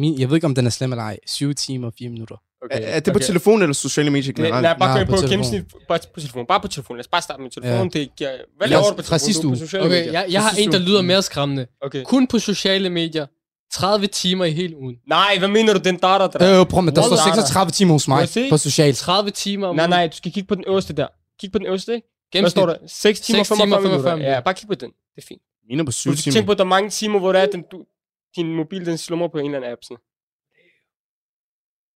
Min, 0.00 0.20
jeg 0.20 0.28
ved 0.28 0.36
ikke, 0.36 0.46
om 0.46 0.54
den 0.54 0.66
er 0.66 0.70
slem 0.70 0.92
eller 0.92 1.02
ej. 1.04 1.18
7 1.26 1.54
timer 1.54 1.86
og 1.86 1.94
4 1.98 2.08
minutter. 2.10 2.36
Okay, 2.62 2.76
Er, 2.82 2.86
er 2.86 3.00
det 3.00 3.12
på 3.12 3.18
okay. 3.18 3.26
telefon 3.26 3.62
eller 3.62 3.74
sociale 3.74 4.10
medier 4.10 4.32
Nej, 4.36 4.44
generelt? 4.46 4.62
nej, 4.62 4.78
bare 4.78 4.92
gå 4.94 5.00
ind 5.00 5.06
på 5.08 5.10
på, 5.10 5.16
telefon. 5.16 5.30
gennemsnit. 5.30 5.64
Bare 5.88 5.98
på 6.14 6.20
telefon. 6.20 6.46
Bare 6.46 6.60
på 6.60 6.68
telefon. 6.68 6.96
Lad 6.96 7.00
os 7.04 7.08
bare 7.08 7.22
starte 7.22 7.42
med 7.42 7.50
telefon. 7.50 7.90
Ja. 7.94 7.98
Det 8.00 8.16
giver... 8.16 8.30
Hvad 8.58 8.68
laver 8.68 8.82
du 8.90 8.94
på 8.94 9.02
telefon? 9.02 9.42
Du 9.42 9.48
er 9.48 9.52
på 9.52 9.58
sociale 9.58 9.84
Okay, 9.86 9.96
medier. 9.98 10.12
jeg, 10.12 10.24
jeg 10.32 10.42
har 10.42 10.56
en, 10.58 10.72
der 10.72 10.78
lyder 10.78 11.02
mere 11.02 11.22
skræmmende. 11.22 11.66
Okay. 11.82 12.04
Kun 12.04 12.26
på 12.26 12.38
sociale 12.38 12.90
medier. 12.90 13.26
30 13.72 14.06
timer 14.06 14.44
i 14.44 14.50
hele 14.52 14.76
ugen. 14.76 14.96
Nej, 15.08 15.36
hvad 15.38 15.48
mener 15.48 15.72
du, 15.72 15.80
den 15.84 15.96
data 15.96 16.26
der? 16.38 16.60
Øh, 16.60 16.66
prøv 16.66 16.82
med, 16.82 16.92
der 16.92 17.02
står 17.02 17.10
Wallah. 17.10 17.24
36 17.34 17.70
timer 17.70 17.92
hos 17.92 18.08
mig 18.08 18.28
på 18.50 18.56
socialt. 18.56 18.96
30 18.96 19.30
timer 19.30 19.66
om 19.66 19.76
Nej, 19.76 19.82
ugen. 19.84 19.90
nej, 19.90 20.06
du 20.06 20.16
skal 20.16 20.32
kigge 20.32 20.46
på 20.46 20.54
den 20.54 20.64
øverste 20.66 20.92
der. 20.92 21.06
Kig 21.40 21.52
på 21.52 21.58
den 21.58 21.66
øverste, 21.66 21.94
ikke? 21.94 22.40
Hvad 22.40 22.50
står 22.50 22.66
der? 22.66 22.74
6 22.86 23.20
timer, 23.20 23.38
6 23.44 23.48
timer, 23.48 23.58
45 23.58 23.68
45 23.68 23.82
minutter. 23.82 24.14
minutter. 24.16 24.34
Ja, 24.34 24.40
bare 24.40 24.54
kig 24.54 24.68
på 24.68 24.74
den. 24.74 24.90
Det 25.14 25.22
er 25.22 25.26
fint. 25.28 25.42
Mine 25.68 25.84
på 25.84 25.86
Du 25.86 25.92
syv 25.92 26.10
skal 26.12 26.22
timer. 26.22 26.32
tænke 26.32 26.46
på, 26.46 26.52
at 26.52 26.58
der 26.58 26.64
er 26.64 26.68
mange 26.76 26.90
timer, 26.90 27.18
hvor 27.18 27.32
der 27.32 27.40
er, 27.40 27.46
den, 27.46 27.64
du, 27.72 27.84
din 28.36 28.54
mobil 28.54 28.86
den 28.86 28.98
slumrer 28.98 29.28
på 29.28 29.38
en 29.38 29.44
eller 29.44 29.56
anden 29.58 29.72
app. 29.72 29.82
Sådan. 29.84 29.96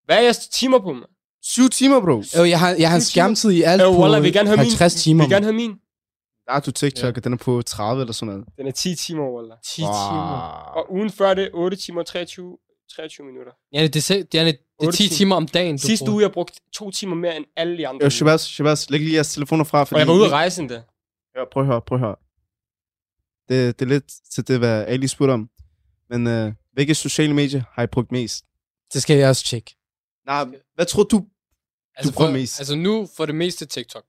Hvad 0.04 0.16
er 0.16 0.20
jeres 0.20 0.48
timer 0.48 0.78
på, 0.78 0.92
man? 0.92 1.02
Syv 1.42 1.68
timer, 1.68 2.00
bro. 2.00 2.22
Øh, 2.42 2.50
jeg 2.50 2.58
har, 2.60 2.70
jeg 2.78 2.88
har 2.88 2.96
en 2.96 3.02
skærmtid 3.02 3.50
i 3.50 3.62
alt 3.62 3.82
Øh, 3.82 3.88
på 3.88 4.08
vi 4.16 4.20
vil 4.20 4.32
gerne 4.32 4.48
have 4.48 4.56
min. 4.56 4.66
50 4.66 4.94
timer. 5.02 5.24
Vi 5.24 5.28
vil 5.28 5.34
gerne 5.34 5.44
have 5.46 5.54
min. 5.54 5.70
Der 6.46 6.52
er 6.52 6.60
du 6.60 6.70
TikTok, 6.70 7.16
og 7.16 7.24
den 7.24 7.32
er 7.32 7.36
på 7.36 7.62
30 7.62 8.00
eller 8.02 8.12
sådan 8.12 8.34
noget. 8.34 8.48
Den 8.56 8.66
er 8.66 8.70
10 8.70 8.94
timer, 8.94 9.22
Wallah. 9.36 9.58
10 9.64 9.76
timer. 9.76 10.72
Og 10.76 10.92
ugen 10.92 11.10
før 11.10 11.34
det, 11.34 11.50
8 11.52 11.76
timer 11.76 12.00
og 12.00 12.06
23, 12.06 12.58
23 12.96 13.26
minutter. 13.26 13.52
Ja, 13.72 13.86
det, 13.86 14.10
er, 14.10 14.14
det, 14.32 14.40
er, 14.40 14.44
det 14.44 14.54
er 14.80 14.86
8 14.86 14.96
10 14.96 15.02
timer. 15.02 15.16
timer 15.16 15.36
om 15.36 15.46
dagen, 15.48 15.76
du 15.76 15.82
Sidste 15.86 16.04
bruger. 16.04 16.14
uge, 16.14 16.22
jeg 16.22 16.32
brugte 16.32 16.60
to 16.74 16.90
timer 16.90 17.14
mere 17.16 17.36
end 17.36 17.44
alle 17.56 17.78
de 17.78 17.88
andre. 17.88 18.04
Øh, 18.04 18.10
Shabazz, 18.10 18.42
Shabazz, 18.42 18.90
læg 18.90 19.00
lige 19.00 19.14
jeres 19.14 19.34
telefoner 19.34 19.64
fra. 19.64 19.80
og 19.80 19.98
jeg 19.98 20.06
var 20.08 20.14
ude 20.14 20.24
at 20.24 20.30
rejse 20.32 20.60
endda. 20.62 20.82
Ja, 21.36 21.44
prøv 21.52 21.62
at 21.62 21.66
høre, 21.66 21.80
prøv 21.80 21.96
at 21.96 22.00
høre. 22.00 22.16
Det, 23.48 23.78
det 23.78 23.84
er 23.84 23.88
lidt 23.88 24.12
til 24.34 24.48
det, 24.48 24.58
hvad 24.58 24.84
Ali 24.88 25.06
spurgte 25.08 25.32
om. 25.32 25.48
Men 26.10 26.26
øh, 26.26 26.52
hvilke 26.72 26.94
sociale 26.94 27.34
medier 27.34 27.62
har 27.72 27.82
I 27.82 27.86
brugt 27.86 28.12
mest? 28.12 28.44
Det 28.92 29.02
skal 29.02 29.16
jeg 29.18 29.28
også 29.28 29.44
tjekke. 29.44 29.74
Nej, 30.26 30.44
hvad 30.74 30.86
tror 30.86 31.02
du? 31.02 31.26
altså, 31.96 32.12
bruger 32.14 32.28
for, 32.28 32.32
mest. 32.32 32.60
altså 32.60 32.74
nu 32.76 33.08
for 33.16 33.26
det 33.26 33.34
meste 33.34 33.66
TikTok. 33.66 34.04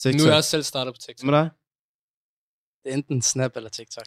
TikTok. 0.00 0.18
Nu 0.18 0.24
er 0.24 0.28
jeg 0.28 0.36
også 0.36 0.50
selv 0.50 0.62
startet 0.62 0.94
på 0.94 0.98
TikTok. 0.98 1.24
Med 1.26 1.34
dig? 1.38 1.50
Det 2.84 2.90
er 2.92 2.94
enten 2.96 3.22
Snap 3.22 3.56
eller 3.56 3.70
TikTok. 3.70 4.06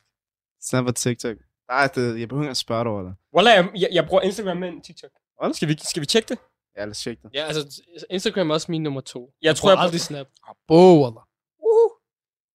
Snap 0.62 0.86
og 0.86 0.96
TikTok. 0.96 1.38
Nej, 1.70 1.88
det, 1.88 2.20
jeg 2.20 2.28
behøver 2.30 2.44
ikke 2.46 2.52
at 2.52 2.58
spørge 2.58 2.84
dig 2.84 2.92
over 2.92 3.04
det. 3.04 3.16
Wallah, 3.36 3.56
jeg, 3.56 3.70
jeg, 3.82 3.90
jeg 3.92 4.08
bruger 4.08 4.22
Instagram 4.22 4.58
med 4.58 4.70
en 4.70 4.82
TikTok. 4.82 5.12
Hvad? 5.42 5.54
Skal 5.54 5.68
vi, 5.68 5.78
skal 5.84 6.02
vi 6.02 6.06
tjekke 6.06 6.30
det? 6.30 6.38
Ja, 6.78 6.82
lad 6.86 6.92
os 6.92 7.00
tjekke 7.00 7.22
det. 7.24 7.30
Ja, 7.34 7.46
altså 7.46 7.82
Instagram 8.10 8.50
er 8.50 8.54
også 8.54 8.72
min 8.72 8.84
nummer 8.84 9.02
to. 9.02 9.32
Jeg 9.42 9.56
tror, 9.56 9.70
jeg 9.70 9.76
bruger 9.76 9.84
aldrig 9.84 10.02
Snap. 10.02 10.28
Åh, 10.70 11.00
Wallah. 11.02 11.24
Uh. 11.60 11.90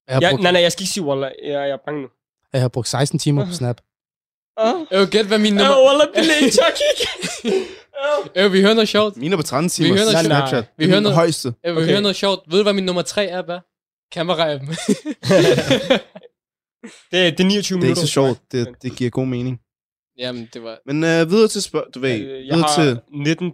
Jeg 0.09 0.23
Jeg, 0.23 0.33
nej, 0.37 0.53
nej, 0.53 0.61
jeg 0.61 0.73
skal 0.73 0.83
ikke 0.83 0.93
sige 0.93 1.05
Wallah. 1.05 1.33
Jeg, 1.43 1.53
jeg 1.53 1.71
er 1.71 1.79
bange 1.87 2.03
nu. 2.03 2.09
jeg 2.53 2.61
har 2.61 2.69
brugt 2.69 2.89
16 2.89 3.19
timer 3.19 3.47
på 3.47 3.53
Snap. 3.53 3.81
Ah. 4.57 4.75
Øh, 4.93 5.09
gæt 5.09 5.27
hvad 5.27 5.39
min 5.39 5.53
Øh, 5.53 5.59
nummer... 5.59 5.77
Wallah, 5.87 6.09
belæg, 6.15 6.53
tak 6.53 6.77
ikke. 6.91 7.05
Øh, 8.37 8.53
vi 8.53 8.61
hører 8.61 8.75
noget 8.75 8.89
sjovt. 8.89 9.17
Mine 9.17 9.33
er 9.33 9.37
på 9.37 9.43
13 9.43 9.69
timer. 9.69 9.89
hører 9.89 10.05
noget- 10.13 10.27
Snapchat. 10.27 10.65
Vi 10.79 10.85
er 10.85 10.89
hører 10.89 11.01
noget- 11.01 11.17
højeste. 11.17 11.49
Øh, 11.67 11.77
vi 11.77 11.81
Okay. 11.81 11.89
hører 11.91 12.01
noget 12.01 12.17
sjovt. 12.17 12.41
Ved 12.51 12.59
du, 12.59 12.63
hvad 12.63 12.73
min 12.73 12.85
nummer 12.85 13.03
tre 13.03 13.27
er, 13.27 13.43
hvad? 13.43 13.59
Kamera-appen. 14.17 14.69
det, 17.13 17.27
er- 17.27 17.31
det 17.31 17.41
er 17.41 17.45
29 17.45 17.49
Det 17.49 17.51
er 17.51 17.75
ikke 17.75 17.79
minutter. 17.79 17.95
så 18.01 18.07
sjovt. 18.07 18.39
Det, 18.53 18.69
det 18.83 18.97
giver 18.97 19.11
god 19.11 19.27
mening. 19.27 19.61
Jamen, 20.19 20.49
det 20.55 20.63
var... 20.63 20.79
Men 20.87 21.05
øh, 21.05 21.31
videre 21.31 21.49
til 21.49 21.63
spørg... 21.63 21.85
Du 21.95 22.01
ved, 22.01 22.21
Øh, 22.21 22.47
Jeg 22.47 22.57
har 22.59 22.71
til... 22.83 23.01
19 23.13 23.53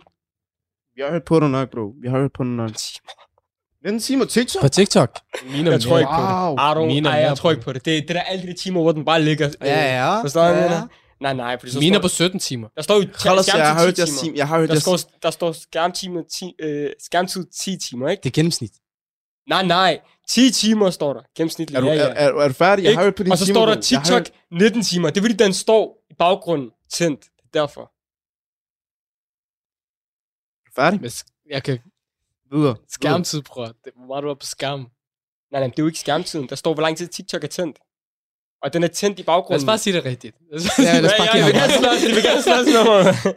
Vi 0.97 1.03
har 1.03 1.11
hørt 1.11 1.25
på 1.25 1.41
dig 1.41 1.49
nok, 1.51 1.71
bro. 1.71 1.93
Vi 2.03 2.09
har 2.09 2.19
hørt 2.19 2.33
på 2.33 2.43
dig 2.43 2.53
nok. 2.53 2.71
19 3.85 4.01
timer 4.01 4.25
TikTok? 4.25 4.63
På 4.63 4.69
TikTok? 4.69 5.19
Mine 5.53 5.71
Jeg 5.71 5.81
tror 5.81 5.99
ikke 5.99 6.11
på 6.11 6.21
det. 6.21 6.83
Don't, 6.83 6.87
Mine 6.95 7.09
er 7.09 7.13
ej, 7.13 7.19
jeg 7.21 7.37
tror 7.37 7.51
ikke 7.51 7.63
på 7.63 7.73
det. 7.73 7.85
Det, 7.85 8.09
det 8.09 8.17
der 8.17 8.23
alle 8.23 8.47
de 8.47 8.53
timer, 8.53 8.83
hvor 8.83 8.93
den 8.93 9.05
bare 9.05 9.23
ligger. 9.23 9.49
øh, 9.49 9.67
ja. 9.67 10.23
Forstår 10.23 10.49
du, 10.49 10.55
mener? 10.55 10.87
Nej, 11.21 11.33
nej, 11.35 11.59
fordi 11.59 11.73
så 11.73 11.79
Mine 11.79 11.97
er 11.97 12.01
står, 12.01 12.03
på 12.03 12.09
17 12.09 12.41
timer. 12.41 12.69
der 12.77 12.83
står 12.83 12.95
jo 12.95 13.01
Hold 13.01 13.45
jeg 13.57 13.75
har 13.75 13.85
hørt 13.87 13.95
skærmtid 13.95 13.95
10 13.95 14.01
jeres 14.01 14.11
timer. 14.11 14.23
time. 14.23 14.37
Jeg 14.37 14.49
har 14.49 14.59
hørt 14.59 14.69
Der 14.69 14.79
står, 14.79 14.99
der 15.23 15.31
står 15.31 15.53
skærmtimer 15.53 16.23
10, 16.23 16.55
øh, 16.59 16.91
skærmtid 16.99 17.47
10 17.47 17.79
timer, 17.79 18.09
ikke? 18.09 18.21
Det 18.23 18.31
er 18.31 18.35
gennemsnit. 18.35 18.73
Nej, 19.49 19.63
nej. 19.67 20.01
10 20.29 20.51
timer 20.53 20.91
står 20.91 21.13
der. 21.13 21.23
Gennemsnitligt, 21.37 21.77
Er 21.77 21.81
du, 21.81 21.87
ja, 21.87 21.95
ja. 21.95 22.01
er, 22.03 22.09
er, 22.15 22.41
er 22.43 22.49
du 22.49 22.55
færdig? 22.55 22.85
Jeg 22.85 22.95
har 22.95 23.03
hørt 23.03 23.15
på 23.15 23.23
dine 23.23 23.33
Og 23.35 23.39
så 23.39 23.45
timer, 23.45 23.55
står 23.57 23.67
der. 23.67 23.73
Jeg 23.75 23.83
TikTok 23.83 24.13
hørt- 24.13 24.33
19 24.51 24.83
timer. 24.83 25.11
Det 25.11 25.17
er 25.17 25.23
fordi, 25.23 25.35
den 25.35 25.53
står 25.55 26.05
i 26.11 26.15
baggrunden 26.15 26.71
tændt. 26.93 27.25
Derfor. 27.55 27.93
Færdig? 30.77 31.01
Men 31.01 31.11
jeg 31.51 31.63
kan 31.63 31.79
Videre. 32.53 32.77
skærmtid, 32.89 33.43
bror. 33.43 33.65
Det 33.67 33.93
hvor 33.97 34.07
meget 34.07 34.23
du 34.23 34.29
er 34.29 34.35
på 34.35 34.47
skærm. 34.47 34.81
Nej, 35.53 35.61
nej, 35.61 35.67
det 35.67 35.79
er 35.79 35.83
jo 35.83 35.87
ikke 35.87 35.99
skærmtiden. 35.99 36.49
Der 36.49 36.55
står, 36.57 36.75
hvor 36.75 36.83
lang 36.83 36.97
tid 36.97 37.07
TikTok 37.09 37.45
er 37.45 37.49
tændt. 37.49 37.79
Og 38.63 38.73
den 38.73 38.83
er 38.83 38.89
tændt 38.89 39.19
i 39.19 39.23
Lad 39.23 39.27
baggrunden. 39.27 39.63
os 39.63 39.67
bare 39.67 39.79
sige 39.79 39.97
det 39.97 40.05
rigtigt. 40.05 40.37
Ja, 40.51 40.57
lad 41.01 41.05
os 41.05 41.13
bare 41.19 41.27
ja, 41.27 41.33
give 41.33 41.45
jeg 41.45 41.47
vil 41.47 41.55
gerne 41.55 41.73
slås, 41.73 42.03
jeg 42.09 42.15
vil 42.17 42.25
gerne 42.25 42.43
slås 42.43 42.67
med 42.67 42.85
mig. 42.85 43.35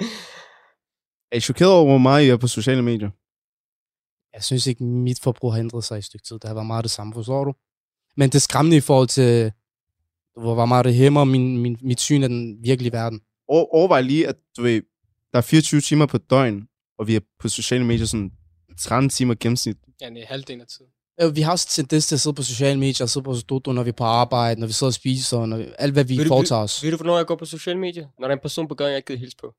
Er 1.31 1.35
I 1.37 1.39
chokeret 1.39 1.71
over, 1.71 1.85
hvor 1.85 1.97
meget 1.97 2.23
I 2.25 2.29
er 2.29 2.37
på 2.37 2.47
sociale 2.47 2.81
medier? 2.81 3.09
Jeg 4.33 4.43
synes 4.43 4.67
ikke, 4.67 4.83
mit 4.83 5.19
forbrug 5.19 5.53
har 5.53 5.59
ændret 5.59 5.83
sig 5.83 5.95
i 5.95 5.99
et 5.99 6.05
stykke 6.05 6.25
tid. 6.25 6.35
Det 6.39 6.43
har 6.43 6.53
været 6.53 6.65
meget 6.67 6.83
det 6.83 6.91
samme, 6.91 7.13
forstår 7.13 7.43
du? 7.43 7.53
Men 8.17 8.29
det 8.29 8.35
er 8.35 8.39
skræmmende 8.39 8.77
i 8.77 8.81
forhold 8.81 9.07
til, 9.07 9.51
hvor 10.41 10.65
meget 10.65 10.85
det 10.85 10.93
hæmmer 10.95 11.23
min, 11.23 11.57
min, 11.57 11.77
mit 11.81 11.99
syn 11.99 12.23
af 12.23 12.29
den 12.29 12.63
virkelige 12.63 12.91
verden. 12.91 13.21
Over, 13.47 13.65
overvej 13.75 14.01
lige, 14.01 14.27
at 14.27 14.35
du 14.57 14.61
ved, 14.61 14.81
der 15.31 15.37
er 15.37 15.41
24 15.41 15.81
timer 15.81 16.05
på 16.05 16.17
døgn, 16.17 16.67
og 16.99 17.07
vi 17.07 17.15
er 17.15 17.19
på 17.39 17.49
sociale 17.49 17.85
medier 17.85 18.05
sådan 18.05 18.31
13 18.79 19.09
timer 19.09 19.35
gennemsnit. 19.39 19.77
Ja, 20.01 20.09
det 20.09 20.21
er 20.21 20.25
halvdelen 20.27 20.61
af 20.61 20.67
tiden. 20.67 20.91
Øh, 21.21 21.35
Vi 21.35 21.41
har 21.41 21.51
også 21.51 21.67
tendens 21.69 22.07
til 22.07 22.15
at 22.15 22.19
sidde 22.21 22.35
på 22.35 22.43
sociale 22.43 22.79
medier, 22.79 23.03
og 23.05 23.09
sidde 23.09 23.23
på 23.23 23.35
Stodo, 23.35 23.71
når 23.71 23.83
vi 23.83 23.89
er 23.89 23.93
på 23.93 24.03
arbejde, 24.03 24.59
når 24.59 24.67
vi 24.67 24.73
sidder 24.73 24.89
og 24.89 24.93
spiser, 24.93 25.45
når 25.45 25.57
vi, 25.57 25.65
alt 25.79 25.93
hvad 25.93 26.03
vi 26.03 26.17
Ved 26.17 26.23
du- 26.23 26.27
foretager 26.27 26.61
os. 26.61 26.83
Ved 26.83 26.91
du, 26.91 26.97
hvornår 26.97 27.17
jeg 27.17 27.25
går 27.25 27.35
på 27.35 27.45
sociale 27.45 27.79
medier? 27.79 28.05
Når 28.19 28.27
der 28.27 28.33
er 28.33 28.37
en 28.37 28.41
person 28.41 28.67
på 28.67 28.75
gaden, 28.75 28.91
jeg 28.91 28.97
ikke 28.97 29.07
gider 29.07 29.19
hilse 29.19 29.37
på. 29.41 29.53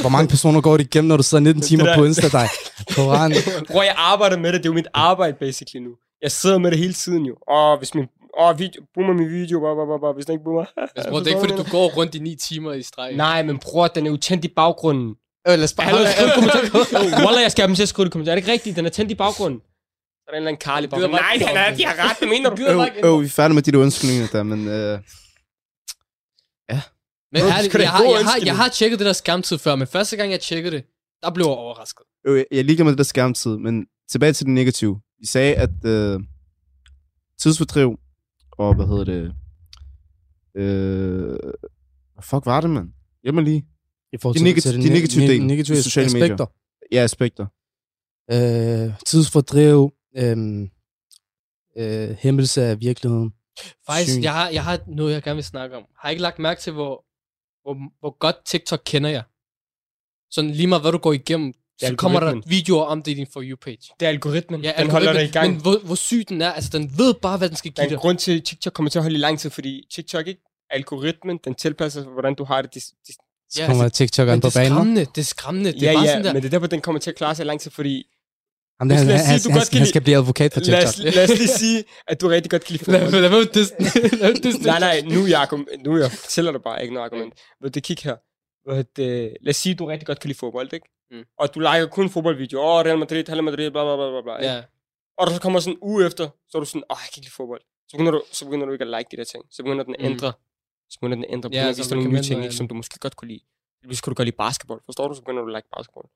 Hvor 0.00 0.08
mange 0.08 0.28
personer 0.28 0.60
går 0.60 0.76
det 0.76 0.84
igennem, 0.84 1.08
når 1.08 1.16
du 1.16 1.22
sidder 1.22 1.44
19 1.44 1.62
timer 1.62 1.96
på 1.96 2.04
Insta 2.04 2.28
dig? 2.28 2.48
Koran. 2.96 3.32
Bror, 3.70 3.82
jeg 3.82 3.94
arbejder 3.98 4.38
med 4.38 4.52
det. 4.52 4.58
Det 4.62 4.66
er 4.66 4.70
jo 4.70 4.74
mit 4.74 4.86
arbejde, 4.94 5.36
basically, 5.40 5.84
nu. 5.86 5.90
Jeg 6.22 6.30
sidder 6.32 6.58
med 6.58 6.70
det 6.70 6.78
hele 6.78 6.92
tiden, 6.92 7.26
jo. 7.26 7.34
Åh, 7.50 7.78
hvis 7.78 7.94
min... 7.94 8.04
Åh, 8.40 8.58
video, 8.58 8.82
boomer 8.94 9.12
min 9.12 9.28
video, 9.28 9.60
blah, 9.60 9.74
blah, 9.76 9.86
blah, 9.86 10.00
blah, 10.00 10.14
hvis 10.14 10.26
den 10.26 10.32
ikke 10.32 10.44
boomer. 10.44 10.64
Altså, 10.96 11.10
bror, 11.10 11.18
det 11.18 11.26
er 11.26 11.30
ikke 11.36 11.40
fordi, 11.48 11.62
du 11.62 11.70
går 11.70 11.86
rundt 11.96 12.14
i 12.14 12.18
9 12.18 12.36
timer 12.36 12.72
i 12.72 12.82
streg. 12.82 13.16
Nej, 13.16 13.42
men 13.42 13.58
bror, 13.58 13.86
den 13.88 14.06
er 14.06 14.10
jo 14.10 14.16
tændt 14.16 14.44
i 14.44 14.48
baggrunden. 14.56 15.08
Øh, 15.48 15.54
lad 15.58 15.64
os 15.64 15.72
bare... 15.72 15.86
Hallo, 15.86 16.10
skriv 16.16 16.28
kommentarer. 16.34 17.24
Wallah, 17.26 17.42
jeg 17.42 17.50
skal 17.52 17.62
have 17.62 17.68
dem 17.68 17.74
til 17.76 17.82
at 17.82 17.88
skrive 17.88 18.06
i 18.06 18.10
kommentarer. 18.10 18.32
Er 18.32 18.36
det 18.36 18.42
ikke 18.42 18.52
rigtigt? 18.52 18.76
Den 18.76 18.86
er 18.86 18.90
tændt 18.90 19.10
i 19.10 19.14
baggrunden. 19.14 19.60
Så 20.22 20.26
er 20.28 20.30
der 20.30 20.36
en 20.38 20.42
eller 20.42 20.48
anden 20.48 20.60
Karl 20.60 20.84
i 20.84 20.86
gider 20.86 20.90
baggrunden. 20.90 21.18
bare 21.18 21.22
Nej, 21.22 21.32
ikke 21.34 21.46
den 21.46 21.56
er, 21.56 21.76
de 21.76 21.84
har 21.84 22.10
ret. 22.10 22.16
Hvad 22.18 22.28
mener 22.28 22.50
du? 22.50 22.56
gider 22.56 22.76
bare 22.76 22.86
ikke 22.88 23.06
Øh, 23.06 23.14
øh, 23.14 23.20
vi 23.20 23.26
er 23.26 23.30
færdige 23.30 23.54
med 23.54 23.62
de 23.62 23.72
der 23.72 23.78
undskyldninger 23.78 24.26
der, 24.32 24.42
men 24.42 24.60
øh, 24.68 24.98
Men 27.34 27.40
Bro, 27.40 27.46
det 27.46 27.52
ærligt, 27.54 27.74
jeg, 27.74 27.90
har, 27.90 28.02
jeg, 28.04 28.24
har, 28.24 28.38
jeg 28.44 28.56
har 28.56 28.68
tjekket 28.68 28.98
det 28.98 29.06
der 29.06 29.12
skærmtid 29.12 29.58
før, 29.58 29.76
men 29.76 29.86
første 29.86 30.16
gang 30.16 30.30
jeg 30.30 30.40
tjekkede 30.40 30.76
det, 30.76 30.84
der 31.22 31.30
blev 31.34 31.44
jeg 31.46 31.52
overrasket. 31.54 32.02
øh, 32.26 32.44
jeg 32.50 32.64
ligeglad 32.64 32.84
med 32.84 32.92
det 32.92 32.98
der 32.98 33.04
skærmtid, 33.04 33.56
men 33.58 33.86
tilbage 34.10 34.32
til 34.32 34.46
det 34.46 34.54
negative. 34.54 35.00
Vi 35.20 35.26
sagde, 35.26 35.54
at 35.54 35.70
øh, 35.84 36.20
tidsfordriv 37.42 37.98
og 38.52 38.74
hvad 38.74 38.86
hedder 38.86 39.04
det... 39.04 39.34
Øh, 40.56 41.38
hvad 42.14 42.22
fuck 42.22 42.46
var 42.46 42.60
det, 42.60 42.70
mand? 42.70 42.88
Mig 43.32 43.44
lige. 43.44 43.64
I 44.12 44.16
forhold 44.22 44.34
De 44.34 44.38
til, 44.38 44.44
negative- 44.44 44.72
til 44.72 44.82
de 44.82 44.88
ne- 44.88 44.92
negative 44.92 45.24
ne- 45.24 45.28
del 45.30 45.46
negative 45.46 45.78
i 45.78 45.82
sociale 45.82 46.10
medier. 46.12 46.24
aspekter. 46.24 46.46
Ja, 46.92 47.02
aspekter. 47.02 47.46
Øh, 48.32 48.92
tidsfordriv, 49.06 49.90
øh, 50.16 50.68
øh, 51.76 52.16
hæmmelse 52.18 52.62
af 52.64 52.80
virkeligheden. 52.80 53.32
Faktisk, 53.86 54.12
Syn. 54.12 54.22
jeg 54.22 54.32
har, 54.32 54.48
jeg 54.48 54.64
har 54.64 54.80
noget, 54.86 55.12
jeg 55.12 55.22
gerne 55.22 55.34
vil 55.34 55.44
snakke 55.44 55.76
om. 55.76 55.82
Har 55.98 56.08
I 56.08 56.12
ikke 56.12 56.22
lagt 56.22 56.38
mærke 56.38 56.60
til, 56.60 56.72
hvor, 56.72 57.04
hvor, 57.62 57.76
hvor 58.00 58.18
godt 58.18 58.36
TikTok 58.44 58.80
kender 58.84 59.10
jeg? 59.10 59.22
Sådan 60.30 60.50
lige 60.50 60.66
meget, 60.66 60.82
hvad 60.82 60.92
du 60.92 60.98
går 60.98 61.12
igennem, 61.12 61.52
så 61.80 61.94
kommer 61.98 62.20
der 62.20 62.26
algoritmen. 62.26 62.50
videoer 62.50 62.84
om 62.84 63.02
det 63.02 63.12
i 63.12 63.14
din 63.14 63.26
For 63.32 63.40
You-page. 63.42 63.94
Det 64.00 64.06
er 64.06 64.08
algoritmen. 64.08 64.62
Ja, 64.62 64.72
den 64.78 64.90
holder 64.90 65.12
dig 65.12 65.24
i 65.24 65.30
gang. 65.30 65.52
Men 65.52 65.60
hvor, 65.60 65.78
hvor 65.84 65.94
syg 65.94 66.24
den 66.28 66.42
er, 66.42 66.52
altså 66.52 66.70
den 66.78 66.98
ved 66.98 67.14
bare, 67.14 67.38
hvad 67.38 67.48
den 67.48 67.56
skal 67.56 67.70
Der 67.70 67.74
give 67.74 67.82
er 67.82 67.86
en 67.88 67.90
dig. 67.90 67.98
grund 67.98 68.18
til, 68.18 68.36
at 68.38 68.44
TikTok 68.44 68.72
kommer 68.72 68.90
til 68.90 68.98
at 68.98 69.02
holde 69.02 69.16
i 69.16 69.18
lang 69.18 69.38
tid, 69.38 69.50
fordi 69.50 69.84
TikTok 69.94 70.26
ikke 70.26 70.40
algoritmen, 70.70 71.38
den 71.44 71.54
tilpasser, 71.54 72.04
hvordan 72.04 72.34
du 72.34 72.44
har 72.44 72.62
det. 72.62 72.74
det, 72.74 72.84
det 73.06 73.14
Så 73.50 73.60
Ja, 73.62 73.66
kommer 73.66 73.84
altså, 73.84 74.04
TikTok'eren 74.04 74.24
Men 74.26 74.40
på 74.40 74.46
det 74.48 74.56
er 74.56 74.60
banen. 74.60 74.72
skræmmende, 74.72 75.04
det 75.04 75.18
er 75.18 75.24
skræmmende. 75.24 75.72
Det 75.72 75.82
er 75.82 75.86
ja, 75.90 75.96
bare 75.96 76.04
ja, 76.04 76.10
sådan 76.10 76.24
der. 76.24 76.32
men 76.32 76.42
det 76.42 76.48
er 76.48 76.50
derfor, 76.50 76.66
den 76.66 76.80
kommer 76.80 76.98
til 77.00 77.10
at 77.10 77.16
klare 77.16 77.34
sig 77.34 77.44
i 77.44 77.46
lang 77.46 77.60
tid, 77.60 77.70
fordi 77.70 78.06
Jamen, 78.82 78.90
det, 78.90 78.98
han, 78.98 79.26
han, 79.30 79.38
sige, 79.38 79.48
du 79.48 79.52
han, 79.52 79.58
godt 79.58 79.70
han, 79.72 79.78
kan 79.78 79.86
skal 79.86 80.02
blive 80.06 80.16
advokat 80.16 80.52
for 80.52 80.60
lad 80.60 80.84
os, 80.84 80.94
TikTok. 80.94 81.14
lad 81.14 81.24
os 81.24 81.38
lige 81.42 81.48
sige, 81.64 81.84
at 82.10 82.20
du 82.20 82.26
rigtig 82.28 82.50
godt 82.50 82.64
kan 82.64 82.72
lide 82.72 82.84
fodbold. 82.84 83.10
lad 83.12 83.20
lad 83.20 83.30
mig 83.30 84.46
dis- 84.46 84.66
nej, 84.70 84.78
nej, 84.86 84.96
nu 85.14 85.20
er 85.32 85.36
argument, 85.44 85.82
nu 85.84 85.92
er 85.94 85.98
jeg 85.98 86.10
fortæller 86.24 86.52
dig 86.52 86.62
bare 86.62 86.82
ikke 86.82 86.94
noget 86.94 87.04
argument. 87.08 87.32
Ved 87.62 87.70
du, 87.70 87.80
kig 87.80 87.98
her. 88.08 88.16
Ved 88.70 88.84
du, 88.96 89.02
lad 89.46 89.50
os 89.54 89.56
sige, 89.56 89.72
at 89.72 89.78
du 89.78 89.84
rigtig 89.86 90.06
godt 90.06 90.20
kan 90.20 90.28
lide 90.28 90.38
fodbold, 90.38 90.72
ikke? 90.72 90.88
Mm. 91.10 91.24
Og 91.40 91.54
du 91.54 91.58
liker 91.60 91.86
kun 91.86 92.10
fodboldvideoer. 92.10 92.64
Åh, 92.78 92.84
Real 92.86 92.98
Madrid, 92.98 93.28
Real 93.28 93.44
Madrid, 93.44 93.70
bla 93.70 93.82
bla 93.84 93.96
bla 94.10 94.20
bla? 94.26 94.34
Ja, 94.52 94.62
Og 95.18 95.26
der 95.26 95.32
så 95.34 95.40
kommer 95.40 95.60
sådan 95.60 95.76
en 95.76 95.78
uge 95.82 96.06
efter, 96.06 96.24
så 96.48 96.58
er 96.58 96.60
du 96.60 96.66
sådan, 96.66 96.84
åh, 96.90 96.96
jeg 97.04 97.08
kan 97.12 97.20
ikke 97.20 97.26
lide 97.26 97.36
fodbold. 97.40 97.60
Så 97.88 97.92
begynder 97.96 98.12
du, 98.12 98.22
så 98.32 98.44
begynder 98.44 98.66
du 98.66 98.72
ikke 98.72 98.84
at 98.88 98.92
like 98.96 99.08
de 99.12 99.16
der 99.16 99.24
ting. 99.32 99.42
Så 99.54 99.62
begynder 99.62 99.84
den 99.84 99.94
at 99.98 100.00
Mm. 100.04 100.10
ændre. 100.12 100.32
Så 100.90 100.96
begynder 101.00 101.16
den 101.16 101.24
at 101.24 101.32
ændre 101.36 101.48
på 101.50 101.54
Ja, 101.54 101.66
ja, 101.66 101.72
så 101.72 101.94
nogle 101.94 102.10
nye 102.10 102.22
ting, 102.22 102.42
ikke, 102.44 102.54
som 102.60 102.68
du 102.68 102.74
måske 102.74 102.98
godt 102.98 103.16
kunne 103.16 103.28
lide. 103.28 103.44
Hvis 103.86 104.00
du 104.02 104.14
godt 104.14 104.26
lide 104.30 104.36
basketball, 104.44 104.80
forstår 104.88 105.08
du? 105.08 105.14
Så 105.14 105.20
begynder 105.22 105.42
du 105.42 105.48
at 105.50 105.54
like 105.58 105.68
basketball. 105.76 106.06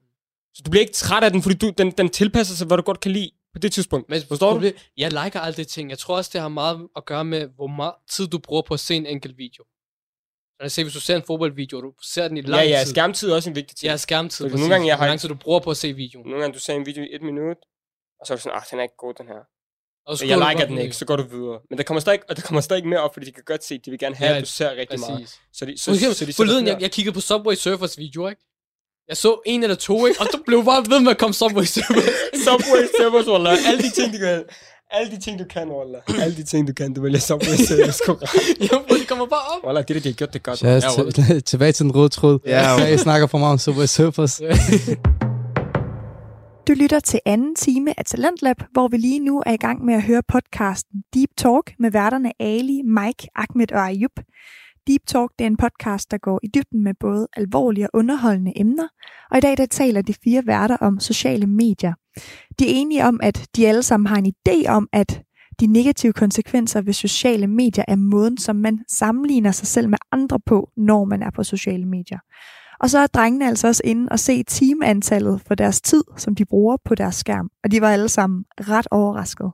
Så 0.56 0.62
du 0.64 0.70
bliver 0.70 0.80
ikke 0.80 0.92
træt 0.92 1.24
af 1.24 1.30
den, 1.32 1.42
fordi 1.42 1.54
du, 1.54 1.70
den, 1.78 1.90
den 1.90 2.08
tilpasser 2.08 2.54
sig, 2.54 2.66
hvad 2.66 2.76
du 2.76 2.82
godt 2.82 3.00
kan 3.00 3.10
lide 3.10 3.30
på 3.52 3.58
det 3.58 3.72
tidspunkt. 3.72 4.08
men 4.10 4.22
Forstår 4.28 4.48
du? 4.50 4.54
problem- 4.54 4.76
Jeg 4.96 5.10
liker 5.24 5.40
aldrig 5.40 5.66
ting. 5.68 5.90
Jeg 5.90 5.98
tror 5.98 6.16
også, 6.16 6.30
det 6.32 6.40
har 6.40 6.48
meget 6.48 6.88
at 6.96 7.04
gøre 7.04 7.24
med, 7.24 7.48
hvor 7.56 7.66
meget 7.66 7.94
tid 8.10 8.26
du 8.26 8.38
bruger 8.38 8.62
på 8.62 8.74
at 8.74 8.80
se 8.80 8.94
en 8.94 9.06
enkelt 9.06 9.38
video. 9.38 9.64
Lad 10.60 10.66
os 10.66 10.72
se, 10.72 10.82
hvis 10.84 10.94
du 10.94 11.00
ser 11.00 11.16
en 11.16 11.22
fodboldvideo, 11.26 11.80
du 11.80 11.92
ser 12.02 12.28
den 12.28 12.36
i 12.36 12.40
Ja, 12.40 12.46
lang 12.48 12.68
ja, 12.68 12.80
tid. 12.84 12.90
skærmtid 12.90 13.30
er 13.30 13.34
også 13.34 13.50
en 13.50 13.56
vigtig 13.56 13.76
ting. 13.76 13.90
Ja, 13.90 13.96
skærmtid. 13.96 14.44
Fordi 14.44 14.50
præcis. 14.52 14.60
nogle 14.62 14.74
gange, 14.74 14.86
jeg 14.86 14.94
har 14.96 15.04
Hvor 15.04 15.06
lang 15.08 15.20
tid 15.20 15.28
du 15.28 15.34
bruger 15.34 15.60
på 15.60 15.70
at 15.70 15.76
se 15.76 15.92
videoen. 15.92 16.26
Nogle 16.28 16.40
gange, 16.42 16.54
du 16.54 16.60
ser 16.60 16.74
en 16.74 16.86
video 16.86 17.02
i 17.02 17.08
et 17.12 17.22
minut, 17.22 17.56
og 18.20 18.26
så 18.26 18.32
er 18.32 18.36
du 18.36 18.42
sådan, 18.42 18.56
ah, 18.58 18.62
den 18.70 18.78
er 18.78 18.82
ikke 18.82 18.94
god, 18.98 19.14
den 19.14 19.26
her. 19.26 19.40
Og 20.06 20.18
så 20.18 20.26
jeg 20.26 20.38
liker 20.38 20.66
den 20.66 20.78
ikke, 20.78 20.96
så 20.96 21.04
går 21.04 21.16
du 21.16 21.22
videre. 21.22 21.60
Men 21.70 21.78
der 21.78 21.84
kommer 21.84 22.00
stadig, 22.00 22.20
og 22.28 22.36
der 22.36 22.42
kommer 22.42 22.60
stadig 22.60 22.86
mere 22.88 23.00
op, 23.00 23.14
fordi 23.14 23.26
de 23.26 23.32
kan 23.32 23.42
godt 23.46 23.64
se, 23.64 23.74
at 23.74 23.80
de 23.84 23.90
vil 23.90 23.98
gerne 23.98 24.16
have, 24.16 24.30
Ja, 24.30 24.36
at 24.36 24.42
du 24.42 24.46
ser 24.48 24.70
rigtig 24.76 25.00
meget. 25.00 25.20
Præcis. 25.20 25.40
Så 25.52 25.66
de, 25.66 25.78
så, 25.78 25.98
så, 25.98 26.14
så 26.14 26.26
de 26.26 26.32
forleden, 26.32 26.66
jeg, 26.66 26.76
jeg 26.80 26.90
kiggede 26.92 27.14
på 27.14 27.20
Subway 27.20 27.54
Surfers 27.54 27.98
video, 27.98 28.28
ikke? 28.28 28.42
Jeg 29.08 29.16
så 29.16 29.40
en 29.46 29.62
eller 29.62 29.76
to, 29.76 30.06
ikke? 30.06 30.20
Og 30.20 30.26
du 30.32 30.38
blev 30.46 30.64
bare 30.64 30.84
ved 30.90 31.00
med 31.00 31.10
at 31.10 31.18
komme 31.18 31.34
Subway 31.34 31.64
Surfers. 31.64 32.04
Subway 32.46 32.84
Surfers, 32.98 33.28
Wallah. 33.28 33.58
Alle 33.68 33.82
de 33.82 33.90
ting, 33.90 34.12
du 34.12 34.18
kan. 34.18 34.42
Alle 34.90 35.10
de 35.16 35.20
ting, 35.20 35.38
du 35.38 35.44
kan, 35.44 35.68
Wallah. 35.68 36.22
Alle 36.22 36.36
de 36.36 36.42
ting, 36.44 36.68
du 36.68 36.72
kan, 36.72 36.94
du 36.94 37.02
vælger 37.02 37.18
Subway 37.18 37.56
Surfers. 37.56 38.00
jo, 38.72 38.78
bro, 38.88 38.94
det 38.94 39.08
kommer 39.08 39.26
bare 39.26 39.40
op. 39.56 39.64
Wallah, 39.66 39.82
det 39.82 39.90
er 39.90 39.94
det, 39.94 40.04
de 40.04 40.08
har 40.08 40.14
gjort 40.14 40.32
det 40.32 40.42
godt. 40.42 40.58
Så 40.58 40.68
jeg 40.68 40.76
er 40.76 41.10
til, 41.10 41.42
tilbage 41.52 41.72
til 41.72 41.84
den 41.84 41.94
røde 41.94 42.08
tråd. 42.08 42.38
Ja, 42.46 42.74
okay. 42.74 42.90
Jeg 42.90 43.00
snakker 43.00 43.26
for 43.26 43.38
meget 43.38 43.52
om 43.52 43.58
Subway 43.58 43.86
Surfers. 43.86 44.40
Du 46.68 46.72
lytter 46.72 47.00
til 47.00 47.20
anden 47.26 47.54
time 47.54 47.98
af 47.98 48.04
Talentlab, 48.04 48.56
hvor 48.72 48.88
vi 48.88 48.96
lige 48.96 49.20
nu 49.20 49.42
er 49.46 49.52
i 49.52 49.56
gang 49.56 49.84
med 49.84 49.94
at 49.94 50.02
høre 50.02 50.22
podcasten 50.28 51.02
Deep 51.14 51.30
Talk 51.38 51.72
med 51.78 51.90
værterne 51.90 52.32
Ali, 52.40 52.82
Mike, 52.82 53.28
Ahmed 53.34 53.72
og 53.72 53.80
Ayub. 53.80 54.20
Deep 54.86 55.00
Talk 55.06 55.30
det 55.38 55.44
er 55.44 55.48
en 55.48 55.56
podcast, 55.56 56.10
der 56.10 56.18
går 56.18 56.40
i 56.42 56.46
dybden 56.54 56.82
med 56.82 56.94
både 57.00 57.28
alvorlige 57.36 57.86
og 57.86 57.98
underholdende 57.98 58.52
emner, 58.56 58.88
og 59.30 59.38
i 59.38 59.40
dag 59.40 59.56
der 59.56 59.66
taler 59.66 60.02
de 60.02 60.14
fire 60.24 60.46
værter 60.46 60.76
om 60.76 61.00
sociale 61.00 61.46
medier. 61.46 61.94
De 62.58 62.64
er 62.64 62.72
enige 62.72 63.04
om, 63.04 63.20
at 63.22 63.48
de 63.56 63.68
alle 63.68 63.82
sammen 63.82 64.06
har 64.06 64.16
en 64.16 64.32
idé 64.32 64.68
om, 64.68 64.88
at 64.92 65.22
de 65.60 65.66
negative 65.66 66.12
konsekvenser 66.12 66.80
ved 66.80 66.92
sociale 66.92 67.46
medier 67.46 67.84
er 67.88 67.96
måden, 67.96 68.38
som 68.38 68.56
man 68.56 68.84
sammenligner 68.88 69.52
sig 69.52 69.68
selv 69.68 69.88
med 69.88 69.98
andre 70.12 70.40
på, 70.46 70.70
når 70.76 71.04
man 71.04 71.22
er 71.22 71.30
på 71.30 71.44
sociale 71.44 71.86
medier. 71.86 72.18
Og 72.80 72.90
så 72.90 72.98
er 72.98 73.06
drengene 73.06 73.48
altså 73.48 73.68
også 73.68 73.82
inde 73.84 74.08
og 74.10 74.18
se 74.18 74.42
timeantallet 74.42 75.40
for 75.46 75.54
deres 75.54 75.80
tid, 75.80 76.04
som 76.16 76.34
de 76.34 76.44
bruger 76.44 76.76
på 76.84 76.94
deres 76.94 77.14
skærm. 77.14 77.50
Og 77.64 77.70
de 77.70 77.80
var 77.80 77.90
alle 77.90 78.08
sammen 78.08 78.44
ret 78.60 78.86
overraskede. 78.90 79.50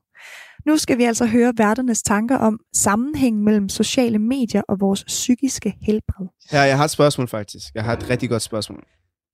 Nu 0.67 0.77
skal 0.77 0.99
vi 0.99 1.05
altså 1.05 1.27
høre 1.27 1.53
værternes 1.57 2.03
tanker 2.03 2.39
om 2.39 2.61
sammenhængen 2.73 3.45
mellem 3.45 3.69
sociale 3.69 4.19
medier 4.19 4.63
og 4.69 4.81
vores 4.81 5.05
psykiske 5.05 5.77
helbred. 5.81 6.27
Her, 6.51 6.63
jeg 6.63 6.77
har 6.77 6.85
et 6.85 6.91
spørgsmål 6.91 7.29
faktisk. 7.29 7.75
Jeg 7.75 7.85
har 7.85 7.97
et 7.97 8.11
rigtig 8.11 8.29
godt 8.29 8.43
spørgsmål. 8.43 8.85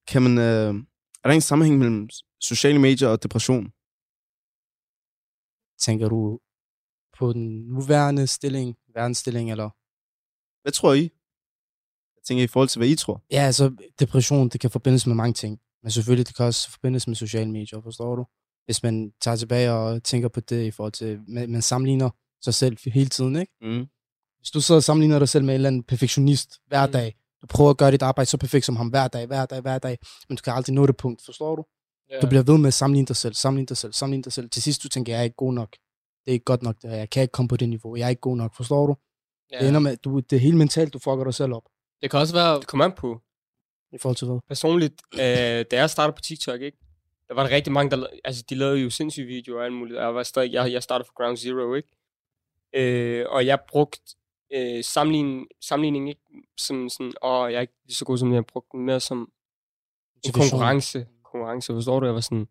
Kan 0.08 0.22
man, 0.22 0.38
øh, 0.38 0.74
er 1.24 1.28
der 1.28 1.30
en 1.30 1.40
sammenhæng 1.40 1.78
mellem 1.78 2.08
sociale 2.40 2.78
medier 2.78 3.08
og 3.08 3.22
depression? 3.22 3.64
Tænker 5.80 6.08
du 6.08 6.38
på 7.18 7.32
den 7.32 7.46
nuværende 7.66 8.26
stilling, 8.26 8.76
verdensstilling, 8.94 9.50
eller? 9.50 9.70
Hvad 10.62 10.72
tror 10.72 10.92
I? 10.92 11.02
Jeg 12.16 12.22
tænker 12.26 12.44
i 12.44 12.46
forhold 12.46 12.68
til, 12.68 12.78
hvad 12.78 12.88
I 12.88 12.96
tror. 12.96 13.24
Ja, 13.30 13.40
altså 13.40 13.76
depression, 14.00 14.48
det 14.48 14.60
kan 14.60 14.70
forbindes 14.70 15.06
med 15.06 15.14
mange 15.14 15.32
ting. 15.32 15.58
Men 15.82 15.90
selvfølgelig, 15.90 16.26
det 16.26 16.36
kan 16.36 16.46
også 16.46 16.70
forbindes 16.70 17.06
med 17.06 17.16
sociale 17.16 17.50
medier, 17.50 17.80
forstår 17.82 18.16
du? 18.16 18.24
Hvis 18.68 18.82
man 18.82 19.12
tager 19.20 19.36
tilbage 19.36 19.72
og 19.72 20.02
tænker 20.04 20.28
på 20.28 20.40
det 20.40 20.64
i 20.64 20.70
forhold 20.70 20.92
til, 20.92 21.20
man, 21.28 21.50
man 21.50 21.62
sammenligner 21.62 22.10
sig 22.44 22.54
selv 22.54 22.76
hele 22.92 23.08
tiden, 23.08 23.36
ikke? 23.36 23.52
Mm. 23.62 23.86
Hvis 24.38 24.50
du 24.50 24.60
sidder 24.60 24.78
og 24.78 24.82
sammenligner 24.84 25.18
dig 25.18 25.28
selv 25.28 25.44
med 25.44 25.54
en 25.54 25.54
eller 25.54 25.68
anden 25.68 25.82
perfektionist 25.82 26.50
hver 26.66 26.86
Mm. 26.86 26.92
dag, 26.92 27.16
du 27.42 27.46
prøver 27.46 27.70
at 27.70 27.76
gøre 27.76 27.90
dit 27.90 28.02
arbejde 28.02 28.30
så 28.30 28.36
perfekt 28.36 28.64
som 28.64 28.76
ham 28.76 28.88
hver 28.88 29.08
dag, 29.08 29.26
hver 29.26 29.46
dag, 29.46 29.60
hver 29.60 29.78
dag, 29.78 29.98
men 30.28 30.36
du 30.36 30.42
kan 30.42 30.52
aldrig 30.52 30.74
nå 30.74 30.86
det 30.86 30.96
punkt, 30.96 31.22
forstår 31.24 31.56
du? 31.56 31.64
Ja. 32.10 32.20
Du 32.20 32.26
bliver 32.28 32.42
ved 32.42 32.58
med 32.58 32.66
at 32.68 32.74
sammenligne 32.74 33.06
dig 33.06 33.16
selv, 33.16 33.34
sammenligne 33.34 33.66
dig 33.66 33.76
selv, 33.76 33.92
sammenligne 33.92 34.22
dig 34.22 34.32
selv. 34.32 34.50
Til 34.50 34.62
sidst 34.62 34.82
du 34.82 34.88
tænker, 34.88 35.12
jeg 35.12 35.20
er 35.20 35.24
ikke 35.24 35.36
god 35.36 35.52
nok. 35.52 35.72
Det 36.24 36.30
er 36.30 36.32
ikke 36.32 36.44
godt 36.44 36.62
nok, 36.62 36.76
det 36.82 36.90
her. 36.90 36.96
Jeg 36.96 37.10
kan 37.10 37.22
ikke 37.22 37.32
komme 37.32 37.48
på 37.48 37.56
det 37.56 37.68
niveau. 37.68 37.96
Jeg 37.96 38.04
er 38.04 38.08
ikke 38.08 38.20
god 38.20 38.36
nok, 38.36 38.54
forstår 38.56 38.86
du? 38.86 38.96
Ja. 39.52 39.58
Det 39.58 39.68
ender 39.68 39.80
med, 39.80 39.96
du, 39.96 40.20
det 40.20 40.36
er 40.36 40.40
helt 40.40 40.56
mentalt, 40.56 40.92
du 40.92 40.98
fucker 40.98 41.24
dig 41.24 41.34
selv 41.34 41.52
op. 41.54 41.62
Det 42.02 42.10
kan 42.10 42.20
også 42.20 42.34
være... 42.34 42.56
Det 42.58 42.66
kommer 42.66 42.84
an 42.84 42.92
på. 42.92 43.20
I 43.92 43.98
forhold 43.98 44.16
til 44.16 44.26
hvad? 44.26 44.38
Personligt, 44.48 44.94
øh, 45.14 45.20
da 45.20 45.66
jeg 45.70 45.90
startede 45.90 46.14
på 46.16 46.20
TikTok, 46.20 46.60
ikke? 46.60 46.78
Der 47.28 47.34
var 47.34 47.42
der 47.42 47.50
rigtig 47.50 47.72
mange, 47.72 47.90
der... 47.90 48.06
Altså, 48.24 48.44
de 48.50 48.54
lavede 48.54 48.78
jo 48.78 48.90
sindssyge 48.90 49.26
videoer 49.26 49.58
og 49.58 49.64
alt 49.64 49.74
muligt. 49.74 49.98
Jeg, 49.98 50.14
var 50.14 50.22
stadig, 50.22 50.52
jeg, 50.52 50.72
jeg 50.72 50.82
startede 50.82 51.06
fra 51.06 51.24
Ground 51.24 51.36
Zero, 51.36 51.74
ikke? 51.74 51.88
Øh, 52.72 53.26
og 53.28 53.46
jeg 53.46 53.58
brugte 53.68 54.16
øh, 54.52 54.84
sammenligning, 54.84 55.48
sammenligning 55.60 56.08
ikke 56.08 56.20
som 56.56 56.88
sådan, 56.88 57.12
åh, 57.22 57.52
jeg 57.52 57.56
er 57.56 57.60
ikke 57.60 57.74
lige 57.84 57.94
så 57.94 58.04
god 58.04 58.18
som 58.18 58.34
jeg, 58.34 58.46
brugte 58.46 58.68
den 58.72 58.86
mere 58.86 59.00
som 59.00 59.32
en 60.24 60.32
konkurrence. 60.32 61.06
Konkurrence, 61.22 61.72
forstår 61.72 62.00
du? 62.00 62.06
Jeg 62.06 62.14
var 62.14 62.20
sådan, 62.20 62.48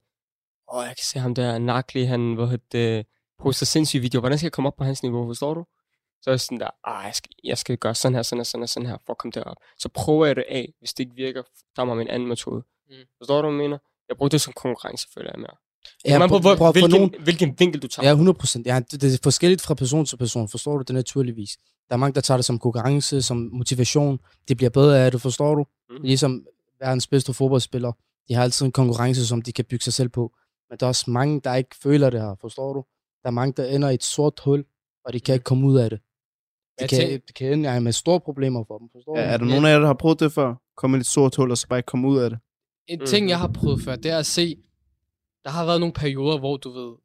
åh, 0.74 0.84
jeg 0.84 0.96
kan 0.96 1.04
se 1.04 1.20
ham 1.20 1.36
der 1.36 1.58
Nakli, 1.58 2.04
han 2.04 2.34
hvor 2.34 2.58
det, 2.72 3.06
poster 3.40 3.66
sindssyge 3.66 4.02
videoer. 4.02 4.22
Hvordan 4.22 4.38
skal 4.38 4.46
jeg 4.46 4.52
komme 4.52 4.68
op 4.68 4.76
på 4.76 4.84
hans 4.84 5.04
niveau, 5.04 5.28
forstår 5.28 5.54
du? 5.54 5.66
Så 6.22 6.30
er 6.30 6.34
jeg 6.34 6.40
sådan 6.40 6.60
der, 6.60 6.70
ah, 6.84 7.06
jeg 7.06 7.16
skal, 7.16 7.32
jeg 7.44 7.58
skal 7.58 7.78
gøre 7.78 7.96
sådan 7.96 8.16
her, 8.16 8.22
sådan 8.22 8.40
her, 8.40 8.44
sådan 8.44 8.62
her, 8.62 8.68
sådan 8.68 8.90
her, 8.90 8.98
for 9.06 9.14
at 9.14 9.18
komme 9.18 9.32
derop. 9.32 9.58
Så 9.78 9.90
prøver 9.90 10.26
jeg 10.26 10.36
det 10.36 10.46
af. 10.50 10.74
Hvis 10.80 10.94
det 10.94 11.04
ikke 11.04 11.16
virker, 11.16 11.44
der 11.76 11.86
er 11.86 11.92
en 11.92 12.08
anden 12.08 12.28
metode. 12.28 12.64
Mm. 12.90 12.96
Forstår 13.18 13.42
du, 13.42 13.48
hvad 13.48 13.64
jeg 13.64 13.70
mener? 13.70 13.78
Jeg 14.10 14.18
brugte 14.18 14.34
det 14.34 14.42
som 14.42 14.54
konkurrence, 14.54 15.08
føler 15.14 15.30
jeg 15.34 15.40
mere. 15.40 15.56
Ja, 16.06 16.20
man 16.20 16.30
på, 16.30 16.34
prøv- 16.34 16.42
hvor, 16.42 16.56
prøv- 16.56 16.58
for 16.58 16.72
hvilken, 16.72 16.92
nogen- 16.92 17.14
hvilken 17.24 17.56
vinkel 17.60 17.82
du 17.82 17.88
tager. 17.88 18.08
Ja, 18.08 18.12
100 18.14 18.38
procent. 18.38 18.68
Ja, 18.68 18.80
det, 18.92 19.02
det 19.02 19.14
er 19.14 19.18
forskelligt 19.24 19.62
fra 19.62 19.74
person 19.74 20.06
til 20.06 20.18
person, 20.18 20.48
forstår 20.50 20.78
du 20.78 20.84
det 20.84 20.94
naturligvis. 20.96 21.58
Der 21.90 21.94
er 21.96 21.98
mange, 21.98 22.14
der 22.16 22.22
tager 22.22 22.38
det 22.38 22.46
som 22.46 22.60
konkurrence, 22.60 23.22
som 23.22 23.38
motivation. 23.54 24.20
Det 24.48 24.58
bliver 24.58 24.70
bedre 24.70 25.06
af 25.06 25.12
det, 25.12 25.22
forstår 25.22 25.56
du? 25.56 25.66
Mm. 25.90 25.96
Ligesom 26.04 26.46
verdens 26.80 27.08
bedste 27.08 27.34
fodboldspiller. 27.34 27.92
De 28.28 28.34
har 28.34 28.44
altid 28.44 28.66
en 28.66 28.72
konkurrence, 28.72 29.28
som 29.28 29.42
de 29.42 29.52
kan 29.52 29.66
bygge 29.66 29.84
sig 29.84 29.94
selv 29.94 30.10
på. 30.10 30.32
Men 30.70 30.78
der 30.80 30.86
er 30.86 30.88
også 30.88 31.12
mange, 31.12 31.42
der 31.44 31.56
ikke 31.56 31.76
føler 31.84 32.10
det 32.10 32.22
her, 32.22 32.36
forstår 32.42 32.74
du? 32.74 32.84
Der 33.24 33.28
er 33.30 33.32
mange, 33.32 33.54
der 33.58 33.66
ender 33.66 33.90
i 33.90 33.94
et 33.94 34.04
sort 34.04 34.40
hul, 34.44 34.66
og 35.06 35.14
de 35.14 35.20
kan 35.20 35.34
ikke 35.34 35.44
komme 35.44 35.68
ud 35.68 35.78
af 35.78 35.90
det. 35.90 36.00
Det 36.80 36.82
Jeg 36.82 36.90
kan, 36.90 37.22
det 37.28 37.36
kan 37.36 37.54
ende 37.54 37.72
ja, 37.74 37.80
med 37.80 37.92
store 37.92 38.20
problemer 38.20 38.64
for 38.68 38.78
dem, 38.78 38.88
forstår 38.96 39.18
Ja, 39.18 39.24
du? 39.28 39.30
er 39.34 39.38
der 39.38 39.46
nogen 39.46 39.66
af 39.66 39.70
jer, 39.70 39.80
der 39.80 39.88
har 39.88 39.94
prøvet 39.94 40.20
det 40.20 40.34
før? 40.34 40.56
Komme 40.78 40.98
i 40.98 41.00
et 41.00 41.06
sort 41.06 41.36
hul, 41.36 41.52
og 41.52 41.58
så 41.58 41.68
bare 41.68 41.80
ikke 41.80 41.88
komme 41.88 42.08
ud 42.08 42.18
af 42.20 42.30
det? 42.30 42.40
En 42.88 43.00
Mhm. 43.00 43.08
ting, 43.08 43.30
jeg 43.30 43.40
har 43.40 43.48
prøvet 43.48 43.82
før, 43.82 43.96
det 43.96 44.12
er 44.12 44.18
at 44.18 44.26
se, 44.26 44.56
der 45.44 45.50
har 45.50 45.66
været 45.66 45.80
nogle 45.80 45.94
perioder, 45.94 46.38
hvor 46.40 46.58
du 46.58 46.70
ved, 46.72 46.96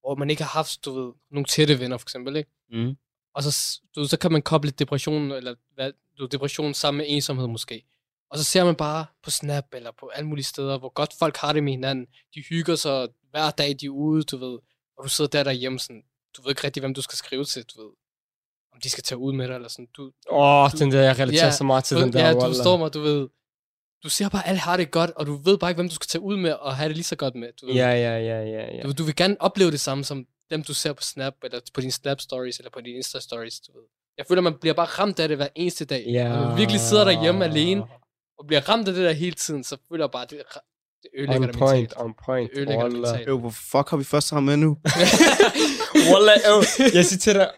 hvor 0.00 0.14
man 0.14 0.30
ikke 0.30 0.42
har 0.42 0.50
haft, 0.50 0.84
du 0.84 0.92
ved, 1.00 1.12
nogle 1.30 1.44
tætte 1.46 1.80
venner, 1.80 1.96
for 1.98 2.04
eksempel, 2.04 2.36
ikke? 2.36 2.50
Mm. 2.70 2.96
Og 3.34 3.42
så, 3.42 3.80
du, 3.96 4.04
så 4.08 4.18
kan 4.18 4.32
man 4.32 4.42
koble 4.42 4.70
depression, 4.70 5.30
eller 5.32 5.54
hvad, 5.74 5.92
du, 6.18 6.26
depression 6.26 6.74
sammen 6.74 6.98
med 6.98 7.06
ensomhed 7.08 7.46
måske. 7.48 7.82
Og 8.30 8.38
så 8.38 8.44
ser 8.44 8.64
man 8.64 8.74
bare 8.74 9.06
på 9.22 9.30
Snap, 9.30 9.64
eller 9.72 9.90
på 10.00 10.08
alle 10.08 10.28
mulige 10.28 10.44
steder, 10.44 10.78
hvor 10.78 10.88
godt 10.88 11.14
folk 11.18 11.36
har 11.36 11.52
det 11.52 11.64
med 11.64 11.72
hinanden. 11.72 12.06
De 12.34 12.40
hygger 12.48 12.74
sig 12.74 13.08
hver 13.30 13.50
dag, 13.50 13.76
de 13.80 13.86
er 13.86 13.90
ude, 13.90 14.22
du 14.22 14.36
ved. 14.36 14.58
Og 14.98 15.04
du 15.04 15.08
sidder 15.08 15.30
der 15.30 15.44
derhjemme, 15.44 15.78
sådan, 15.78 16.02
du 16.36 16.42
ved 16.42 16.50
ikke 16.50 16.64
rigtig, 16.64 16.80
hvem 16.80 16.94
du 16.94 17.02
skal 17.02 17.16
skrive 17.16 17.44
til, 17.44 17.64
du 17.64 17.82
ved. 17.82 17.90
Om 18.74 18.80
de 18.80 18.90
skal 18.90 19.04
tage 19.04 19.18
ud 19.18 19.32
med 19.32 19.48
dig, 19.48 19.54
eller 19.54 19.68
sådan. 19.68 19.88
Du, 19.96 20.02
Åh, 20.30 20.62
oh, 20.64 20.70
den 20.78 20.92
der, 20.92 21.02
jeg 21.02 21.18
relaterer 21.18 21.44
Ja, 21.46 21.50
så 21.50 21.64
meget 21.64 21.84
til 21.84 21.96
du, 21.96 22.02
den 22.02 22.12
der. 22.12 22.26
ja, 22.26 22.32
du 22.32 22.40
forstår 22.40 22.76
mig, 22.76 22.94
du 22.94 23.00
ved. 23.00 23.28
Du 24.06 24.10
ser 24.10 24.28
bare, 24.28 24.42
at 24.44 24.48
alle 24.48 24.60
har 24.60 24.76
det 24.76 24.90
godt, 24.90 25.10
og 25.10 25.26
du 25.26 25.36
ved 25.36 25.58
bare 25.58 25.70
ikke, 25.70 25.78
hvem 25.78 25.88
du 25.88 25.94
skal 25.94 26.06
tage 26.06 26.22
ud 26.22 26.36
med, 26.36 26.52
og 26.52 26.76
have 26.76 26.88
det 26.88 26.96
lige 26.96 27.04
så 27.04 27.16
godt 27.16 27.34
med. 27.34 27.48
Du 27.60 27.66
ved. 27.66 27.74
Ja, 27.74 27.88
ja, 27.90 28.18
ja, 28.18 28.40
ja, 28.42 28.76
ja. 28.76 28.82
Du, 28.82 28.92
du 28.92 29.04
vil 29.04 29.16
gerne 29.16 29.36
opleve 29.40 29.70
det 29.70 29.80
samme 29.80 30.04
som 30.04 30.24
dem, 30.50 30.62
du 30.62 30.74
ser 30.74 30.92
på 30.92 31.02
Snap, 31.02 31.34
eller 31.44 31.60
på 31.74 31.80
dine 31.80 31.92
Snap 31.92 32.20
Stories, 32.20 32.58
eller 32.58 32.70
på 32.70 32.80
dine 32.80 32.96
Insta 32.96 33.20
Stories, 33.20 33.60
du 33.60 33.72
ved. 33.72 33.82
Jeg 34.18 34.24
føler, 34.28 34.42
man 34.42 34.54
bliver 34.60 34.74
bare 34.74 34.86
ramt 34.86 35.20
af 35.20 35.28
det 35.28 35.36
hver 35.36 35.48
eneste 35.54 35.84
dag. 35.84 36.04
Ja. 36.06 36.28
Når 36.28 36.48
man 36.48 36.58
virkelig 36.58 36.80
sidder 36.80 37.04
derhjemme 37.04 37.44
alene, 37.44 37.82
og 38.38 38.46
bliver 38.46 38.68
ramt 38.68 38.88
af 38.88 38.94
det 38.94 39.04
der 39.04 39.12
hele 39.12 39.34
tiden, 39.34 39.64
så 39.64 39.76
føler 39.88 40.04
jeg 40.04 40.10
bare, 40.10 40.26
det, 40.30 40.42
det 41.02 41.10
ødelægger 41.18 41.48
On 41.48 41.54
point, 41.54 41.80
mentalt. 41.80 41.94
on 41.96 42.14
point. 42.24 42.50
Det 42.50 42.58
ødelægger 42.58 42.88
mentalt. 42.88 43.28
Hvor 43.28 43.50
fuck 43.50 43.90
har 43.90 43.96
vi 43.96 44.04
først 44.04 44.30
ham 44.30 44.42
med 44.42 44.56
nu? 44.56 44.76
Wallah, 46.12 46.36
øv. 46.50 46.62
Jeg 46.94 47.04
siger 47.04 47.18
til 47.20 47.34
dig, 47.34 47.50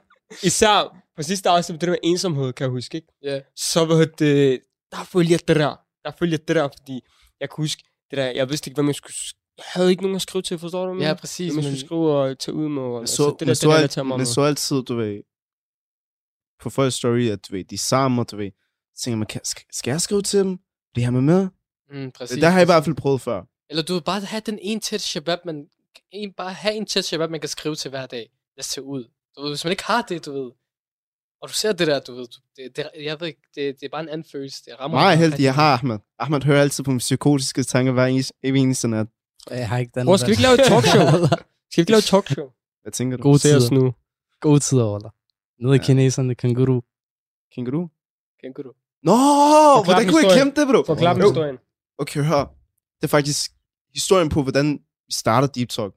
især 0.42 0.96
på 1.16 1.22
sidste 1.22 1.48
afsnit, 1.48 1.80
det 1.80 1.86
der 1.86 1.92
med 1.92 1.98
ensomhed, 2.02 2.52
kan 2.52 2.64
jeg 2.64 2.70
huske, 2.70 2.96
ikke? 2.96 3.08
Ja. 3.22 3.40
Så 3.56 3.84
var 3.84 4.04
det, 4.18 4.60
der 4.92 5.04
følger 5.12 5.30
jeg 5.30 5.48
det 5.48 5.56
der. 5.56 5.87
Der 6.10 6.16
følger 6.18 6.32
jeg 6.40 6.48
det 6.48 6.56
der, 6.56 6.68
fordi 6.78 7.00
jeg 7.40 7.50
kunne 7.50 7.62
huske, 7.64 7.82
det 8.10 8.16
der, 8.16 8.24
jeg 8.30 8.48
vidste 8.48 8.70
ikke, 8.70 8.76
hvem 8.76 8.86
jeg 8.86 8.94
skulle, 8.94 9.14
sk- 9.14 9.54
jeg 9.56 9.64
havde 9.66 9.90
ikke 9.90 10.02
nogen 10.02 10.16
at 10.16 10.22
skrive 10.22 10.42
til, 10.42 10.58
forstår 10.58 10.86
du? 10.86 10.92
hvad 10.94 11.02
jeg 11.02 11.08
Ja, 11.10 11.14
præcis. 11.20 11.54
Men, 11.54 11.62
skulle 11.64 11.80
skrive 11.80 12.12
og 12.18 12.38
tage 12.38 12.54
ud 12.54 12.68
med. 12.68 12.82
Og, 12.82 12.90
Man 12.92 13.00
altså, 13.00 13.16
så, 13.16 13.30
det 13.30 13.40
der, 13.40 13.46
man 13.46 13.50
det 13.50 13.58
så, 13.58 14.00
der, 14.00 14.02
mig 14.02 14.18
man 14.18 14.26
så 14.26 14.40
altid, 14.40 14.82
du 14.82 14.94
ved, 14.96 15.22
på 16.60 16.70
folks 16.70 16.94
story, 16.94 17.28
at 17.30 17.48
du 17.48 17.52
ved, 17.56 17.64
de 17.64 17.78
sammen, 17.78 18.18
og 18.18 18.30
du 18.30 18.36
ved, 18.36 18.50
så 18.94 19.02
tænker 19.02 19.16
man, 19.16 19.26
kan, 19.26 19.40
skal, 19.44 19.90
jeg 19.90 20.00
skrive 20.00 20.22
til 20.22 20.38
dem? 20.40 20.58
Bliver 20.94 21.04
han 21.04 21.14
med 21.14 21.22
med? 21.22 21.48
mm, 21.90 22.10
præcis, 22.10 22.34
Det 22.34 22.42
der 22.42 22.48
har 22.48 22.58
jeg 22.58 22.64
i 22.64 22.72
hvert 22.72 22.84
fald 22.84 22.94
prøvet 22.96 23.20
før. 23.20 23.42
Eller 23.70 23.82
du 23.82 23.92
vil 23.94 24.02
bare 24.02 24.20
have 24.20 24.42
den 24.46 24.58
ene 24.62 24.80
tæt 24.80 25.00
shabab, 25.00 25.38
man, 25.44 25.66
en, 26.12 26.32
bare 26.32 26.52
have 26.52 26.74
en 26.74 26.86
tæt 26.86 27.04
shabab, 27.04 27.30
man 27.30 27.40
kan 27.40 27.48
skrive 27.48 27.74
til 27.74 27.88
hver 27.88 28.06
dag. 28.06 28.30
Lad 28.56 28.60
os 28.64 28.68
tage 28.68 28.84
ud. 28.84 29.04
Du 29.36 29.42
ved, 29.42 29.50
hvis 29.50 29.64
man 29.64 29.70
ikke 29.70 29.84
har 29.84 30.02
det, 30.02 30.26
du 30.26 30.32
ved, 30.32 30.50
og 31.42 31.48
du 31.48 31.54
ser 31.54 31.72
det 31.72 31.86
der, 31.86 32.00
du 32.00 32.14
ved, 32.14 32.26
du- 32.26 32.40
det, 32.56 32.76
det, 32.76 32.86
jeg 33.04 33.20
ved 33.20 33.26
ikke, 33.28 33.40
det, 33.54 33.80
det 33.80 33.86
er 33.86 33.88
bare 33.90 34.00
en 34.02 34.08
anden 34.08 34.26
følelse. 34.32 34.64
Det 34.64 34.80
rammer 34.80 34.98
Meget 34.98 35.18
mig 35.18 35.28
heldig, 35.28 35.44
jeg 35.44 35.54
har 35.54 35.74
Ahmed. 35.74 35.98
Ahmed 36.18 36.42
hører 36.42 36.62
altid 36.62 36.84
på 36.84 36.90
mine 36.90 36.98
psykotiske 36.98 37.62
tanker 37.62 37.92
hver 37.92 38.06
eneste, 38.42 38.88
nat. 38.88 39.06
Jeg 39.50 39.68
har 39.68 39.78
ikke 39.78 39.92
den. 39.94 40.06
Bror, 40.06 40.16
skal 40.16 40.26
vi 40.28 40.32
ikke 40.32 40.42
lave 40.42 40.54
et 40.54 40.60
talkshow? 40.66 41.02
Skal 41.70 41.76
vi 41.76 41.80
ikke 41.82 41.90
lave 41.90 41.98
et 41.98 42.04
talkshow? 42.04 42.48
Hvad 42.82 42.92
tænker 42.92 43.16
du? 43.16 43.22
Gode 43.22 43.38
tider. 43.38 43.74
nu. 43.74 43.94
Gode 44.40 44.60
tider, 44.60 44.84
Ola. 44.84 45.08
Nede 45.60 45.74
i 45.74 45.78
Ja. 45.78 45.84
kineserne, 45.84 46.34
kanguru. 46.34 46.80
Kænguru? 47.54 47.88
Kænguru. 48.42 48.72
Nå, 49.02 49.14
hvordan 49.84 50.08
kunne 50.08 50.26
jeg 50.28 50.38
kæmpe 50.38 50.60
det, 50.60 50.68
bro? 50.68 50.82
Forklar 50.86 51.18
Jo, 51.18 51.26
historien. 51.28 51.58
Okay, 51.98 52.20
hør. 52.24 52.44
Det 53.00 53.04
er 53.04 53.08
faktisk 53.08 53.50
historien 53.94 54.28
på, 54.28 54.42
hvordan 54.42 54.72
vi 55.06 55.12
starter 55.12 55.48
Deep 55.48 55.68
Talk. 55.68 55.94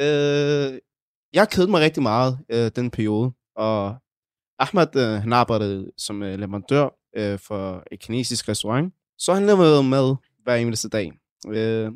Øh, 0.00 0.78
jeg 1.32 1.48
kedede 1.50 1.70
mig 1.70 1.80
rigtig 1.80 2.02
meget 2.02 2.38
øh, 2.48 2.70
den 2.76 2.90
periode, 2.90 3.32
og 3.56 3.96
Ahmed, 4.58 4.96
øh, 4.96 5.20
han 5.22 5.32
arbejdede 5.32 5.90
som 5.96 6.22
øh, 6.22 6.38
leverandør 6.38 6.88
øh, 7.16 7.38
for 7.38 7.82
et 7.92 8.00
kinesisk 8.00 8.48
restaurant. 8.48 8.94
Så 9.18 9.34
han 9.34 9.46
lavede 9.46 9.82
mad 9.82 10.16
hver 10.42 10.54
eneste 10.56 10.88
dag. 10.88 11.12
Øh, 11.48 11.90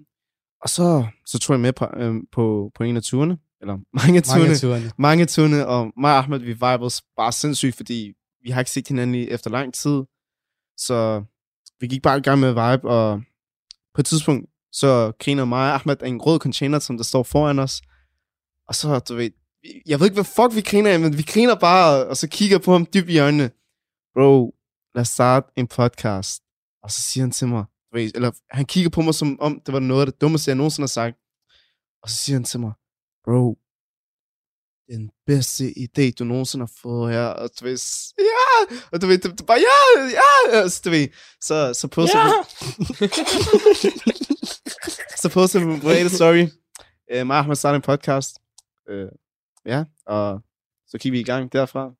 og 0.62 0.68
så, 0.68 1.06
så 1.26 1.38
tog 1.38 1.54
jeg 1.54 1.60
med 1.60 1.72
på, 1.72 1.86
øh, 1.96 2.14
på, 2.32 2.70
på 2.74 2.82
en 2.84 2.96
af 2.96 3.02
turene, 3.02 3.38
eller 3.60 3.78
mange 4.06 4.16
af 4.16 4.22
turene, 4.22 4.44
Mange 4.44 4.56
turene. 4.56 4.90
mange 4.98 5.26
turene, 5.26 5.66
og 5.66 5.92
mig 5.96 6.12
og 6.12 6.18
Ahmed, 6.18 6.38
vi 6.38 6.52
vibes 6.52 7.02
bare 7.16 7.32
sindssygt, 7.32 7.76
fordi 7.76 8.12
vi 8.44 8.50
har 8.50 8.60
ikke 8.60 8.70
set 8.70 8.88
hinanden 8.88 9.14
i, 9.14 9.28
efter 9.28 9.50
lang 9.50 9.74
tid. 9.74 10.02
Så 10.76 11.24
vi 11.80 11.86
gik 11.86 12.02
bare 12.02 12.18
i 12.18 12.20
gang 12.22 12.40
med 12.40 12.48
vibe, 12.48 12.88
og 12.90 13.22
på 13.94 14.00
et 14.00 14.06
tidspunkt, 14.06 14.50
så 14.72 15.12
griner 15.18 15.44
mig 15.44 15.68
og 15.70 15.74
Ahmed 15.74 16.02
af 16.02 16.08
en 16.08 16.20
rød 16.20 16.38
container, 16.38 16.78
som 16.78 16.96
der 16.96 17.04
står 17.04 17.22
foran 17.22 17.58
os. 17.58 17.82
Og 18.68 18.74
så, 18.74 18.98
du 18.98 19.14
ved, 19.14 19.30
jeg 19.86 20.00
ved 20.00 20.06
ikke, 20.06 20.14
hvad 20.14 20.24
fuck 20.24 20.54
vi 20.54 20.60
griner 20.60 20.90
af, 20.90 21.00
men 21.00 21.18
vi 21.18 21.22
griner 21.22 21.54
bare, 21.54 22.06
og 22.06 22.16
så 22.16 22.28
kigger 22.28 22.58
på 22.58 22.72
ham 22.72 22.86
dybt 22.94 23.10
i 23.10 23.18
øjnene. 23.18 23.50
Bro, 24.14 24.54
lad 24.94 25.00
os 25.00 25.08
starte 25.08 25.46
en 25.56 25.66
podcast. 25.66 26.42
Og 26.82 26.90
så 26.90 27.00
siger 27.02 27.24
han 27.24 27.30
til 27.30 27.48
mig, 27.48 27.64
eller 27.94 28.30
han 28.50 28.64
kigger 28.64 28.90
på 28.90 29.00
mig, 29.00 29.14
som 29.14 29.40
om 29.40 29.60
det 29.66 29.72
var 29.72 29.80
noget 29.80 30.00
af 30.00 30.06
det 30.06 30.20
dummeste, 30.20 30.48
jeg 30.48 30.56
nogensinde 30.56 30.84
har 30.84 30.88
sagt. 30.88 31.16
Og 32.02 32.10
så 32.10 32.16
siger 32.16 32.36
han 32.36 32.44
til 32.44 32.60
mig, 32.60 32.72
bro, 33.24 33.58
den 34.88 35.10
bedste 35.26 35.64
idé, 35.64 36.12
du 36.18 36.24
nogensinde 36.24 36.62
har 36.62 36.72
fået 36.82 37.12
her. 37.12 37.26
Og 37.26 37.50
du 37.60 37.64
ved, 37.64 37.78
ja! 38.18 38.76
Og 38.92 39.02
du 39.02 39.06
ved, 39.06 39.18
det, 39.18 39.38
det 39.38 39.46
bare, 39.46 39.58
ja, 39.58 40.02
ja! 40.10 40.64
Og 40.64 40.70
så, 40.70 40.82
du 40.84 40.90
ved, 40.90 41.08
så, 41.40 41.74
så 41.74 41.88
poster 41.88 42.18
Ja! 42.18 42.30
så 45.22 45.28
poster 45.28 45.58
vi 45.58 45.64
på 45.64 45.80
private 45.80 46.10
story. 46.10 46.42
Uh, 47.14 47.26
mig 47.26 47.36
og 47.36 47.38
Ahmed 47.38 47.56
starter 47.56 47.76
en 47.76 47.82
podcast. 47.82 48.38
Uh, 48.90 49.08
ja, 49.66 49.84
og 50.06 50.40
så 50.86 50.98
kigger 50.98 51.16
vi 51.16 51.20
i 51.20 51.24
gang 51.24 51.52
derfra. 51.52 51.92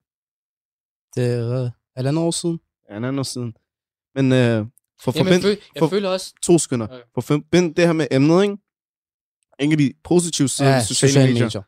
Det 1.15 1.25
er 1.35 1.65
uh, 1.65 1.71
halvandet 1.97 2.23
år 2.23 2.31
siden. 2.31 2.61
Ja, 2.91 2.97
anden 2.97 3.19
år 3.19 3.23
siden. 3.23 3.57
Men 4.15 4.25
uh, 4.27 4.37
for 4.39 4.39
Jamen, 4.39 4.67
jeg, 5.03 5.15
forbind, 5.15 5.43
føl, 5.43 5.59
jeg 5.75 5.81
for- 5.81 5.89
føler 5.89 6.09
også... 6.09 6.35
to 6.43 6.59
sekunder. 6.59 6.87
Okay. 6.87 7.03
For 7.15 7.21
forbind 7.21 7.75
det 7.75 7.87
her 7.87 7.93
med 7.93 8.07
emnet, 8.11 8.43
ikke? 8.43 8.57
En 9.61 9.73
af 9.73 9.79
de 9.79 9.93
positive 10.05 10.49
sider 10.49 10.69
Ja, 10.71 10.77
af 10.77 10.83
sociale, 10.83 11.11
sociale 11.13 11.33
medier. 11.33 11.45
medier. 11.45 11.63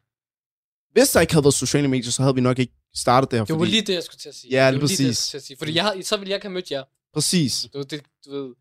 Hvis 0.93 1.11
der 1.11 1.21
ikke 1.21 1.33
havde 1.33 1.45
været 1.45 1.55
sociale 1.55 1.89
medier, 1.89 2.11
så 2.11 2.23
havde 2.23 2.35
vi 2.35 2.41
nok 2.41 2.59
ikke 2.59 2.73
startet 2.95 3.31
det 3.31 3.39
her. 3.39 3.45
Det 3.45 3.53
var 3.55 3.59
fordi- 3.59 3.71
lige 3.71 3.83
det, 3.83 3.95
jeg 3.95 4.03
skulle 4.03 4.19
til 4.19 4.29
at 4.29 4.35
sige. 4.35 4.51
Ja, 4.51 4.67
det 4.67 4.73
lige 4.75 4.83
var 4.83 4.89
lige 4.89 4.97
det, 4.97 5.05
jeg 5.05 5.09
præcis. 5.11 5.29
til 5.29 5.37
at 5.37 5.43
sige. 5.43 5.57
Fordi 5.57 5.75
jeg, 5.75 5.85
har- 5.85 6.03
så 6.03 6.17
ville 6.17 6.31
jeg 6.31 6.37
ikke 6.37 6.45
have 6.47 6.53
mødt 6.55 6.71
jer. 6.71 6.85
Præcis. 7.13 7.67
Du, 7.73 7.79
ved, 7.79 7.85
det, 7.85 8.03
du 8.27 8.31
ved, 8.31 8.55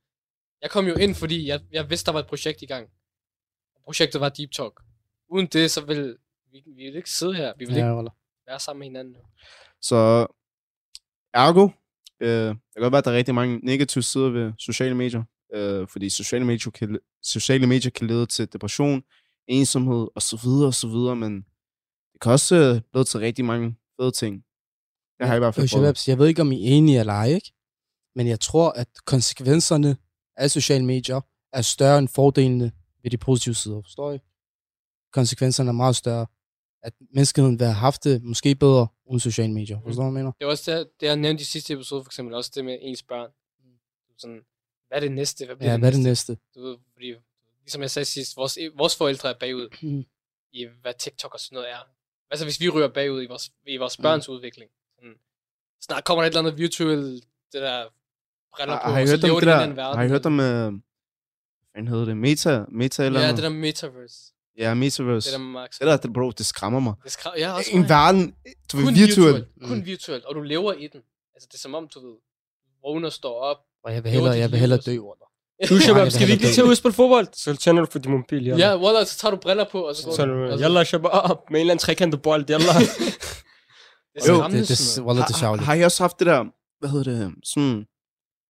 jeg 0.61 0.69
kom 0.71 0.85
jo 0.87 0.95
ind, 0.95 1.15
fordi 1.15 1.47
jeg, 1.47 1.61
jeg 1.71 1.89
vidste, 1.89 2.05
der 2.05 2.11
var 2.11 2.19
et 2.19 2.27
projekt 2.27 2.61
i 2.61 2.65
gang. 2.65 2.87
Projektet 3.85 4.21
var 4.21 4.29
Deep 4.29 4.51
Talk. 4.51 4.73
Uden 5.29 5.47
det, 5.47 5.71
så 5.71 5.85
ville 5.85 6.17
vi, 6.53 6.61
vi 6.65 6.83
ville 6.83 6.97
ikke 6.97 7.09
sidde 7.09 7.33
her. 7.33 7.53
Vi 7.57 7.65
ville 7.65 7.79
Ja, 7.79 7.85
ikke 7.87 7.95
Wallah. 7.95 8.13
være 8.47 8.59
sammen 8.59 8.79
med 8.79 8.87
hinanden. 8.87 9.15
Så 9.81 10.27
ergo, 11.33 11.69
øh, 12.19 12.29
det 12.29 12.57
kan 12.75 12.81
godt 12.81 12.91
være, 12.91 12.97
at 12.97 13.05
der 13.05 13.11
er 13.11 13.15
rigtig 13.17 13.35
mange 13.35 13.57
negative 13.63 14.03
sider 14.03 14.29
ved 14.29 14.53
sociale 14.59 14.95
medier, 14.95 15.23
øh, 15.53 15.87
fordi 15.87 16.09
sociale 16.09 16.45
medier, 16.45 16.71
kan, 16.71 16.99
sociale 17.23 17.67
medier 17.67 17.91
kan 17.91 18.07
lede 18.07 18.25
til 18.25 18.53
depression, 18.53 19.03
ensomhed 19.47 20.07
og 20.15 20.21
så 20.21 20.39
videre 20.43 20.67
og 20.67 20.73
så 20.73 20.87
videre, 20.87 21.15
men 21.15 21.35
det 22.13 22.21
kan 22.21 22.31
også 22.31 22.55
øh, 22.55 22.81
lede 22.93 23.03
til 23.05 23.19
rigtig 23.19 23.45
mange 23.45 23.75
fede 24.01 24.11
ting. 24.11 24.43
Jeg 25.19 25.27
har 25.27 25.35
i 25.35 25.39
hvert 25.39 25.55
fald 25.55 25.63
Øh, 25.63 25.79
prøvet. 25.79 26.07
Jeg 26.07 26.17
ved 26.19 26.27
ikke, 26.27 26.41
om 26.41 26.51
I 26.51 26.55
er 26.63 26.67
enige 26.77 26.99
eller 26.99 27.13
ej, 27.13 27.27
ikke? 27.27 27.51
Men 28.15 28.27
jeg 28.27 28.39
tror, 28.39 28.69
at 28.71 28.87
konsekvenserne 29.05 29.97
af 30.37 30.51
sociale 30.51 30.85
medier 30.85 31.21
er 31.53 31.61
større 31.61 31.99
end 31.99 32.07
fordelene 32.07 32.71
ved 33.03 33.11
de 33.11 33.17
positive 33.17 33.55
sider. 33.55 33.81
Forstår 33.81 34.11
I? 34.11 34.19
Konsekvenserne 35.13 35.69
er 35.69 35.73
meget 35.73 35.95
større. 35.95 36.25
At 36.83 36.93
menneskeheden 37.13 37.59
vil 37.59 37.65
have 37.65 37.75
haft 37.75 38.03
det 38.03 38.23
måske 38.23 38.55
bedre 38.55 38.87
uden 39.05 39.19
sociale 39.19 39.53
medier. 39.53 39.79
Forstår 39.85 40.03
du, 40.03 40.09
hvad 40.11 40.19
jeg 40.21 40.25
mener? 40.25 40.31
Det 40.39 40.45
var 40.45 40.51
også 40.51 40.71
det, 40.71 40.89
det, 40.99 41.05
jeg 41.07 41.15
nævnte 41.15 41.41
i 41.41 41.45
sidste 41.45 41.73
episode, 41.73 42.03
for 42.03 42.09
eksempel. 42.09 42.35
Også 42.35 42.51
det 42.55 42.65
med 42.65 42.77
ens 42.81 43.03
børn. 43.03 43.29
Sådan, 44.17 44.41
hvad 44.87 44.97
er 44.97 44.99
det 44.99 45.11
næste? 45.11 45.45
Hvad 45.45 45.55
bliver 45.55 45.69
Ja, 45.69 45.73
det 45.73 45.79
hvad 45.81 45.89
er 45.89 45.93
det 45.93 46.03
næste? 46.03 46.31
næste? 46.31 46.43
Du 46.55 46.61
ved, 46.67 46.77
fordi, 46.93 47.13
ligesom 47.61 47.81
jeg 47.81 47.91
sagde 47.91 48.05
sidst, 48.05 48.37
vores, 48.37 48.57
vores 48.77 48.95
forældre 48.95 49.29
er 49.29 49.33
bagud 49.39 49.69
Mm. 49.81 50.05
i, 50.51 50.67
hvad 50.81 50.93
TikTok 50.99 51.33
og 51.33 51.39
sådan 51.39 51.55
noget 51.55 51.71
er. 51.71 51.77
Altså, 52.31 52.45
hvis 52.45 52.59
vi 52.59 52.69
ryger 52.69 52.87
bagud 52.87 53.23
i 53.23 53.25
vores, 53.25 53.51
i 53.67 53.77
vores 53.77 53.97
børns 53.97 54.27
mm. 54.27 54.33
udvikling. 54.33 54.71
Sådan, 54.95 55.13
snart 55.81 56.03
kommer 56.03 56.21
der 56.21 56.27
et 56.27 56.31
eller 56.31 56.39
andet 56.41 56.57
virtual, 56.57 56.99
det 57.51 57.61
der 57.67 57.85
briller 58.55 58.79
på, 58.79 58.89
Har, 58.91 58.99
I 58.99 59.01
og 59.01 59.07
så 59.07 59.17
lever 59.17 59.39
det 59.39 59.47
de 59.47 59.51
i 59.51 59.53
en 59.53 59.57
der, 59.57 59.63
anden 59.63 59.77
verden. 59.77 59.97
har 59.97 60.03
I 60.05 60.09
hørt 60.09 60.25
om, 60.25 60.39
øh, 60.39 60.73
hvad 61.71 61.83
hedder 61.89 62.05
det, 62.05 62.17
meta, 62.17 62.65
meta 62.69 63.05
eller 63.05 63.19
Ja, 63.19 63.25
noget? 63.25 63.37
det 63.37 63.43
der 63.43 63.49
metaverse. 63.59 64.32
Ja, 64.57 64.73
metaverse. 64.73 65.31
Det 65.31 65.39
der 65.39 65.43
med 65.45 65.51
Max. 65.61 65.77
det 65.79 65.87
der, 65.87 65.97
det, 65.97 66.13
bro, 66.13 66.31
det 66.31 66.45
skræmmer 66.45 66.79
mig. 66.79 66.93
det 67.03 67.09
skra- 67.17 67.39
ja, 67.39 67.51
også 67.53 67.69
En 67.73 67.79
mig. 67.79 67.89
verden, 67.89 68.35
du 68.71 68.77
ved, 68.77 68.85
kun 68.85 68.95
virtuel. 68.95 69.33
virtuelt. 69.33 69.47
Kun 69.67 69.77
Mm. 69.77 69.85
virtuelt, 69.85 70.25
og 70.25 70.35
du 70.35 70.41
lever 70.41 70.73
i 70.73 70.87
den. 70.93 71.01
Altså, 71.35 71.47
det 71.51 71.53
er 71.53 71.59
som 71.59 71.73
om, 71.75 71.87
du 71.93 71.99
ved, 72.07 72.15
vågner, 72.85 73.09
står 73.09 73.41
op. 73.41 73.57
Og 73.83 73.93
jeg 73.93 74.03
vil 74.03 74.11
hellere, 74.11 74.37
jeg 74.37 74.51
vil 74.51 74.59
hellere 74.59 74.79
dø, 74.79 74.91
Wallah. 74.99 75.27
Du, 75.69 75.79
Shabab, 75.79 76.11
skal 76.11 76.27
vi 76.27 76.31
er 76.31 76.35
ikke 76.35 76.41
lige 76.43 76.47
det. 76.47 76.55
tage 76.55 76.65
ud 76.65 76.71
og 76.71 76.77
spille 76.77 76.93
fodbold? 76.93 77.27
Så 77.33 77.55
tænder 77.55 77.85
du 77.85 77.91
for 77.91 77.99
din 77.99 78.11
mobil, 78.11 78.45
Ja, 78.45 78.57
ja. 78.57 78.77
Wallah, 78.77 79.05
så 79.05 79.17
tager 79.17 79.31
du 79.31 79.37
briller 79.37 79.65
på, 79.71 79.81
og 79.81 79.95
så 79.95 80.03
går 80.05 80.19
er 80.19 80.25
du. 80.55 80.61
Yalla, 80.63 80.83
Shabab, 80.83 81.11
med 81.11 81.27
en 81.49 81.55
eller 81.55 81.71
anden 81.73 81.77
trekantet 81.77 82.21
bold, 82.21 82.49
yalla. 82.49 82.65
Det 84.13 84.29
er 84.29 84.33
Jo, 84.33 84.43
Det, 84.43 84.67
det. 84.69 85.03
Wallah, 85.03 85.27
det 85.27 85.33
er 85.33 85.37
har, 85.37 85.39
sjovligt. 85.39 85.65
har 85.65 85.73
I 85.73 85.81
også 85.83 86.03
haft 86.03 86.19
det 86.19 86.27
der, 86.27 86.45
hvad 86.79 86.89
hedder 86.89 87.11
det, 87.11 87.33
sådan, 87.43 87.85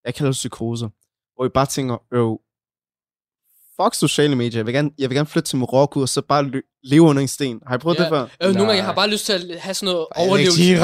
jeg 0.06 0.16
kalder 0.16 0.32
det 0.32 0.36
psykoser, 0.36 0.89
hvor 1.36 1.45
I 1.45 1.49
bare 1.49 1.66
tænker, 1.66 1.97
øh, 2.14 2.30
fuck 3.82 3.96
sociale 3.96 4.36
medier, 4.36 4.60
jeg 4.60 4.66
vil 4.66 4.74
gerne, 4.74 4.90
jeg 5.00 5.10
vil 5.10 5.16
gerne 5.16 5.28
flytte 5.30 5.50
til 5.50 5.58
Marokko, 5.58 6.00
og 6.00 6.10
så 6.10 6.22
bare 6.30 6.52
leve 6.84 7.02
under 7.02 7.22
en 7.22 7.28
sten. 7.28 7.60
Har 7.68 7.76
I 7.76 7.78
prøvet 7.78 7.98
Ja. 7.98 8.04
det 8.04 8.10
før? 8.10 8.22
Øh, 8.22 8.28
nogle 8.48 8.60
gange, 8.60 8.74
jeg 8.76 8.86
har 8.86 8.94
bare 8.94 9.08
lyst 9.10 9.26
til 9.26 9.34
at 9.34 9.42
have 9.60 9.74
sådan 9.74 9.94
noget 9.94 10.06
overlevelse. 10.16 10.62
Jeg 10.62 10.80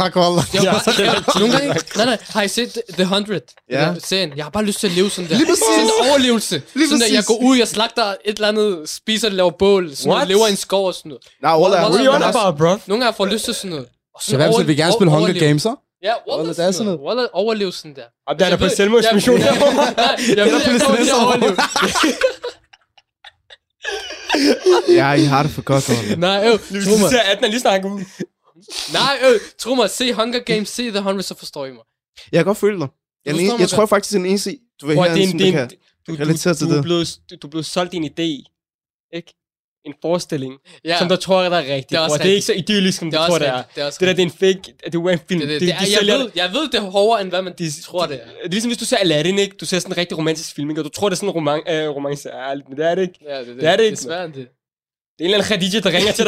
Ja, 0.63 0.71
bare, 0.71 0.83
så 0.83 0.91
er 1.35 1.39
nogle 1.39 1.53
gange, 1.57 1.67
nej, 1.95 2.05
nej, 2.05 2.17
har 2.29 2.41
I 2.41 2.47
set 2.47 2.81
The 2.93 3.03
100? 3.03 3.41
Ja. 3.71 3.93
Serien? 4.03 4.33
Jeg 4.37 4.45
har 4.45 4.49
bare 4.49 4.63
lyst 4.63 4.79
til 4.79 4.87
at 4.87 4.93
leve 4.93 5.09
sådan 5.09 5.29
der. 5.29 5.35
Lige 5.37 5.47
præcis. 5.47 5.63
Sådan 5.75 5.85
en 5.85 6.09
overlevelse. 6.09 6.61
Lige 6.75 6.87
sådan 6.87 6.99
der, 7.01 7.13
jeg 7.13 7.23
går 7.27 7.37
ud, 7.43 7.57
jeg 7.57 7.67
slagter 7.67 8.03
et 8.03 8.15
eller 8.25 8.47
andet, 8.47 8.89
spiser, 8.89 9.29
laver 9.29 9.51
bål, 9.51 9.95
sådan 9.95 10.07
noget, 10.09 10.17
What? 10.19 10.27
lever 10.27 10.47
i 10.47 10.51
en 10.51 10.57
skov 10.57 10.87
og 10.87 10.93
sådan 10.93 11.09
noget. 11.09 11.23
Nej, 11.43 11.51
Wallah, 11.61 11.81
What 11.83 11.95
are 11.99 12.05
you 12.05 12.13
on 12.13 12.21
Wallah. 12.21 12.41
about, 12.45 12.57
bro? 12.57 12.75
Nogle 12.87 13.03
gange 13.03 13.15
får 13.17 13.25
lyst 13.25 13.45
til 13.45 13.53
sådan 13.53 13.69
noget. 13.69 13.85
Shababs, 14.21 14.49
over- 14.49 14.57
vil 14.57 14.67
vi 14.67 14.75
gerne 14.75 14.93
spille 14.93 15.11
Hunger. 15.11 15.39
Games, 15.39 15.61
så? 15.63 15.75
Ja, 16.03 16.13
Wallah, 16.31 16.55
det 16.55 16.65
er 16.65 16.71
sådan 16.71 16.85
noget. 16.85 16.99
Wallah, 17.07 17.25
overleve 17.33 17.71
sådan 17.71 17.95
der. 17.95 18.01
Og 18.27 18.39
der 18.39 18.45
er 18.45 18.49
der 18.49 18.57
på 18.57 18.67
selvmordsmission 18.69 19.39
jeg 19.39 19.47
ved, 19.51 19.57
jeg 20.37 20.81
kommer 20.81 21.03
til 21.03 21.09
at 21.09 21.23
overleve. 21.25 21.55
Ja, 24.99 25.11
I 25.13 25.23
har 25.23 25.43
det 25.43 25.51
for 25.51 25.61
godt, 25.61 25.89
Wallah. 25.89 26.19
Nej, 26.19 26.47
øv, 26.47 26.57
tro 26.59 26.91
du 26.91 26.97
mig. 26.97 27.09
ser 27.09 27.19
18, 27.19 27.45
er 27.45 27.47
lige 27.49 27.59
snart 27.59 27.85
ud. 27.85 28.01
Nej, 28.93 29.17
øv, 29.23 29.39
tro 29.59 29.75
mig. 29.75 29.89
Se 29.89 30.13
Hunger 30.13 30.39
Games, 30.39 30.69
se 30.69 30.89
The 30.89 30.97
100, 30.97 31.23
så 31.23 31.35
forstår 31.35 31.65
I 31.65 31.71
mig. 31.71 31.83
Jeg 32.31 32.37
kan 32.39 32.45
godt 32.45 32.57
føle 32.57 32.79
dig. 32.79 32.87
Jeg, 33.25 33.31
er 33.31 33.35
mig 33.35 33.59
jeg 33.59 33.69
tror 33.69 33.85
faktisk, 33.85 34.13
er 34.13 34.17
den 34.17 34.25
eneste, 34.25 34.57
du 34.81 34.87
vil 34.87 34.95
have 34.97 35.23
er 35.23 35.27
som 35.29 35.37
det 35.39 35.47
er 35.47 35.51
kan 35.51 35.69
du, 36.07 36.15
du, 36.15 36.17
relatere 36.21 36.53
til 36.53 36.67
du, 36.67 36.71
er 36.71 36.75
det. 36.75 36.83
blevet, 36.83 37.19
du, 37.29 37.35
du 37.41 37.47
er 37.47 37.51
blevet 37.51 37.65
solgt 37.65 37.93
en 37.93 38.05
idé, 38.05 38.29
ikke? 39.13 39.33
En 39.85 39.93
forestilling, 40.01 40.53
Ja, 40.85 40.97
som 40.99 41.09
der 41.09 41.15
tror 41.15 41.41
der 41.41 41.49
er 41.49 41.59
rigtigt. 41.59 41.89
Det 41.89 41.95
er 41.95 41.99
Det 41.99 42.05
også 42.05 42.15
er, 42.15 42.21
det 42.23 42.29
er 42.31 42.33
ikke 42.33 42.45
så 42.45 42.53
idyllisk, 42.53 42.99
som 42.99 43.11
det 43.11 43.19
tror, 43.27 43.37
det 43.37 43.47
er. 43.47 43.63
Det 43.75 43.83
er 43.83 43.89
Det 43.89 43.99
der, 43.99 44.07
det 44.13 44.19
er 44.19 44.23
en 44.23 44.31
fake, 44.31 44.61
det 44.85 44.95
er 44.95 45.09
en 45.09 45.19
film. 45.29 45.39
Det, 45.39 45.49
det, 45.49 45.61
de, 45.61 45.65
det, 45.65 45.67
de 45.67 45.71
er, 45.71 45.77
jeg, 45.79 45.87
sælger- 45.99 46.17
ved, 46.17 46.29
jeg 46.35 46.49
ved, 46.53 46.69
det 46.71 46.77
er 46.77 46.81
hårdere, 46.81 47.21
end 47.21 47.29
hvad 47.29 47.41
man 47.41 47.53
de, 47.57 47.81
tror, 47.81 48.05
det 48.05 48.15
er. 48.15 48.25
Det 48.25 48.45
er 48.45 48.49
ligesom 48.49 48.69
hvis 48.69 48.77
du 48.77 48.85
ser 48.85 48.97
Aladdin, 48.97 49.39
ikke? 49.39 49.55
Du 49.61 49.65
ser 49.65 49.79
sådan 49.79 49.93
en 49.93 49.97
rigtig 49.97 50.17
romantisk 50.17 50.55
film, 50.55 50.69
ikke? 50.69 50.81
Og 50.81 50.85
du 50.85 50.89
tror, 50.89 51.09
det 51.09 51.15
er 51.15 51.17
sådan 51.17 51.29
en 51.29 51.33
roman, 51.35 51.59
øh, 51.69 51.89
romance. 51.89 52.29
Men 52.69 52.77
det 52.77 52.85
er 52.85 52.95
det 52.95 53.01
ikke. 53.01 53.19
Ja, 53.27 53.39
det, 53.39 53.47
det, 53.47 53.55
Det 53.55 53.65
er 53.67 53.75
det 53.75 53.83
ikke, 53.83 53.95
Det 53.95 54.01
er 54.01 54.07
svært, 54.07 54.25
end 54.25 54.33
det. 54.33 54.47
Det 55.17 55.25
er 55.25 55.29
en 55.29 55.33
eller 55.33 55.45
anden 55.45 55.47
Khadija, 55.59 55.79
der 55.79 55.97
ringer 55.97 56.11
til. 56.11 56.25